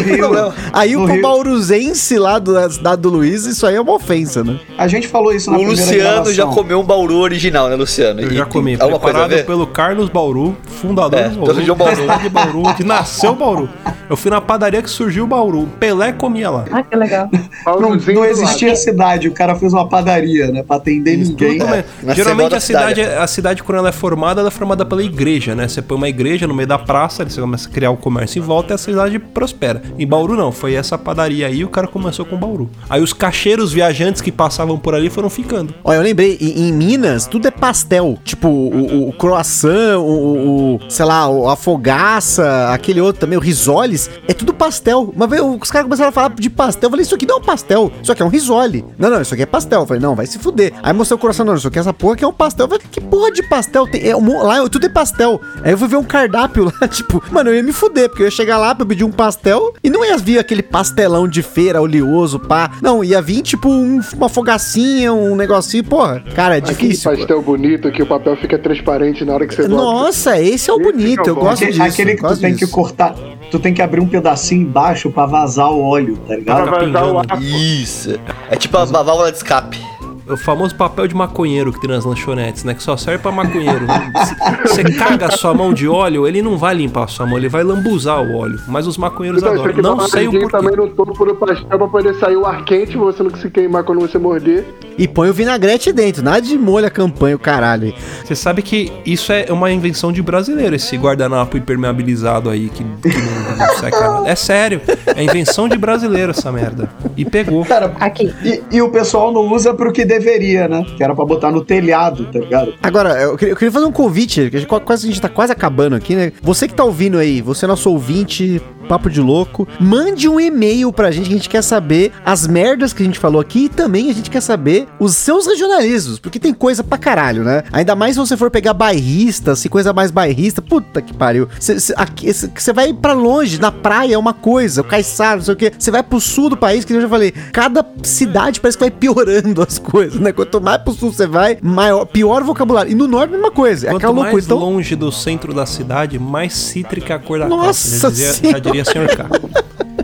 Rio, 0.05 0.29
Aí 0.73 0.93
no 0.95 1.03
o 1.03 1.07
Rio- 1.07 1.23
bauruzense 1.23 2.19
lá 2.19 2.39
do- 2.39 2.53
da 2.55 2.69
cidade 2.71 3.01
do 3.03 3.09
Luiz, 3.11 3.47
isso 3.47 3.67
aí 3.67 3.77
é 3.77 3.81
uma 3.81 3.93
ofensa, 3.95 4.43
né? 4.45 4.59
A 4.77 4.87
gente 4.89 5.07
falou 5.09 5.33
isso 5.33 5.51
na 5.51 5.59
O 5.59 5.63
Luciano 5.63 6.33
já 6.33 6.47
comeu 6.47 6.81
um 6.81 6.85
Bauru 6.85 7.17
original, 7.17 7.69
né, 7.69 7.77
Luciano? 7.77 8.21
Eu 8.21 8.33
E 8.33 8.37
já 8.37 8.45
comi. 8.45 8.75
Alguma 8.75 8.99
coisa 8.99 9.19
Preparado 9.19 9.31
ver? 9.31 9.47
pelo 9.47 9.67
Carlos 9.67 10.09
Bauru, 10.09 10.57
fundador 10.67 11.19
É, 11.21 11.29
do 11.29 11.39
Bauru. 11.41 11.63
João 11.65 11.77
Bauru. 11.79 11.97
cidade 11.97 12.23
de 12.25 12.29
Bauru, 12.29 12.63
onde 12.67 12.85
nasceu 12.85 13.33
o 13.33 13.37
Bauru. 13.37 13.69
Eu 14.11 14.17
fui 14.17 14.31
na 14.31 14.41
padaria 14.41 14.83
que 14.83 14.91
surgiu 14.91 15.25
o 15.25 15.27
Bauru. 15.27 15.69
Pelé 15.79 16.13
comia 16.13 16.51
lá. 16.51 16.65
Ah, 16.73 16.83
que 16.83 16.97
legal. 16.97 17.08
Não, 17.39 17.65
Paulozinho 17.65 18.15
não 18.15 18.23
do 18.23 18.29
existia 18.29 18.75
cidade, 18.77 19.29
o 19.29 19.33
cara 19.33 19.55
fez 19.55 19.73
uma 19.73 19.89
padaria, 19.89 20.49
né? 20.51 20.63
Pra 20.63 20.77
atender 20.77 21.17
ninguém. 21.17 21.59
Tudo 21.59 21.67
na 22.03 22.15
Geralmente 22.15 22.55
a 22.55 22.61
cidade, 22.61 22.95
da 22.97 23.03
cidade. 23.05 23.23
a 23.23 23.27
cidade, 23.27 23.63
quando 23.63 23.79
ela 23.79 23.89
é 23.89 23.93
formada, 23.93 24.41
ela 24.41 24.49
é 24.49 24.51
formada 24.51 24.85
pela 24.85 25.03
igreja, 25.03 25.55
né? 25.55 25.67
Você 25.69 25.83
põe 25.83 25.97
uma 25.97 26.09
igreja 26.09 26.47
no 26.47 26.55
meio 26.55 26.69
da 26.69 26.79
praça, 26.79 27.29
você 27.29 27.41
começa 27.41 27.69
a 27.69 27.73
criar 27.73 27.91
o 27.91 27.97
comércio 27.97 28.39
em 28.39 28.43
volta 28.43 28.73
e 28.73 28.75
a 28.75 28.79
cidade 28.79 29.19
prospera. 29.19 29.83
Em 29.99 30.07
Bauru, 30.07 30.35
não. 30.35 30.51
Foi 30.53 30.75
essa 30.75 30.97
padaria 30.97 31.47
aí 31.47 31.65
o 31.65 31.69
cara 31.69 31.87
começou 31.89 32.25
com 32.25 32.37
Bauru. 32.37 32.71
Aí 32.89 33.03
os 33.03 33.13
cacheiros 33.13 33.73
viajantes 33.73 34.23
que 34.23 34.33
passavam 34.33 34.79
por 34.79 34.95
ali 34.95 35.11
foram 35.11 35.29
ficando. 35.31 35.75
Olha, 35.85 35.97
eu 35.97 36.03
lembrei, 36.03 36.37
em, 36.41 36.69
em 36.69 36.73
Minas, 36.73 37.27
tudo 37.27 37.49
é 37.49 37.51
pastel. 37.51 38.17
Tipo, 38.25 38.49
o, 38.49 39.09
o 39.09 39.13
croissant, 39.13 39.97
o, 39.99 40.03
o- 40.03 40.75
o, 40.77 40.81
sei 40.91 41.05
lá, 41.05 41.29
o- 41.29 41.49
a 41.49 41.57
fogaça, 41.57 42.69
aquele 42.73 43.01
outro 43.01 43.21
também, 43.21 43.37
o 43.39 43.41
risoles, 43.41 44.11
é 44.27 44.33
tudo 44.33 44.53
pastel. 44.55 45.13
Uma 45.15 45.27
vez 45.27 45.43
os 45.43 45.71
caras 45.71 45.85
começaram 45.87 46.11
a 46.11 46.13
falar 46.13 46.31
de 46.35 46.51
pastel, 46.51 46.89
eu 46.89 46.91
falei, 46.99 47.03
isso 47.07 47.15
aqui 47.15 47.27
não 47.27 47.37
é 47.37 47.39
um 47.39 47.43
pastel, 47.43 47.93
isso 48.03 48.13
aqui 48.13 48.23
é 48.23 48.25
um 48.25 48.29
risole. 48.29 48.85
Não, 48.99 49.11
não, 49.11 49.21
isso 49.23 49.33
aqui 49.35 49.43
é 49.43 49.47
pastel. 49.47 49.81
Eu 49.81 49.87
falei, 49.87 50.03
não, 50.03 50.15
vai 50.15 50.27
se 50.27 50.39
fuder. 50.39 50.73
Aí 50.83 50.93
mostrou 50.93 51.17
o 51.17 51.21
croissant, 51.21 51.45
não, 51.45 51.55
isso 51.55 51.69
aqui 51.69 51.79
é 51.79 51.81
essa 51.81 51.93
porra 51.93 52.17
que 52.17 52.25
é 52.25 52.29
um 52.29 52.33
pastel. 52.33 52.65
Eu 52.67 52.71
falei, 52.71 52.85
que 52.91 53.01
porra 53.01 53.31
de 53.33 53.43
pastel 53.49 53.87
tem? 53.87 54.07
É, 54.09 54.17
um- 54.17 54.43
lá 54.43 54.69
tudo 54.69 54.87
é 54.87 54.89
pastel. 54.89 55.41
Aí 55.63 55.73
eu 55.73 55.79
fui 55.79 55.89
ver 55.89 55.97
um 55.97 56.05
cardápio 56.05 56.65
lá, 56.81 56.89
tipo, 56.89 57.23
mano, 57.31 57.51
eu 57.51 57.55
ia 57.57 57.63
me 57.63 57.73
fuder, 57.73 58.09
porque 58.09 58.23
eu 58.23 58.27
ia 58.27 58.31
chegar 58.31 58.59
lá 58.59 58.75
pra 58.75 58.85
pedir 58.87 59.05
um 59.05 59.11
pastel 59.13 59.75
e 59.83 59.91
não 59.91 60.05
ia 60.05 60.17
vir 60.17 60.39
aquele 60.39 60.63
pastelão 60.63 61.27
de 61.29 61.43
feira 61.43 61.81
oleoso, 61.81 62.39
pá. 62.39 62.71
Não, 62.83 63.03
ia 63.05 63.21
vir, 63.23 63.43
tipo, 63.43 63.69
um- 63.69 64.01
uma 64.15 64.29
fogacinha, 64.29 65.13
um 65.13 65.35
negocinho, 65.37 65.85
porra. 65.85 66.23
Cara, 66.35 66.57
é 66.57 66.59
Aquele 66.59 66.75
difícil. 66.89 67.11
pastel 67.17 67.43
bonito 67.43 67.91
que 67.93 68.03
o 68.03 68.07
papel 68.07 68.37
fica 68.37 68.59
transparente 68.59 69.25
na 69.25 69.35
hora 69.35 69.47
que 69.47 69.55
você 69.55 69.63
bota. 69.69 69.75
Nossa, 69.83 70.41
esse 70.41 70.71
é 70.71 70.73
o 70.73 70.81
Esse 70.81 70.93
bonito, 70.93 71.23
que 71.23 71.29
é 71.29 71.33
eu 71.33 71.37
gosto 71.37 71.63
Aquele, 71.65 71.73
disso. 71.73 71.83
aquele 71.83 72.15
que 72.17 72.23
tu 72.27 72.37
tem 72.41 72.53
que 72.55 72.61
disso. 72.61 72.73
cortar. 72.73 73.15
Tu 73.51 73.59
tem 73.59 73.73
que 73.73 73.83
abrir 73.83 74.01
um 74.01 74.09
pedacinho 74.09 74.63
embaixo 74.63 75.11
pra 75.11 75.27
vazar 75.27 75.71
o 75.71 75.83
óleo, 75.85 76.17
tá 76.27 76.37
ligado? 76.37 76.69
Pra 76.69 76.81
vazar 76.81 77.13
o 77.13 77.19
ar. 77.19 77.43
Isso. 77.43 78.19
É 78.51 78.57
tipo 78.57 78.77
a 78.77 78.83
a 78.83 78.85
válvula 78.85 79.31
de 79.31 79.39
escape. 79.39 79.88
O 80.29 80.37
famoso 80.37 80.75
papel 80.75 81.07
de 81.09 81.15
maconheiro 81.15 81.73
que 81.73 81.81
tem 81.81 81.89
nas 81.91 82.05
lanchonetes, 82.05 82.65
né? 82.65 82.75
Que 82.75 82.83
só 82.83 82.97
serve 82.97 83.19
pra 83.23 83.33
maconheiro. 83.33 83.87
Você 84.63 84.85
caga 84.85 85.27
a 85.27 85.31
sua 85.31 85.55
mão 85.55 85.73
de 85.73 85.89
óleo, 85.89 86.27
ele 86.27 86.43
não 86.43 86.57
vai 86.59 86.75
limpar 86.75 87.05
a 87.05 87.07
sua 87.09 87.27
mão, 87.27 87.39
ele 87.39 87.49
vai 87.49 87.63
lambuzar 87.63 88.21
o 88.23 88.37
óleo. 88.37 88.61
Mas 88.67 88.87
os 88.87 88.97
maconheiros 88.99 89.43
Então, 89.43 89.53
adoram. 89.55 89.83
Não 89.83 89.95
uma 89.95 90.09
sei 90.09 90.29
o 90.29 90.31
porquê. 90.33 90.49
também 90.49 90.77
no 90.77 90.89
topo 90.89 91.25
do 91.25 91.35
pastel 91.35 91.67
pra 91.67 91.89
poder 91.89 92.15
sair 92.17 92.37
o 92.37 92.45
ar 92.47 92.65
quente, 92.65 92.97
você 92.97 93.23
não 93.23 93.31
se 93.35 93.51
queimar 93.51 93.85
quando 93.85 94.01
você 94.01 94.19
morder. 94.19 94.65
E 94.99 95.07
põe 95.07 95.31
o 95.31 95.33
vinagrete 95.33 95.93
dentro, 95.93 96.23
nada 96.25 96.41
de 96.41 96.59
molho 96.59 96.87
a 96.87 96.91
campanha, 96.91 97.37
o 97.37 97.39
caralho. 97.39 97.95
Você 98.25 98.35
sabe 98.35 98.63
que 98.63 98.93
isso 99.07 99.33
é 99.33 99.47
uma 99.51 99.71
invenção 99.71 100.11
de 100.13 100.21
brasileiro, 100.21 100.75
esse 100.75 100.97
guardanapo 100.97 101.57
impermeabilizado 101.57 102.51
aí 102.51 102.69
que, 102.69 102.83
que 102.85 103.09
não, 103.19 103.57
não 103.67 103.77
seca 103.77 104.01
nada. 104.01 104.29
É 104.29 104.35
sério, 104.35 104.81
é 105.07 105.23
invenção 105.23 105.69
de 105.69 105.79
brasileiro 105.79 106.31
essa 106.33 106.51
merda. 106.51 106.91
E 107.17 107.25
pegou. 107.25 107.65
Cara, 107.65 107.95
Aqui. 108.01 108.35
e, 108.45 108.77
e 108.77 108.83
o 108.83 108.91
pessoal 108.91 109.33
não 109.33 109.53
usa 109.53 109.73
pro 109.73 109.93
que 109.93 110.05
deveria, 110.19 110.69
né? 110.69 110.85
Que 110.97 111.03
era 111.03 111.15
pra 111.15 111.25
botar 111.25 111.51
no 111.51 111.65
telhado, 111.65 112.27
tá 112.27 112.39
ligado? 112.39 112.75
Agora, 112.83 113.21
eu 113.21 113.37
queria, 113.37 113.53
eu 113.53 113.57
queria 113.57 113.73
fazer 113.73 113.87
um 113.87 113.93
convite, 113.93 114.51
que 114.51 114.57
a 114.57 114.61
gente, 114.61 114.69
quase, 114.69 115.07
a 115.07 115.11
gente 115.11 115.21
tá 115.21 115.29
quase 115.29 115.53
acabando 115.53 115.97
aqui, 115.97 116.15
né? 116.15 116.33
Você 116.43 116.69
que 116.69 116.75
tá 116.75 116.85
ouvindo 116.85 117.19
aí, 117.19 117.41
você 117.41 117.65
é 117.65 117.69
nosso 117.69 117.91
ouvinte, 117.91 118.61
papo 118.89 119.11
de 119.11 119.21
louco, 119.21 119.69
mande 119.79 120.29
um 120.29 120.41
e-mail 120.41 120.93
pra 120.93 121.11
gente 121.11 121.27
que 121.29 121.35
a 121.35 121.37
gente 121.37 121.49
quer 121.49 121.63
saber 121.63 122.13
as 122.25 122.47
merdas 122.47 122.93
que 122.93 123.03
a 123.03 123.07
gente 123.07 123.19
falou 123.19 123.41
aqui 123.41 123.65
e 123.65 123.69
também 123.69 124.11
a 124.11 124.15
gente 124.15 124.31
quer 124.31 124.41
saber 124.41 124.89
os 124.99 125.15
seus 125.15 125.47
regionalismos, 125.47 126.19
porque 126.19 126.39
tem 126.39 126.53
coisa 126.55 126.83
pra 126.83 126.99
caralho, 126.99 127.45
né? 127.45 127.63
Ainda 127.73 127.95
mais 127.95 128.15
se 128.15 128.21
você 128.21 128.37
for 128.37 128.51
pegar 128.51 128.75
bairrista, 128.75 129.55
se 129.55 129.69
coisa 129.69 129.93
mais 129.93 130.11
bairrista, 130.11 130.63
puta 130.63 131.01
que 131.03 131.13
pariu. 131.15 131.49
Você 131.61 132.73
vai 132.73 132.93
pra 132.93 133.13
longe, 133.13 133.61
na 133.61 133.71
praia 133.71 134.15
é 134.15 134.19
uma 134.19 134.33
coisa, 134.33 134.81
o 134.81 134.85
Caiçara, 134.85 135.37
não 135.37 135.45
sei 135.45 135.55
o 135.55 135.57
quê. 135.57 135.73
Você 135.79 135.91
vai 135.91 136.03
pro 136.03 136.21
sul 136.21 136.49
do 136.51 136.57
país, 136.57 136.85
que 136.85 136.93
eu 136.93 137.01
já 137.01 137.09
falei, 137.09 137.33
cada 137.53 137.85
cidade 138.03 138.61
parece 138.61 138.79
que 138.79 138.85
vai 138.85 138.91
piorando 138.91 139.63
as 139.67 139.79
coisas, 139.79 140.19
né? 140.21 140.33
Quanto 140.33 140.61
mais 140.61 140.83
pro 140.83 140.93
sul 140.93 141.13
você 141.13 141.27
vai, 141.27 141.59
maior, 141.63 142.05
pior 142.07 142.43
o 142.43 142.47
vocabulário. 142.47 142.91
E 142.91 142.95
no 142.95 143.07
norte, 143.07 143.33
mesma 143.33 143.51
coisa. 143.51 143.87
É 143.87 143.91
aquela 143.91 144.13
Quanto 144.13 144.15
loucura. 144.15 144.33
mais 144.33 144.45
Então, 144.45 144.59
longe 144.59 144.97
do 144.97 145.13
centro 145.13 145.53
da 145.53 145.67
cidade, 145.67 146.19
mais 146.19 146.55
cítrica 146.55 147.15
a 147.17 147.19
cor 147.19 147.39
da 147.39 147.49
Nossa. 147.49 148.11
Já 148.11 148.11
dizia, 148.11 148.51
já 148.53 148.59
diria 148.83 148.85
senhor 148.85 149.09
K. 149.09 149.27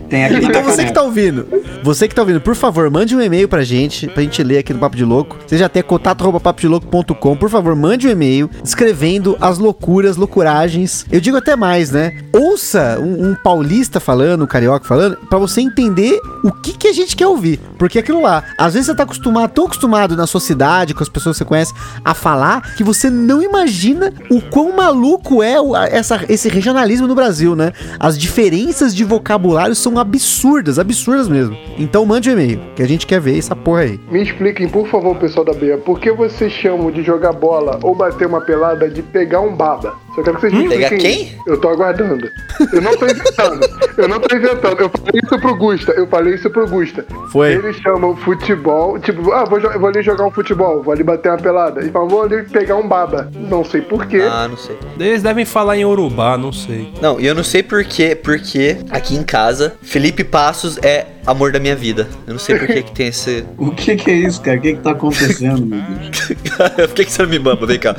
Tem 0.09 0.23
aqui 0.25 0.45
Então 0.45 0.63
você 0.63 0.85
que 0.85 0.93
tá 0.93 1.01
ouvindo, 1.01 1.47
você 1.83 2.07
que 2.07 2.13
tá 2.13 2.21
ouvindo, 2.21 2.39
por 2.39 2.55
favor, 2.55 2.91
mande 2.91 3.15
um 3.15 3.21
e-mail 3.21 3.47
pra 3.49 3.63
gente, 3.63 4.07
pra 4.07 4.21
gente 4.21 4.43
ler 4.43 4.59
aqui 4.59 4.71
no 4.71 4.79
Papo 4.79 4.95
de 4.95 5.03
Louco. 5.03 5.35
Você 5.47 5.57
já 5.57 5.67
tem 5.67 5.81
contato 5.81 6.21
arroba 6.21 6.39
papodilouco.com. 6.39 7.35
Por 7.35 7.49
favor, 7.49 7.75
mande 7.75 8.07
um 8.07 8.11
e-mail 8.11 8.47
escrevendo 8.63 9.35
as 9.41 9.57
loucuras, 9.57 10.15
loucuragens. 10.15 11.05
Eu 11.11 11.19
digo 11.19 11.37
até 11.37 11.55
mais, 11.55 11.89
né? 11.91 12.15
Ouça 12.31 12.99
um, 12.99 13.31
um 13.31 13.35
paulista 13.35 13.99
falando, 13.99 14.43
um 14.43 14.47
carioca 14.47 14.85
falando, 14.85 15.17
pra 15.27 15.39
você 15.39 15.61
entender 15.61 16.19
o 16.43 16.51
que, 16.51 16.77
que 16.77 16.87
a 16.87 16.93
gente 16.93 17.15
quer 17.15 17.25
ouvir. 17.27 17.59
Porque 17.79 17.97
aquilo 17.97 18.21
lá, 18.21 18.43
às 18.59 18.73
vezes 18.73 18.87
você 18.87 18.95
tá 18.95 19.03
acostumado, 19.03 19.51
tão 19.53 19.65
acostumado 19.65 20.15
na 20.15 20.27
sua 20.27 20.39
cidade, 20.41 20.93
com 20.93 21.01
as 21.01 21.09
pessoas 21.09 21.35
que 21.35 21.39
você 21.39 21.45
conhece, 21.45 21.73
a 22.03 22.13
falar, 22.13 22.75
que 22.75 22.83
você 22.83 23.09
não 23.09 23.41
imagina 23.41 24.13
o 24.29 24.39
quão 24.39 24.75
maluco 24.75 25.41
é 25.41 25.59
o- 25.59 25.73
a- 25.75 25.87
essa, 25.87 26.23
esse 26.29 26.47
regionalismo 26.47 27.07
no 27.07 27.15
Brasil, 27.15 27.55
né? 27.55 27.71
As 27.99 28.15
diferenças 28.17 28.64
de 28.95 29.03
vocabulário 29.03 29.75
são 29.75 29.97
absurdas, 29.97 30.79
absurdas 30.79 31.27
mesmo. 31.27 31.55
Então 31.77 32.05
mande 32.05 32.29
um 32.29 32.33
e-mail, 32.33 32.59
que 32.75 32.81
a 32.81 32.87
gente 32.87 33.05
quer 33.05 33.21
ver 33.21 33.37
essa 33.37 33.55
porra 33.55 33.81
aí. 33.81 33.99
Me 34.09 34.21
expliquem, 34.21 34.67
por 34.67 34.87
favor, 34.87 35.15
pessoal 35.17 35.45
da 35.45 35.53
BEA, 35.53 35.77
por 35.77 35.99
que 35.99 36.11
vocês 36.11 36.51
chamam 36.51 36.91
de 36.91 37.03
jogar 37.03 37.33
bola 37.33 37.79
ou 37.83 37.95
bater 37.95 38.27
uma 38.27 38.41
pelada 38.41 38.89
de 38.89 39.01
pegar 39.01 39.41
um 39.41 39.55
baba? 39.55 40.04
Só 40.15 40.23
quero 40.23 40.35
que 40.35 40.41
vocês 40.41 40.53
me 40.53 40.69
Pegar 40.69 40.93
expliquem. 40.93 41.25
quem? 41.27 41.37
Eu 41.45 41.59
tô 41.59 41.69
aguardando. 41.69 42.31
Eu 42.71 42.81
não 42.81 42.95
tô 42.97 43.05
inventando. 43.05 43.59
Eu 43.97 44.07
não 44.07 44.19
tô 44.19 44.35
inventando. 44.35 44.79
Eu 44.79 44.89
falei 44.89 45.21
isso 45.23 45.39
pro 45.39 45.55
Gusta. 45.57 45.91
Eu 45.91 46.07
falei 46.07 46.33
isso 46.35 46.49
pro 46.49 46.67
Gusta. 46.67 47.05
Foi. 47.31 47.53
Eles 47.53 47.75
chamam 47.77 48.15
futebol, 48.15 48.97
tipo, 48.99 49.31
ah, 49.33 49.43
vou, 49.43 49.59
jo- 49.59 49.77
vou 49.77 49.89
ali 49.89 50.01
jogar 50.01 50.25
um 50.25 50.31
futebol, 50.31 50.81
vou 50.81 50.93
ali 50.93 51.03
bater 51.03 51.29
uma 51.29 51.37
pelada. 51.37 51.83
E 51.85 51.89
falam, 51.91 52.07
vou 52.07 52.23
ali 52.23 52.43
pegar 52.43 52.77
um 52.77 52.87
baba. 52.87 53.29
Não 53.35 53.63
sei 53.63 53.81
porquê. 53.81 54.21
Ah, 54.21 54.47
não 54.47 54.57
sei. 54.57 54.77
Eles 54.99 55.21
devem 55.21 55.43
falar 55.45 55.75
em 55.77 55.83
Urubá, 55.85 56.37
não 56.37 56.53
sei. 56.53 56.91
Não, 57.01 57.19
e 57.19 57.25
eu 57.27 57.35
não 57.35 57.43
sei 57.43 57.61
porquê, 57.61 58.15
porque 58.15 58.77
aqui 58.89 59.15
em 59.15 59.23
casa, 59.23 59.75
Felipe 59.81 60.23
Passos 60.23 60.77
é 60.81 61.05
amor 61.25 61.51
da 61.51 61.59
minha 61.59 61.75
vida. 61.75 62.07
Eu 62.27 62.33
não 62.33 62.39
sei 62.39 62.57
por 62.57 62.67
que 62.67 62.83
que 62.83 62.91
tem 62.91 63.07
esse... 63.07 63.45
O 63.57 63.71
que 63.71 63.95
que 63.95 64.11
é 64.11 64.13
isso, 64.15 64.41
cara? 64.41 64.57
O 64.57 64.61
que 64.61 64.73
que 64.73 64.79
tá 64.81 64.91
acontecendo, 64.91 65.65
meu 65.65 65.81
Deus? 65.81 66.27
por 66.87 66.93
que 66.95 67.05
que 67.05 67.11
você 67.11 67.21
não 67.23 67.29
me 67.29 67.39
bamba? 67.39 67.65
Vem 67.65 67.79
cá. 67.79 67.95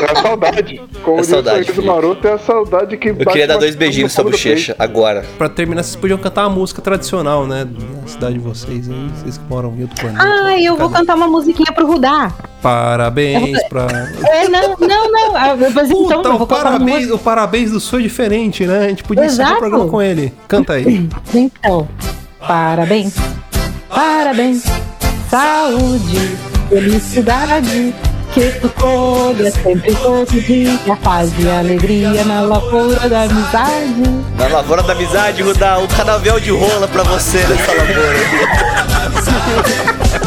É 0.00 0.12
a 0.18 0.22
saudade. 0.22 0.80
Como 1.02 1.20
É 1.20 1.22
saudade, 1.24 1.72
do 1.72 1.82
maroto, 1.82 2.26
é 2.28 2.32
a 2.32 2.38
saudade 2.38 2.96
que 2.96 3.08
Eu 3.08 3.16
queria 3.16 3.46
dar 3.46 3.56
dois 3.58 3.74
beijinhos 3.74 4.16
na 4.16 4.24
bochecha, 4.24 4.74
agora. 4.78 5.24
Pra 5.36 5.48
terminar, 5.48 5.82
vocês 5.82 5.96
podiam 5.96 6.18
cantar 6.18 6.46
uma 6.46 6.54
música 6.56 6.80
tradicional, 6.80 7.46
né? 7.46 7.64
Da 7.64 8.06
cidade 8.08 8.34
de 8.34 8.40
vocês 8.40 8.88
aí, 8.88 9.10
vocês 9.16 9.38
que 9.38 9.44
moram 9.48 9.74
em 9.76 9.82
outro 9.82 10.00
planeta. 10.00 10.24
Ai, 10.24 10.62
eu 10.64 10.76
vou 10.76 10.88
cantar 10.90 11.16
uma 11.16 11.26
musiquinha 11.26 11.72
pro 11.74 11.86
Rudá. 11.86 12.32
Parabéns 12.62 13.58
pra. 13.68 13.86
É, 14.28 14.48
não, 14.48 14.76
não, 14.78 15.10
não. 15.12 15.36
Ah, 15.36 15.56
Mas 15.74 15.90
então, 15.90 16.04
Puta, 16.18 16.28
eu 16.28 16.34
o 16.34 16.38
vou 16.38 16.46
cantar 16.46 16.62
uma 16.62 16.70
parabéns, 16.72 16.96
música. 16.98 17.14
o 17.14 17.18
parabéns 17.18 17.70
do 17.72 17.80
Sul 17.80 17.98
é 17.98 18.02
diferente, 18.02 18.66
né? 18.66 18.86
A 18.86 18.88
gente 18.88 19.02
podia 19.04 19.24
encerrar 19.26 19.48
o 19.48 19.52
Exato. 19.52 19.60
programa 19.60 19.88
com 19.90 20.02
ele. 20.02 20.32
Canta 20.46 20.74
aí. 20.74 21.08
Então, 21.34 21.88
parabéns, 22.46 23.14
parabéns, 23.88 24.62
saúde, 25.30 26.36
felicidade, 26.68 27.94
que 28.32 28.50
tu 28.60 28.68
colha 28.70 29.50
sempre 29.50 29.94
todo 29.94 30.40
dia, 30.40 30.78
paz 31.02 31.30
e 31.38 31.48
alegria 31.48 32.24
na 32.24 32.40
lavoura 32.40 33.08
da 33.08 33.22
amizade. 33.22 34.02
Na 34.36 34.48
lavoura 34.48 34.82
da 34.82 34.92
amizade, 34.92 35.42
Rudá, 35.42 35.78
um 35.78 35.86
canavial 35.86 36.38
de 36.38 36.50
rola 36.50 36.86
pra 36.88 37.02
você 37.02 37.38
nessa 37.38 37.72
lavoura. 37.72 38.18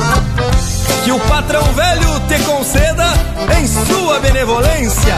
Que 1.04 1.12
o 1.12 1.20
patrão 1.22 1.64
velho 1.74 2.20
te 2.28 2.38
conceda 2.44 3.06
em 3.60 3.66
sua 3.68 4.20
benevolência 4.20 5.16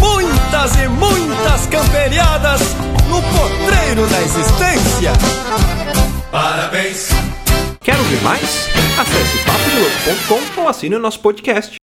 muitas 0.00 0.76
e 0.76 0.88
muitas 0.88 1.66
camperiadas 1.66 2.60
no 3.08 3.22
potreiro 3.22 4.06
da 4.08 4.20
existência. 4.22 5.12
Parabéns. 6.32 7.10
Quer 7.84 7.94
ouvir 7.98 8.22
mais? 8.22 8.66
Acesse 8.98 9.36
papodelouco.com 9.44 10.62
ou 10.62 10.68
assine 10.68 10.94
o 10.94 10.98
nosso 10.98 11.20
podcast. 11.20 11.76